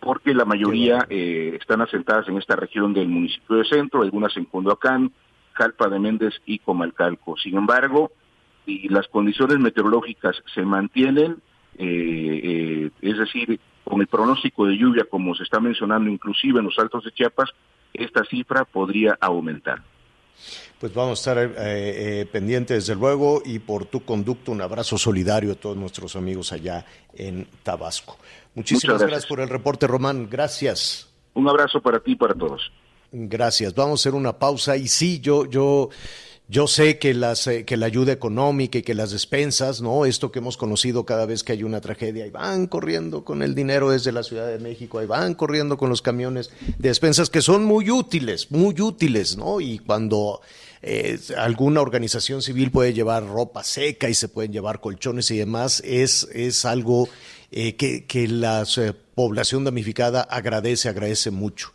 porque 0.00 0.34
la 0.34 0.44
mayoría 0.44 1.06
eh, 1.10 1.56
están 1.60 1.82
asentadas 1.82 2.28
en 2.28 2.38
esta 2.38 2.56
región 2.56 2.94
del 2.94 3.08
municipio 3.08 3.56
de 3.56 3.64
Centro, 3.64 4.02
algunas 4.02 4.36
en 4.36 4.46
Condoacán, 4.46 5.12
Jalpa 5.52 5.88
de 5.88 5.98
Méndez 5.98 6.34
y 6.46 6.58
Comalcalco. 6.58 7.36
Sin 7.36 7.56
embargo, 7.56 8.12
y 8.66 8.88
las 8.88 9.08
condiciones 9.08 9.58
meteorológicas 9.58 10.42
se 10.54 10.62
mantienen, 10.62 11.36
eh, 11.76 12.40
eh, 12.42 12.90
es 13.02 13.18
decir, 13.18 13.60
con 13.84 14.00
el 14.00 14.06
pronóstico 14.06 14.66
de 14.66 14.76
lluvia, 14.76 15.04
como 15.10 15.34
se 15.34 15.42
está 15.42 15.60
mencionando 15.60 16.10
inclusive 16.10 16.60
en 16.60 16.66
los 16.66 16.78
altos 16.78 17.04
de 17.04 17.12
Chiapas, 17.12 17.50
esta 17.92 18.24
cifra 18.24 18.64
podría 18.64 19.18
aumentar. 19.20 19.82
Pues 20.80 20.94
vamos 20.94 21.18
a 21.18 21.20
estar 21.20 21.38
eh, 21.38 21.50
eh, 21.58 22.26
pendientes, 22.32 22.86
desde 22.86 22.98
luego, 22.98 23.42
y 23.44 23.58
por 23.58 23.84
tu 23.84 24.02
conducto, 24.02 24.50
un 24.50 24.62
abrazo 24.62 24.96
solidario 24.96 25.52
a 25.52 25.54
todos 25.54 25.76
nuestros 25.76 26.16
amigos 26.16 26.54
allá 26.54 26.86
en 27.12 27.46
Tabasco. 27.62 28.16
Muchísimas 28.54 28.94
gracias. 28.94 29.10
gracias. 29.10 29.28
por 29.28 29.40
el 29.40 29.50
reporte, 29.50 29.86
Román. 29.86 30.30
Gracias. 30.30 31.06
Un 31.34 31.46
abrazo 31.46 31.82
para 31.82 32.00
ti 32.00 32.12
y 32.12 32.16
para 32.16 32.32
todos. 32.32 32.72
Gracias. 33.12 33.74
Vamos 33.74 34.00
a 34.00 34.08
hacer 34.08 34.14
una 34.14 34.38
pausa. 34.38 34.78
Y 34.78 34.88
sí, 34.88 35.20
yo, 35.20 35.44
yo, 35.44 35.90
yo 36.48 36.66
sé 36.66 36.98
que 36.98 37.12
las, 37.12 37.46
eh, 37.46 37.66
que 37.66 37.76
la 37.76 37.84
ayuda 37.84 38.12
económica 38.12 38.78
y 38.78 38.82
que 38.82 38.94
las 38.94 39.10
despensas, 39.10 39.82
¿no? 39.82 40.06
Esto 40.06 40.32
que 40.32 40.38
hemos 40.38 40.56
conocido 40.56 41.04
cada 41.04 41.26
vez 41.26 41.44
que 41.44 41.52
hay 41.52 41.62
una 41.62 41.82
tragedia, 41.82 42.24
ahí 42.24 42.30
van 42.30 42.66
corriendo 42.66 43.22
con 43.22 43.42
el 43.42 43.54
dinero 43.54 43.90
desde 43.90 44.12
la 44.12 44.22
Ciudad 44.22 44.46
de 44.46 44.58
México, 44.58 44.98
ahí 44.98 45.06
van 45.06 45.34
corriendo 45.34 45.76
con 45.76 45.90
los 45.90 46.00
camiones 46.00 46.50
de 46.78 46.88
despensas 46.88 47.28
que 47.28 47.42
son 47.42 47.64
muy 47.64 47.90
útiles, 47.90 48.50
muy 48.50 48.80
útiles, 48.80 49.36
¿no? 49.36 49.60
Y 49.60 49.78
cuando 49.78 50.40
eh, 50.82 51.18
alguna 51.36 51.82
organización 51.82 52.40
civil 52.40 52.70
puede 52.70 52.94
llevar 52.94 53.26
ropa 53.26 53.62
seca 53.64 54.08
y 54.08 54.14
se 54.14 54.28
pueden 54.28 54.52
llevar 54.52 54.80
colchones 54.80 55.30
y 55.30 55.38
demás, 55.38 55.82
es, 55.84 56.26
es 56.32 56.64
algo 56.64 57.08
eh, 57.50 57.76
que, 57.76 58.06
que 58.06 58.26
la 58.28 58.64
eh, 58.76 58.92
población 59.14 59.64
damnificada 59.64 60.22
agradece, 60.22 60.88
agradece 60.88 61.30
mucho. 61.30 61.72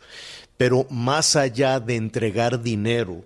Pero 0.56 0.86
más 0.90 1.36
allá 1.36 1.80
de 1.80 1.96
entregar 1.96 2.62
dinero 2.62 3.24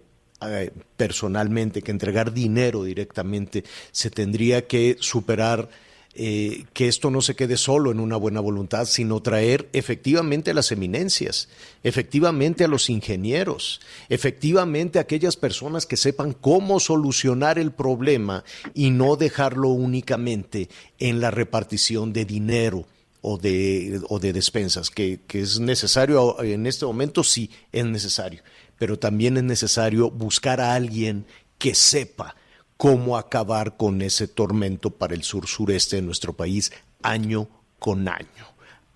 personalmente, 0.96 1.82
que 1.82 1.90
entregar 1.90 2.32
dinero 2.32 2.84
directamente, 2.84 3.62
se 3.92 4.10
tendría 4.10 4.66
que 4.66 4.96
superar 4.98 5.68
eh, 6.14 6.64
que 6.72 6.88
esto 6.88 7.08
no 7.12 7.20
se 7.20 7.36
quede 7.36 7.56
solo 7.56 7.92
en 7.92 8.00
una 8.00 8.16
buena 8.16 8.40
voluntad, 8.40 8.86
sino 8.86 9.22
traer 9.22 9.68
efectivamente 9.72 10.50
a 10.50 10.54
las 10.54 10.72
eminencias, 10.72 11.48
efectivamente 11.84 12.64
a 12.64 12.68
los 12.68 12.90
ingenieros, 12.90 13.80
efectivamente 14.08 14.98
a 14.98 15.02
aquellas 15.02 15.36
personas 15.36 15.86
que 15.86 15.96
sepan 15.96 16.32
cómo 16.32 16.80
solucionar 16.80 17.60
el 17.60 17.70
problema 17.70 18.42
y 18.74 18.90
no 18.90 19.14
dejarlo 19.14 19.68
únicamente 19.68 20.68
en 20.98 21.20
la 21.20 21.30
repartición 21.30 22.12
de 22.12 22.24
dinero 22.24 22.86
o 23.20 23.38
de, 23.38 24.00
o 24.08 24.18
de 24.18 24.32
despensas, 24.32 24.90
que, 24.90 25.20
que 25.28 25.40
es 25.40 25.60
necesario 25.60 26.42
en 26.42 26.66
este 26.66 26.86
momento, 26.86 27.22
sí, 27.22 27.50
es 27.70 27.84
necesario, 27.84 28.42
pero 28.78 28.98
también 28.98 29.36
es 29.36 29.44
necesario 29.44 30.10
buscar 30.10 30.60
a 30.60 30.74
alguien 30.74 31.24
que 31.56 31.76
sepa 31.76 32.34
cómo 32.80 33.18
acabar 33.18 33.76
con 33.76 34.00
ese 34.00 34.26
tormento 34.26 34.88
para 34.88 35.12
el 35.12 35.22
sur 35.22 35.46
sureste 35.46 35.96
de 35.96 36.02
nuestro 36.02 36.32
país 36.32 36.72
año 37.02 37.46
con 37.78 38.08
año, 38.08 38.46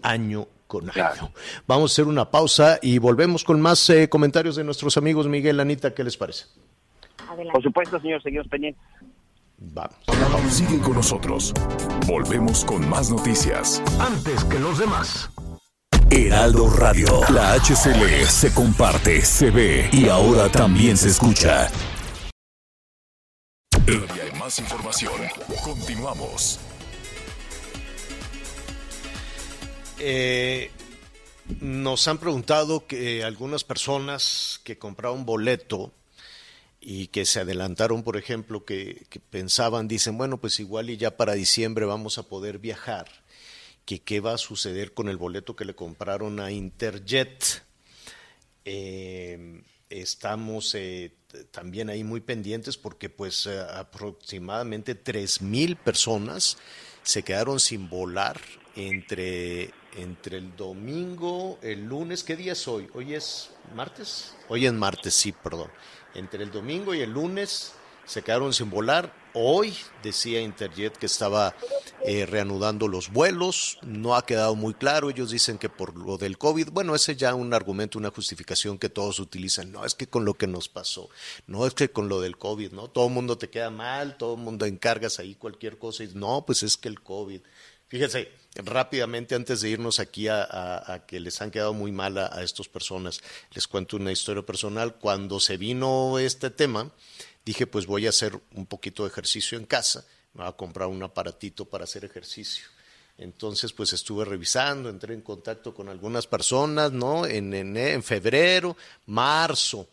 año 0.01 0.49
con 0.67 0.89
año. 0.89 1.31
Vamos 1.67 1.91
a 1.91 1.93
hacer 1.93 2.07
una 2.07 2.31
pausa 2.31 2.79
y 2.81 2.97
volvemos 2.97 3.45
con 3.45 3.61
más 3.61 3.91
eh, 3.91 4.09
comentarios 4.09 4.57
de 4.57 4.65
nuestros 4.65 4.97
amigos 4.97 5.29
Miguel 5.29 5.61
Anita, 5.61 5.93
¿qué 5.93 6.03
les 6.03 6.17
parece? 6.17 6.47
Por 7.53 7.63
supuesto, 7.63 8.01
señor, 8.01 8.23
seguimos 8.23 8.49
pendientes. 8.49 8.83
Vamos. 9.59 9.99
Sigue 10.49 10.79
con 10.79 10.95
nosotros. 10.95 11.53
Volvemos 12.07 12.65
con 12.65 12.89
más 12.89 13.11
noticias. 13.11 13.83
Antes 14.01 14.45
que 14.45 14.59
los 14.61 14.79
demás. 14.79 15.31
Heraldo 16.09 16.71
Radio. 16.71 17.21
La 17.29 17.53
HCL 17.53 18.25
se 18.29 18.55
comparte, 18.55 19.21
se 19.21 19.51
ve 19.51 19.91
y 19.93 20.09
ahora 20.09 20.49
también 20.49 20.97
se 20.97 21.09
escucha. 21.09 21.69
Cada 23.87 24.15
día 24.15 24.25
hay 24.25 24.39
más 24.39 24.59
información. 24.59 25.13
Continuamos. 25.63 26.59
Eh, 29.99 30.71
nos 31.61 32.09
han 32.09 32.17
preguntado 32.17 32.87
que 32.87 33.23
algunas 33.25 33.63
personas 33.63 34.59
que 34.65 34.79
compraron 34.79 35.27
boleto 35.27 35.93
y 36.81 37.09
que 37.09 37.27
se 37.27 37.41
adelantaron, 37.41 38.05
por 38.05 38.17
ejemplo, 38.17 38.65
que, 38.65 39.07
pensaban, 39.29 39.87
dicen, 39.87 40.17
bueno, 40.17 40.39
pues 40.39 40.61
igual 40.61 40.89
y 40.89 40.97
ya 40.97 41.19
para 41.19 41.35
diciembre 41.35 41.85
vamos 41.85 42.17
a 42.17 42.23
poder 42.23 42.59
viajar, 42.59 43.11
que 43.85 44.01
qué 44.01 44.21
va 44.21 44.33
a 44.33 44.39
suceder 44.39 44.95
con 44.95 45.11
el 45.11 45.19
boleto 45.19 45.57
que 45.57 45.67
le 45.67 45.75
compraron 45.75 46.41
a 46.41 46.51
Interjet. 46.51 47.63
Eh, 48.65 49.61
estamos 50.01 50.75
eh, 50.75 51.13
también 51.51 51.89
ahí 51.89 52.05
muy 52.05 52.21
pendientes 52.21 52.77
porque 52.77 53.09
pues 53.09 53.47
eh, 53.47 53.61
aproximadamente 53.61 54.95
tres 54.95 55.41
mil 55.41 55.77
personas 55.77 56.59
se 57.03 57.23
quedaron 57.23 57.61
sin 57.61 57.89
volar 57.89 58.41
entre, 58.77 59.71
entre 59.97 60.39
el 60.39 60.57
domingo, 60.57 61.59
el 61.63 61.85
lunes, 61.85 62.25
¿qué 62.25 62.37
día 62.37 62.53
es 62.53 62.67
hoy? 62.67 62.89
¿Hoy 62.95 63.15
es 63.15 63.51
martes? 63.75 64.35
Hoy 64.49 64.67
es 64.67 64.73
martes, 64.73 65.15
sí, 65.15 65.33
perdón. 65.33 65.71
Entre 66.15 66.43
el 66.43 66.51
domingo 66.51 66.95
y 66.95 67.01
el 67.01 67.11
lunes 67.11 67.73
se 68.05 68.23
quedaron 68.23 68.53
sin 68.53 68.71
volar. 68.71 69.13
Hoy 69.35 69.75
decía 70.03 70.41
Interjet 70.41 70.97
que 70.97 71.07
estaba 71.07 71.55
eh, 72.07 72.27
reanudando 72.27 72.87
los 72.87 73.11
vuelos. 73.11 73.79
No 73.81 74.15
ha 74.15 74.27
quedado 74.27 74.55
muy 74.55 74.75
claro. 74.75 75.09
Ellos 75.09 75.31
dicen 75.31 75.57
que 75.57 75.71
por 75.71 75.97
lo 75.97 76.19
del 76.19 76.37
COVID, 76.37 76.69
bueno, 76.71 76.95
ese 76.95 77.17
ya 77.17 77.35
un 77.35 77.55
argumento, 77.55 77.99
una 77.99 78.11
justificación 78.11 78.79
que 78.79 78.91
todos 78.91 79.21
utilizan. 79.21 79.73
No 79.73 79.87
es 79.87 79.95
que 79.95 80.07
con 80.07 80.27
lo 80.27 80.35
que 80.35 80.47
nos 80.47 80.69
pasó, 80.69 81.09
no 81.47 81.67
es 81.67 81.73
que 81.73 81.91
con 81.91 82.11
lo 82.11 82.21
del 82.21 82.37
COVID, 82.37 82.73
¿no? 82.73 82.89
Todo 82.89 83.07
el 83.07 83.15
mundo 83.15 83.39
te 83.39 83.49
queda 83.49 83.71
mal, 83.71 84.19
todo 84.19 84.35
el 84.35 84.41
mundo 84.43 84.67
encargas 84.67 85.19
ahí 85.19 85.35
cualquier 85.35 85.79
cosa 85.79 86.05
y 86.05 86.09
no, 86.15 86.45
pues 86.45 86.63
es 86.63 86.77
que 86.77 86.89
el 86.89 87.01
COVID. 87.01 87.41
Fíjense, 87.89 88.31
rápidamente 88.57 89.35
antes 89.35 89.63
de 89.63 89.71
irnos 89.71 89.99
aquí 89.99 90.29
a, 90.29 91.05
que 91.07 91.21
les 91.21 91.41
han 91.41 91.51
quedado 91.51 91.73
muy 91.73 91.91
mal 91.91 92.19
a, 92.19 92.43
estas 92.43 92.69
personas, 92.69 93.23
les 93.53 93.67
cuento 93.67 93.97
una 93.97 94.13
historia 94.13 94.45
personal. 94.45 94.97
Cuando 94.97 95.41
se 95.41 95.57
vino 95.57 96.19
este 96.19 96.51
tema, 96.51 96.91
dije 97.47 97.67
pues 97.67 97.87
voy 97.87 98.07
a 98.07 98.11
hacer 98.11 98.39
un 98.53 98.67
poquito 98.67 99.05
de 99.05 99.09
ejercicio 99.09 99.57
en 99.57 99.65
casa, 99.65 100.05
a 100.39 100.53
comprar 100.53 100.89
un 100.89 101.03
aparatito 101.03 101.65
para 101.65 101.85
hacer 101.85 102.05
ejercicio. 102.05 102.65
Entonces, 103.17 103.73
pues 103.73 103.93
estuve 103.93 104.25
revisando, 104.25 104.89
entré 104.89 105.15
en 105.15 105.21
contacto 105.21 105.73
con 105.73 105.89
algunas 105.89 106.27
personas, 106.27 106.91
¿no? 106.91 107.27
En, 107.27 107.55
en, 107.55 108.03
febrero, 108.03 108.77
marzo. 109.07 109.89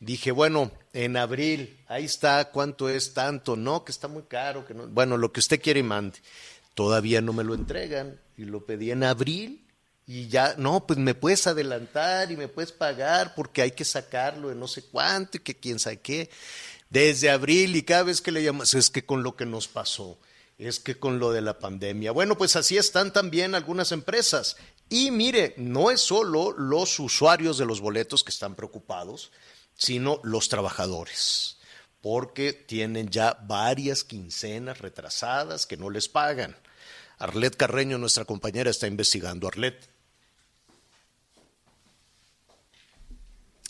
Dije, 0.00 0.30
bueno, 0.30 0.72
en 0.92 1.16
abril, 1.16 1.78
ahí 1.86 2.04
está, 2.04 2.50
¿cuánto 2.50 2.88
es 2.88 3.12
tanto? 3.12 3.56
No, 3.56 3.84
que 3.84 3.92
está 3.92 4.08
muy 4.08 4.22
caro, 4.22 4.64
que 4.64 4.74
no. 4.74 4.86
Bueno, 4.88 5.16
lo 5.16 5.32
que 5.32 5.40
usted 5.40 5.60
quiere 5.60 5.80
y 5.80 5.84
mande 5.84 6.18
todavía 6.74 7.20
no 7.20 7.32
me 7.32 7.44
lo 7.44 7.54
entregan 7.54 8.18
y 8.36 8.44
lo 8.44 8.64
pedí 8.64 8.90
en 8.90 9.04
abril 9.04 9.64
y 10.06 10.28
ya, 10.28 10.54
no, 10.58 10.86
pues 10.86 10.98
me 10.98 11.14
puedes 11.14 11.46
adelantar 11.46 12.32
y 12.32 12.36
me 12.36 12.48
puedes 12.48 12.72
pagar 12.72 13.34
porque 13.34 13.62
hay 13.62 13.70
que 13.70 13.84
sacarlo 13.84 14.48
de 14.48 14.54
no 14.54 14.66
sé 14.66 14.82
cuánto 14.82 15.36
y 15.36 15.40
que 15.40 15.54
quién 15.54 15.78
sabe 15.78 16.00
qué. 16.00 16.28
Desde 16.92 17.30
abril 17.30 17.74
y 17.74 17.84
cada 17.84 18.02
vez 18.02 18.20
que 18.20 18.32
le 18.32 18.42
llamas, 18.42 18.74
es 18.74 18.90
que 18.90 19.06
con 19.06 19.22
lo 19.22 19.34
que 19.34 19.46
nos 19.46 19.66
pasó, 19.66 20.18
es 20.58 20.78
que 20.78 20.98
con 20.98 21.18
lo 21.18 21.32
de 21.32 21.40
la 21.40 21.58
pandemia. 21.58 22.12
Bueno, 22.12 22.36
pues 22.36 22.54
así 22.54 22.76
están 22.76 23.14
también 23.14 23.54
algunas 23.54 23.92
empresas. 23.92 24.58
Y 24.90 25.10
mire, 25.10 25.54
no 25.56 25.90
es 25.90 26.02
solo 26.02 26.52
los 26.52 27.00
usuarios 27.00 27.56
de 27.56 27.64
los 27.64 27.80
boletos 27.80 28.22
que 28.22 28.30
están 28.30 28.54
preocupados, 28.54 29.32
sino 29.74 30.20
los 30.22 30.50
trabajadores 30.50 31.56
porque 32.02 32.52
tienen 32.52 33.08
ya 33.08 33.38
varias 33.44 34.02
quincenas 34.02 34.80
retrasadas 34.80 35.66
que 35.66 35.76
no 35.76 35.88
les 35.88 36.08
pagan. 36.08 36.56
Arlet 37.18 37.56
Carreño, 37.56 37.96
nuestra 37.96 38.24
compañera, 38.24 38.70
está 38.70 38.88
investigando. 38.88 39.46
Arlet. 39.46 39.88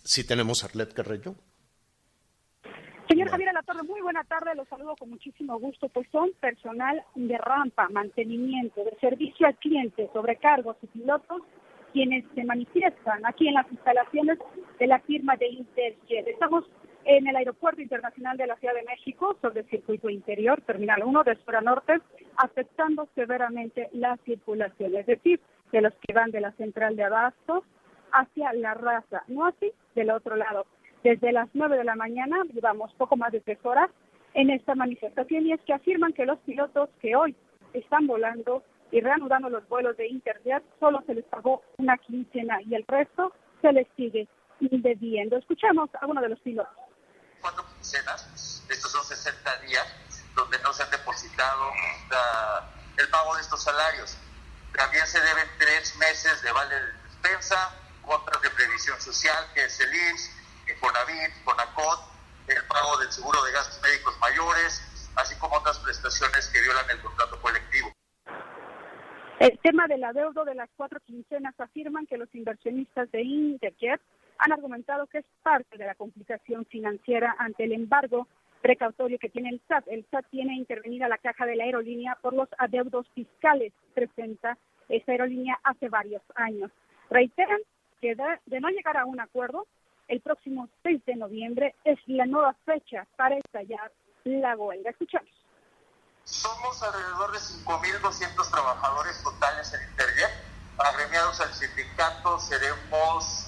Sí 0.02 0.24
tenemos 0.24 0.64
Arlet 0.64 0.94
Carreño. 0.94 1.36
Señor 3.12 3.28
Javier 3.28 3.50
Torre, 3.66 3.82
muy 3.82 4.00
buena 4.00 4.24
tarde, 4.24 4.54
los 4.54 4.66
saludo 4.68 4.96
con 4.96 5.10
muchísimo 5.10 5.58
gusto. 5.58 5.90
Pues 5.90 6.08
son 6.10 6.30
personal 6.40 7.04
de 7.14 7.36
rampa, 7.36 7.90
mantenimiento, 7.90 8.82
de 8.84 8.96
servicio 9.02 9.46
al 9.46 9.54
cliente, 9.56 10.08
sobrecargos 10.14 10.78
y 10.80 10.86
pilotos 10.86 11.42
quienes 11.92 12.24
se 12.34 12.42
manifiestan 12.42 13.26
aquí 13.26 13.48
en 13.48 13.54
las 13.54 13.70
instalaciones 13.70 14.38
de 14.78 14.86
la 14.86 14.98
firma 15.00 15.36
de 15.36 15.46
Interjet. 15.46 16.26
Estamos 16.26 16.64
en 17.04 17.26
el 17.26 17.36
Aeropuerto 17.36 17.82
Internacional 17.82 18.38
de 18.38 18.46
la 18.46 18.56
Ciudad 18.56 18.72
de 18.72 18.84
México 18.84 19.36
sobre 19.42 19.60
el 19.60 19.68
circuito 19.68 20.08
interior, 20.08 20.62
Terminal 20.62 21.02
1 21.04 21.22
de 21.24 21.32
Espera 21.32 21.60
Norte, 21.60 22.00
afectando 22.38 23.10
severamente 23.14 23.90
la 23.92 24.16
circulación, 24.24 24.96
es 24.96 25.04
decir, 25.04 25.38
de 25.70 25.82
los 25.82 25.92
que 26.00 26.14
van 26.14 26.30
de 26.30 26.40
la 26.40 26.52
central 26.52 26.96
de 26.96 27.04
Abasto 27.04 27.62
hacia 28.10 28.54
la 28.54 28.72
raza, 28.72 29.22
no 29.28 29.44
así 29.44 29.70
del 29.94 30.12
otro 30.12 30.34
lado. 30.34 30.64
Desde 31.02 31.32
las 31.32 31.48
9 31.52 31.76
de 31.76 31.84
la 31.84 31.96
mañana 31.96 32.42
llevamos 32.52 32.92
poco 32.94 33.16
más 33.16 33.32
de 33.32 33.40
tres 33.40 33.58
horas 33.64 33.90
en 34.34 34.50
esta 34.50 34.74
manifestación 34.74 35.46
y 35.46 35.52
es 35.52 35.60
que 35.62 35.72
afirman 35.72 36.12
que 36.12 36.26
los 36.26 36.38
pilotos 36.40 36.88
que 37.00 37.16
hoy 37.16 37.36
están 37.72 38.06
volando 38.06 38.62
y 38.90 39.00
reanudando 39.00 39.48
los 39.50 39.68
vuelos 39.68 39.96
de 39.96 40.08
Interjet 40.08 40.62
solo 40.78 41.02
se 41.06 41.14
les 41.14 41.24
pagó 41.24 41.62
una 41.78 41.96
quincena 41.98 42.60
y 42.62 42.74
el 42.74 42.84
resto 42.86 43.32
se 43.60 43.72
les 43.72 43.86
sigue 43.96 44.28
indebiendo. 44.60 45.36
Escuchemos 45.36 45.90
a 46.00 46.06
uno 46.06 46.20
de 46.20 46.28
los 46.28 46.40
pilotos 46.40 46.76
cuatro 47.42 47.66
quincenas, 47.74 48.62
estos 48.70 48.90
son 48.90 49.04
60 49.04 49.56
días, 49.66 49.86
donde 50.34 50.58
no 50.60 50.72
se 50.72 50.84
han 50.84 50.90
depositado 50.90 51.70
el 52.96 53.08
pago 53.08 53.34
de 53.34 53.42
estos 53.42 53.62
salarios. 53.62 54.16
También 54.74 55.06
se 55.06 55.20
deben 55.20 55.46
tres 55.58 55.96
meses 55.96 56.40
de 56.42 56.52
vale 56.52 56.74
de 56.74 56.92
despensa, 57.04 57.74
cuotas 58.02 58.40
de 58.40 58.48
previsión 58.50 58.98
social, 59.00 59.44
que 59.54 59.64
es 59.64 59.80
el 59.80 59.94
IMSS, 59.94 60.30
Conavit, 60.80 61.32
Conacot, 61.44 62.00
el 62.48 62.66
pago 62.66 62.98
del 62.98 63.10
seguro 63.10 63.42
de 63.44 63.52
gastos 63.52 63.80
médicos 63.82 64.18
mayores, 64.20 65.12
así 65.16 65.38
como 65.38 65.56
otras 65.56 65.78
prestaciones 65.80 66.48
que 66.48 66.60
violan 66.60 66.90
el 66.90 67.00
contrato 67.00 67.40
colectivo. 67.40 67.92
El 69.40 69.58
tema 69.58 69.86
del 69.88 70.04
adeudo 70.04 70.44
de 70.44 70.54
las 70.54 70.70
cuatro 70.76 71.00
quincenas 71.00 71.58
afirman 71.58 72.06
que 72.06 72.16
los 72.16 72.32
inversionistas 72.34 73.10
de 73.10 73.22
Interjet 73.22 74.00
han 74.38 74.52
argumentado 74.52 75.06
que 75.06 75.18
es 75.18 75.24
parte 75.42 75.76
de 75.76 75.86
la 75.86 75.94
complicación 75.94 76.64
financiera 76.66 77.34
ante 77.38 77.64
el 77.64 77.72
embargo 77.72 78.28
precautorio 78.60 79.18
que 79.18 79.28
tiene 79.28 79.50
el 79.50 79.60
SAT. 79.68 79.88
El 79.88 80.06
SAT 80.10 80.26
tiene 80.30 80.54
intervenida 80.54 81.08
la 81.08 81.18
caja 81.18 81.46
de 81.46 81.56
la 81.56 81.64
aerolínea 81.64 82.16
por 82.22 82.32
los 82.32 82.48
adeudos 82.58 83.06
fiscales 83.14 83.72
presenta 83.94 84.56
esta 84.88 85.12
aerolínea 85.12 85.58
hace 85.64 85.88
varios 85.88 86.22
años. 86.34 86.70
Reiteran 87.10 87.58
que 88.00 88.14
de, 88.14 88.60
no 88.60 88.68
llegar 88.68 88.96
a 88.96 89.04
un 89.04 89.20
acuerdo, 89.20 89.66
el 90.08 90.20
próximo 90.20 90.68
6 90.82 91.04
de 91.06 91.16
noviembre 91.16 91.74
es 91.84 91.98
la 92.06 92.26
nueva 92.26 92.54
fecha 92.64 93.06
para 93.16 93.36
estallar 93.36 93.92
la 94.24 94.56
huelga. 94.56 94.90
Escuchamos. 94.90 95.30
Somos 96.24 96.82
alrededor 96.82 97.32
de 97.32 97.38
5.200 97.38 98.50
trabajadores 98.50 99.22
totales 99.22 99.72
en 99.74 99.88
Interjet. 99.88 100.30
Agremiados 100.78 101.40
al 101.40 101.52
sindicato 101.54 102.38
seremos 102.40 103.46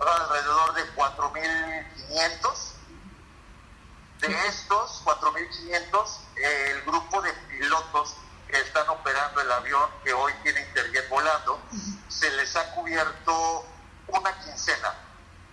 alrededor 0.00 0.74
de 0.74 0.82
4.500. 0.94 2.74
De 4.20 4.46
estos 4.48 5.04
4.500, 5.04 6.20
el 6.36 6.82
grupo 6.82 7.22
de 7.22 7.32
pilotos 7.48 8.16
que 8.48 8.56
están 8.56 8.88
operando 8.88 9.40
el 9.40 9.52
avión 9.52 9.88
que 10.02 10.12
hoy 10.12 10.32
tiene 10.42 10.60
Interjet 10.60 11.08
volando, 11.08 11.60
se 12.08 12.30
les 12.32 12.56
ha 12.56 12.74
cubierto 12.74 13.64
una 14.08 14.32
quincena 14.40 15.07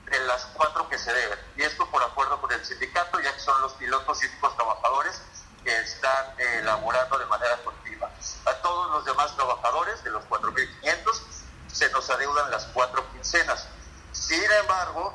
de 0.06 0.20
las 0.26 0.46
cuatro 0.54 0.88
que 0.90 0.98
se 0.98 1.12
deben. 1.14 1.40
Y 1.58 1.64
esto 1.64 1.90
por 1.90 2.02
acuerdo 2.04 2.40
con 2.42 2.52
el 2.52 2.64
sindicato, 2.66 3.20
ya 3.20 3.34
que 3.34 3.40
son 3.40 3.60
los 3.62 3.74
pilotos 3.74 4.22
y 4.24 4.28
únicos 4.28 4.56
trabajadores 4.56 5.22
que 5.64 5.76
están 5.80 6.40
elaborando 6.40 7.18
de 7.18 7.26
manera 7.26 7.58
continua. 7.64 8.10
A 8.46 8.54
todos 8.62 8.92
los 8.92 9.06
demás 9.06 9.36
trabajadores, 9.36 10.04
de 10.04 10.12
los 10.12 10.24
4.500, 10.26 11.22
se 11.68 11.90
nos 11.90 12.10
adeudan 12.10 12.52
las 12.52 12.66
cuatro 12.66 13.04
quincenas. 13.12 13.68
Sin 14.12 14.44
embargo, 14.62 15.14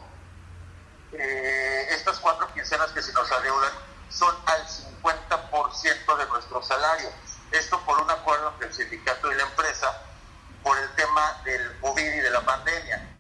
eh, 1.13 1.87
estas 1.91 2.19
cuatro 2.19 2.53
quincenas 2.53 2.91
que 2.91 3.01
se 3.01 3.13
nos 3.13 3.31
adeudan 3.31 3.73
son 4.11 4.35
al 4.47 4.67
50% 4.67 6.17
de 6.19 6.27
nuestro 6.27 6.63
salario. 6.63 7.09
Esto 7.53 7.81
por 7.85 8.01
un 8.01 8.11
acuerdo 8.11 8.51
entre 8.51 8.69
el 8.69 8.75
sindicato 8.75 9.33
y 9.33 9.37
la 9.37 9.45
empresa 9.45 10.03
por 10.63 10.77
el 10.77 10.91
tema 10.95 11.41
del 11.45 11.81
COVID 11.81 12.03
y 12.03 12.21
de 12.21 12.31
la 12.31 12.41
pandemia. 12.43 13.19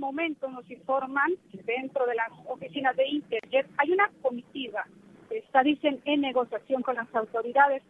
Momentos 0.00 0.50
nos 0.50 0.68
informan 0.68 1.30
dentro 1.64 2.06
de 2.06 2.14
las 2.16 2.30
oficinas 2.46 2.96
de 2.96 3.06
Interjet 3.06 3.66
hay 3.78 3.92
una 3.92 4.10
comitiva 4.22 4.84
que 5.28 5.38
está, 5.38 5.62
dicen, 5.62 6.00
en 6.06 6.22
negociación 6.22 6.82
con 6.82 6.96
las 6.96 7.14
autoridades, 7.14 7.82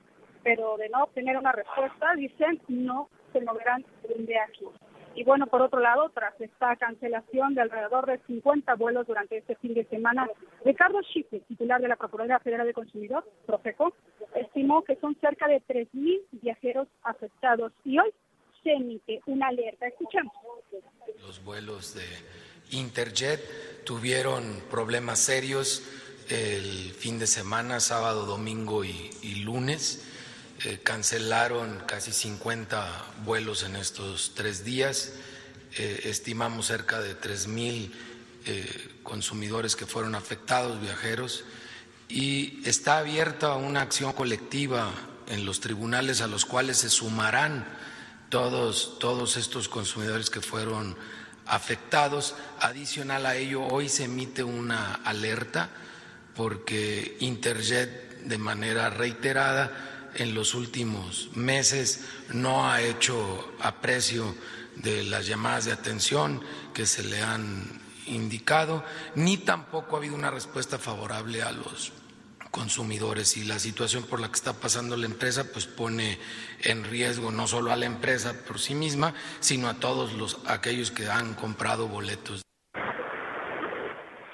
pero 0.42 0.76
de 0.76 0.90
no 0.90 1.04
obtener 1.04 1.38
una 1.38 1.52
respuesta, 1.52 2.14
dicen, 2.16 2.60
no 2.68 3.08
se 3.32 3.40
moverán 3.40 3.84
de 4.06 4.38
aquí. 4.38 4.66
Y 5.14 5.24
bueno, 5.24 5.46
por 5.46 5.62
otro 5.62 5.80
lado, 5.80 6.10
tras 6.10 6.38
esta 6.40 6.76
cancelación 6.76 7.54
de 7.54 7.62
alrededor 7.62 8.06
de 8.06 8.18
50 8.26 8.74
vuelos 8.74 9.06
durante 9.06 9.38
este 9.38 9.56
fin 9.56 9.74
de 9.74 9.84
semana, 9.86 10.28
Ricardo 10.64 11.00
Schiff, 11.02 11.26
titular 11.48 11.80
de 11.80 11.88
la 11.88 11.96
Procuraduría 11.96 12.38
Federal 12.38 12.66
de 12.66 12.74
Consumidor, 12.74 13.24
Profeco, 13.46 13.92
estimó 14.34 14.82
que 14.82 14.96
son 14.96 15.16
cerca 15.16 15.48
de 15.48 15.62
3.000 15.62 16.20
viajeros 16.42 16.88
afectados 17.02 17.72
y 17.84 17.98
hoy 17.98 18.10
se 18.62 18.72
emite 18.72 19.20
una 19.26 19.48
alerta. 19.48 19.86
Escuchamos. 19.86 20.32
Los 21.20 21.42
vuelos 21.44 21.94
de 21.94 22.04
Interjet 22.70 23.84
tuvieron 23.84 24.62
problemas 24.70 25.18
serios 25.18 25.82
el 26.28 26.92
fin 26.92 27.18
de 27.18 27.26
semana, 27.26 27.80
sábado, 27.80 28.24
domingo 28.26 28.84
y, 28.84 29.10
lunes. 29.44 30.04
Eh, 30.64 30.78
cancelaron 30.82 31.82
casi 31.86 32.12
50 32.12 33.14
vuelos 33.24 33.64
en 33.64 33.76
estos 33.76 34.32
tres 34.34 34.64
días. 34.64 35.14
Eh, 35.78 36.02
estimamos 36.04 36.66
cerca 36.66 37.00
de 37.00 37.18
3.000 37.18 37.90
eh, 38.46 38.88
consumidores 39.02 39.74
que 39.74 39.86
fueron 39.86 40.14
afectados, 40.14 40.80
viajeros, 40.80 41.44
y 42.08 42.60
está 42.68 42.98
abierta 42.98 43.54
una 43.54 43.80
acción 43.82 44.12
colectiva 44.12 44.92
en 45.28 45.46
los 45.46 45.60
tribunales 45.60 46.20
a 46.20 46.26
los 46.26 46.44
cuales 46.44 46.78
se 46.78 46.90
sumarán 46.90 47.64
todos, 48.30 48.98
todos 48.98 49.36
estos 49.36 49.68
consumidores 49.68 50.30
que 50.30 50.40
fueron 50.40 50.96
afectados. 51.46 52.34
Adicional 52.60 53.26
a 53.26 53.36
ello, 53.36 53.66
hoy 53.66 53.90
se 53.90 54.04
emite 54.04 54.42
una 54.42 54.94
alerta 55.04 55.68
porque 56.34 57.18
Interjet 57.20 58.22
de 58.22 58.38
manera 58.38 58.88
reiterada 58.88 60.10
en 60.14 60.34
los 60.34 60.54
últimos 60.54 61.28
meses 61.34 62.04
no 62.32 62.70
ha 62.70 62.80
hecho 62.80 63.52
aprecio 63.60 64.34
de 64.76 65.04
las 65.04 65.26
llamadas 65.26 65.66
de 65.66 65.72
atención 65.72 66.40
que 66.72 66.86
se 66.86 67.02
le 67.02 67.20
han 67.20 67.80
indicado, 68.06 68.84
ni 69.14 69.38
tampoco 69.38 69.94
ha 69.94 69.98
habido 69.98 70.14
una 70.14 70.30
respuesta 70.30 70.78
favorable 70.78 71.42
a 71.42 71.52
los 71.52 71.92
consumidores 72.50 73.36
y 73.36 73.44
la 73.44 73.58
situación 73.58 74.04
por 74.04 74.20
la 74.20 74.28
que 74.28 74.34
está 74.34 74.52
pasando 74.52 74.96
la 74.96 75.06
empresa 75.06 75.44
pues 75.52 75.66
pone 75.66 76.18
en 76.64 76.84
riesgo 76.84 77.30
no 77.30 77.46
solo 77.46 77.72
a 77.72 77.76
la 77.76 77.86
empresa 77.86 78.34
por 78.46 78.58
sí 78.58 78.74
misma, 78.74 79.14
sino 79.40 79.68
a 79.68 79.74
todos 79.74 80.14
los 80.14 80.42
aquellos 80.48 80.90
que 80.90 81.06
han 81.06 81.34
comprado 81.34 81.88
boletos. 81.88 82.42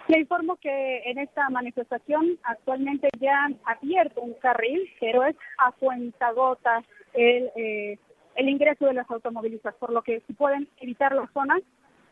Le 0.08 0.20
informo 0.20 0.56
que 0.56 1.02
en 1.04 1.18
esta 1.18 1.50
manifestación 1.50 2.38
actualmente 2.44 3.08
ya 3.18 3.44
han 3.44 3.58
abierto 3.64 4.20
un 4.20 4.34
carril, 4.34 4.88
pero 5.00 5.24
es 5.24 5.34
a 5.58 5.72
cuentagotas 5.72 6.84
el, 7.12 7.50
eh, 7.56 7.98
el 8.36 8.48
ingreso 8.48 8.86
de 8.86 8.94
las 8.94 9.10
automovilistas, 9.10 9.74
por 9.74 9.90
lo 9.90 10.02
que 10.02 10.22
si 10.26 10.32
pueden 10.32 10.68
evitar 10.78 11.12
la 11.12 11.28
zona, 11.34 11.58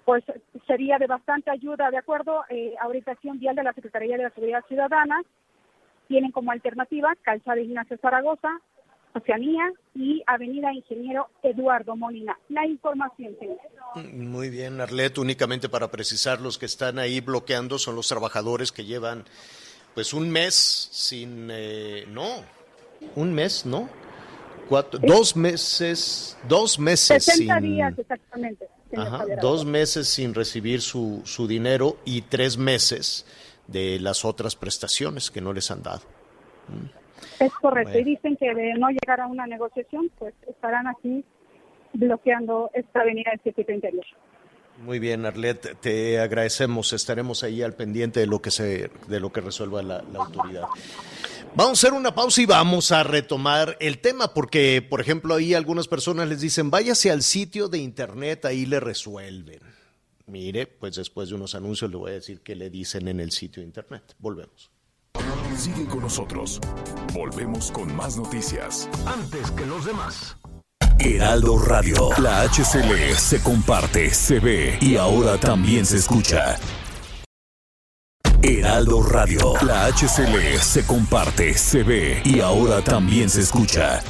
pues 0.04 0.24
sería 0.66 0.98
de 0.98 1.06
bastante 1.06 1.50
ayuda. 1.50 1.90
De 1.90 1.98
acuerdo 1.98 2.44
eh, 2.48 2.74
a 2.80 2.88
orientación 2.88 3.38
vial 3.38 3.54
de 3.54 3.62
la 3.62 3.72
Secretaría 3.72 4.16
de 4.16 4.24
la 4.24 4.30
Seguridad 4.30 4.64
Ciudadana, 4.66 5.22
tienen 6.08 6.32
como 6.32 6.52
alternativa 6.52 7.14
Calzada 7.22 7.60
Ignacio 7.60 7.98
Zaragoza, 7.98 8.60
Oceanía 9.14 9.72
y 9.94 10.22
Avenida 10.26 10.72
Ingeniero 10.72 11.28
Eduardo 11.42 11.96
Molina. 11.96 12.36
La 12.48 12.66
información, 12.66 13.36
señor. 13.38 13.58
Muy 14.12 14.50
bien, 14.50 14.80
Arlet, 14.80 15.18
únicamente 15.18 15.68
para 15.68 15.90
precisar, 15.90 16.40
los 16.40 16.58
que 16.58 16.66
están 16.66 16.98
ahí 16.98 17.20
bloqueando 17.20 17.78
son 17.78 17.94
los 17.94 18.08
trabajadores 18.08 18.72
que 18.72 18.84
llevan 18.84 19.24
pues 19.94 20.12
un 20.12 20.30
mes 20.30 20.54
sin, 20.90 21.48
eh, 21.52 22.04
no, 22.08 22.26
un 23.14 23.32
mes, 23.32 23.64
¿no? 23.64 23.88
Cuatro, 24.68 24.98
dos 24.98 25.36
meses, 25.36 26.36
dos 26.48 26.78
meses 26.78 27.24
60 27.24 27.60
días 27.60 27.98
exactamente. 27.98 28.66
Ajá, 28.96 29.24
dos 29.40 29.64
meses 29.64 30.08
sin 30.08 30.34
recibir 30.34 30.80
su, 30.80 31.22
su 31.24 31.46
dinero 31.46 31.98
y 32.04 32.22
tres 32.22 32.56
meses 32.56 33.26
de 33.66 33.98
las 34.00 34.24
otras 34.24 34.56
prestaciones 34.56 35.30
que 35.30 35.40
no 35.40 35.52
les 35.52 35.70
han 35.70 35.82
dado. 35.82 36.02
Es 37.40 37.52
correcto, 37.54 37.98
y 37.98 38.04
dicen 38.04 38.36
que 38.36 38.54
de 38.54 38.74
no 38.74 38.88
llegar 38.88 39.20
a 39.20 39.26
una 39.26 39.46
negociación, 39.46 40.10
pues 40.18 40.34
estarán 40.48 40.86
aquí 40.86 41.24
bloqueando 41.92 42.70
esta 42.74 43.00
avenida 43.00 43.30
del 43.30 43.40
circuito 43.40 43.72
interior. 43.72 44.04
Muy 44.82 44.98
bien, 44.98 45.24
Arlet, 45.24 45.78
te 45.80 46.18
agradecemos. 46.18 46.92
Estaremos 46.92 47.44
ahí 47.44 47.62
al 47.62 47.74
pendiente 47.74 48.20
de 48.20 48.26
lo 48.26 48.42
que 48.42 48.50
se, 48.50 48.90
de 49.08 49.20
lo 49.20 49.32
que 49.32 49.40
resuelva 49.40 49.82
la, 49.82 50.02
la, 50.12 50.18
autoridad. 50.18 50.64
Vamos 51.54 51.84
a 51.84 51.86
hacer 51.86 51.96
una 51.96 52.14
pausa 52.14 52.42
y 52.42 52.46
vamos 52.46 52.90
a 52.90 53.04
retomar 53.04 53.76
el 53.78 53.98
tema, 53.98 54.34
porque, 54.34 54.82
por 54.82 55.00
ejemplo, 55.00 55.34
ahí 55.34 55.54
algunas 55.54 55.86
personas 55.86 56.28
les 56.28 56.40
dicen, 56.40 56.70
váyase 56.70 57.12
al 57.12 57.22
sitio 57.22 57.68
de 57.68 57.78
internet, 57.78 58.44
ahí 58.44 58.66
le 58.66 58.80
resuelven. 58.80 59.60
Mire, 60.26 60.66
pues 60.66 60.96
después 60.96 61.28
de 61.28 61.34
unos 61.34 61.54
anuncios 61.54 61.90
le 61.90 61.96
voy 61.96 62.10
a 62.12 62.14
decir 62.14 62.40
qué 62.40 62.54
le 62.54 62.70
dicen 62.70 63.08
en 63.08 63.20
el 63.20 63.30
sitio 63.30 63.60
de 63.60 63.66
internet. 63.66 64.14
Volvemos. 64.18 64.70
Sigue 65.56 65.86
con 65.86 66.00
nosotros. 66.00 66.60
Volvemos 67.12 67.70
con 67.70 67.94
más 67.94 68.16
noticias. 68.16 68.88
Antes 69.06 69.50
que 69.52 69.66
los 69.66 69.84
demás. 69.84 70.36
Heraldo 70.98 71.58
Radio. 71.58 72.10
La 72.18 72.42
HCL 72.42 73.14
se 73.16 73.42
comparte, 73.42 74.10
se 74.12 74.40
ve 74.40 74.78
y 74.80 74.96
ahora 74.96 75.38
también 75.38 75.84
se 75.84 75.98
escucha. 75.98 76.56
Heraldo 78.42 79.02
Radio. 79.02 79.54
La 79.62 79.86
HCL 79.86 80.58
se 80.60 80.86
comparte, 80.86 81.54
se 81.54 81.82
ve 81.82 82.22
y 82.24 82.40
ahora 82.40 82.82
también 82.82 83.28
se 83.28 83.40
escucha. 83.40 84.02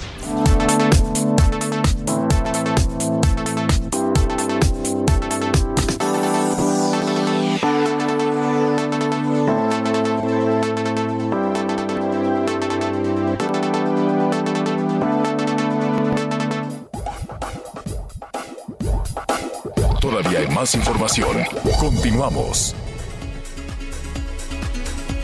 Más 20.64 20.74
información. 20.74 21.44
Continuamos. 21.78 22.74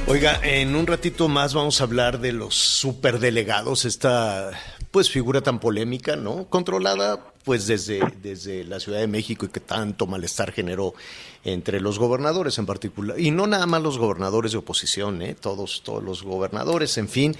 Oiga, 0.06 0.38
en 0.42 0.76
un 0.76 0.86
ratito 0.86 1.28
más 1.28 1.54
vamos 1.54 1.80
a 1.80 1.84
hablar 1.84 2.20
de 2.20 2.32
los 2.32 2.54
superdelegados, 2.54 3.86
esta 3.86 4.50
pues 4.90 5.08
figura 5.08 5.40
tan 5.40 5.58
polémica, 5.58 6.14
¿no? 6.14 6.44
Controlada 6.50 7.24
pues 7.42 7.66
desde, 7.66 8.00
desde 8.22 8.64
la 8.64 8.80
Ciudad 8.80 8.98
de 8.98 9.06
México 9.06 9.46
y 9.46 9.48
que 9.48 9.60
tanto 9.60 10.06
malestar 10.06 10.52
generó 10.52 10.92
entre 11.42 11.80
los 11.80 11.98
gobernadores 11.98 12.58
en 12.58 12.66
particular. 12.66 13.18
Y 13.18 13.30
no 13.30 13.46
nada 13.46 13.64
más 13.64 13.80
los 13.80 13.96
gobernadores 13.96 14.52
de 14.52 14.58
oposición, 14.58 15.22
¿eh? 15.22 15.34
Todos, 15.40 15.80
todos 15.82 16.04
los 16.04 16.22
gobernadores, 16.22 16.98
en 16.98 17.08
fin. 17.08 17.34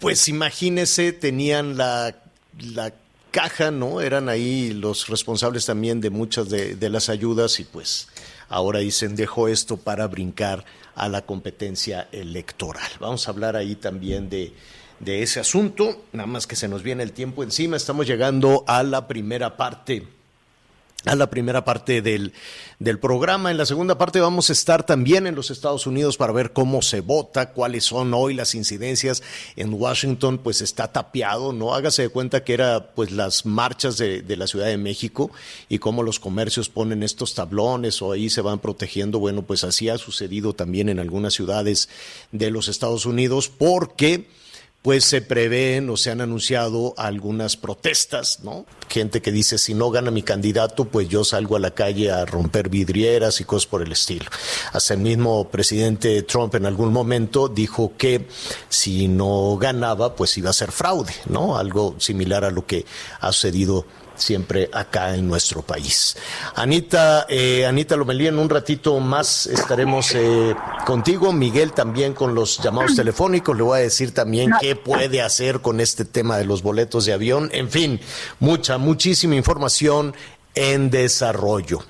Pues 0.00 0.28
imagínese, 0.28 1.14
tenían 1.14 1.78
la, 1.78 2.14
la 2.58 2.92
caja, 3.32 3.72
¿no? 3.72 4.00
Eran 4.00 4.28
ahí 4.28 4.72
los 4.72 5.08
responsables 5.08 5.66
también 5.66 6.00
de 6.00 6.10
muchas 6.10 6.48
de, 6.48 6.88
las 6.88 7.08
ayudas 7.08 7.58
y 7.58 7.64
pues 7.64 8.06
ahora 8.48 8.78
dicen 8.78 9.16
dejó 9.16 9.48
esto 9.48 9.76
para 9.76 10.06
brincar 10.06 10.64
a 10.94 11.08
la 11.08 11.22
competencia 11.22 12.08
electoral. 12.12 12.88
Vamos 13.00 13.26
a 13.26 13.32
hablar 13.32 13.56
ahí 13.56 13.74
también 13.74 14.30
de, 14.30 14.52
de 15.00 15.22
ese 15.22 15.40
asunto, 15.40 16.04
nada 16.12 16.28
más 16.28 16.46
que 16.46 16.54
se 16.54 16.68
nos 16.68 16.84
viene 16.84 17.02
el 17.02 17.12
tiempo 17.12 17.42
encima, 17.42 17.76
estamos 17.76 18.06
llegando 18.06 18.62
a 18.68 18.84
la 18.84 19.08
primera 19.08 19.56
parte 19.56 20.06
a 21.04 21.16
la 21.16 21.28
primera 21.30 21.64
parte 21.64 22.02
del, 22.02 22.32
del, 22.78 22.98
programa. 22.98 23.50
En 23.50 23.56
la 23.56 23.66
segunda 23.66 23.98
parte 23.98 24.20
vamos 24.20 24.50
a 24.50 24.52
estar 24.52 24.84
también 24.84 25.26
en 25.26 25.34
los 25.34 25.50
Estados 25.50 25.86
Unidos 25.86 26.16
para 26.16 26.32
ver 26.32 26.52
cómo 26.52 26.82
se 26.82 27.00
vota, 27.00 27.50
cuáles 27.50 27.84
son 27.84 28.14
hoy 28.14 28.34
las 28.34 28.54
incidencias. 28.54 29.22
En 29.56 29.74
Washington 29.74 30.38
pues 30.38 30.60
está 30.60 30.88
tapiado, 30.92 31.52
¿no? 31.52 31.74
Hágase 31.74 32.02
de 32.02 32.08
cuenta 32.08 32.44
que 32.44 32.54
era 32.54 32.92
pues 32.94 33.10
las 33.10 33.46
marchas 33.46 33.96
de, 33.96 34.22
de 34.22 34.36
la 34.36 34.46
Ciudad 34.46 34.66
de 34.66 34.78
México 34.78 35.30
y 35.68 35.78
cómo 35.78 36.02
los 36.02 36.20
comercios 36.20 36.68
ponen 36.68 37.02
estos 37.02 37.34
tablones 37.34 38.00
o 38.02 38.12
ahí 38.12 38.30
se 38.30 38.40
van 38.40 38.60
protegiendo. 38.60 39.18
Bueno, 39.18 39.42
pues 39.42 39.64
así 39.64 39.88
ha 39.88 39.98
sucedido 39.98 40.52
también 40.54 40.88
en 40.88 41.00
algunas 41.00 41.34
ciudades 41.34 41.88
de 42.30 42.50
los 42.50 42.68
Estados 42.68 43.06
Unidos 43.06 43.48
porque 43.48 44.28
pues 44.82 45.04
se 45.04 45.22
prevén 45.22 45.88
o 45.90 45.96
se 45.96 46.10
han 46.10 46.20
anunciado 46.20 46.92
algunas 46.96 47.56
protestas, 47.56 48.40
¿no? 48.42 48.66
Gente 48.88 49.22
que 49.22 49.30
dice, 49.30 49.56
si 49.56 49.74
no 49.74 49.90
gana 49.90 50.10
mi 50.10 50.22
candidato, 50.22 50.86
pues 50.86 51.08
yo 51.08 51.22
salgo 51.24 51.54
a 51.54 51.60
la 51.60 51.70
calle 51.70 52.10
a 52.10 52.24
romper 52.26 52.68
vidrieras 52.68 53.40
y 53.40 53.44
cosas 53.44 53.68
por 53.68 53.82
el 53.82 53.92
estilo. 53.92 54.26
Hasta 54.72 54.94
el 54.94 55.00
mismo 55.00 55.48
presidente 55.48 56.22
Trump 56.24 56.56
en 56.56 56.66
algún 56.66 56.92
momento 56.92 57.48
dijo 57.48 57.92
que 57.96 58.26
si 58.68 59.06
no 59.06 59.56
ganaba, 59.56 60.16
pues 60.16 60.36
iba 60.36 60.50
a 60.50 60.54
ser 60.54 60.72
fraude, 60.72 61.14
¿no? 61.26 61.56
Algo 61.56 61.94
similar 61.98 62.44
a 62.44 62.50
lo 62.50 62.66
que 62.66 62.84
ha 63.20 63.32
sucedido 63.32 63.86
siempre 64.16 64.68
acá 64.72 65.14
en 65.14 65.28
nuestro 65.28 65.62
país. 65.62 66.16
Anita, 66.54 67.26
eh, 67.28 67.66
Anita 67.66 67.96
Lomelí, 67.96 68.26
en 68.26 68.38
un 68.38 68.48
ratito 68.48 68.98
más 69.00 69.46
estaremos 69.46 70.12
eh, 70.14 70.54
contigo. 70.84 71.32
Miguel 71.32 71.72
también 71.72 72.12
con 72.12 72.34
los 72.34 72.58
llamados 72.58 72.96
telefónicos. 72.96 73.56
Le 73.56 73.62
voy 73.62 73.78
a 73.78 73.82
decir 73.82 74.12
también 74.12 74.50
qué 74.60 74.76
puede 74.76 75.22
hacer 75.22 75.60
con 75.60 75.80
este 75.80 76.04
tema 76.04 76.36
de 76.36 76.44
los 76.44 76.62
boletos 76.62 77.06
de 77.06 77.12
avión. 77.12 77.50
En 77.52 77.70
fin, 77.70 78.00
mucha, 78.40 78.78
muchísima 78.78 79.34
información 79.34 80.14
en 80.54 80.90
desarrollo. 80.90 81.80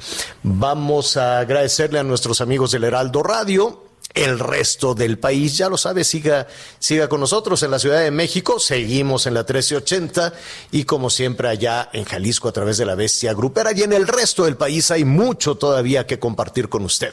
Vamos 0.42 1.16
a 1.16 1.40
agradecerle 1.40 1.98
a 1.98 2.04
nuestros 2.04 2.40
amigos 2.40 2.72
del 2.72 2.84
Heraldo 2.84 3.22
Radio 3.22 3.91
el 4.14 4.38
resto 4.38 4.94
del 4.94 5.18
país. 5.18 5.56
Ya 5.56 5.68
lo 5.68 5.76
sabe, 5.76 6.04
siga, 6.04 6.46
siga 6.78 7.08
con 7.08 7.20
nosotros 7.20 7.62
en 7.62 7.70
la 7.70 7.78
Ciudad 7.78 8.00
de 8.00 8.10
México. 8.10 8.58
Seguimos 8.58 9.26
en 9.26 9.34
la 9.34 9.40
1380 9.40 10.32
y 10.70 10.84
como 10.84 11.10
siempre 11.10 11.48
allá 11.48 11.88
en 11.92 12.04
Jalisco 12.04 12.48
a 12.48 12.52
través 12.52 12.78
de 12.78 12.86
la 12.86 12.94
Bestia 12.94 13.34
Grupera 13.34 13.72
y 13.72 13.82
en 13.82 13.92
el 13.92 14.06
resto 14.06 14.44
del 14.44 14.56
país 14.56 14.90
hay 14.90 15.04
mucho 15.04 15.56
todavía 15.56 16.06
que 16.06 16.18
compartir 16.18 16.68
con 16.68 16.84
usted. 16.84 17.12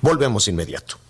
Volvemos 0.00 0.48
inmediato. 0.48 1.09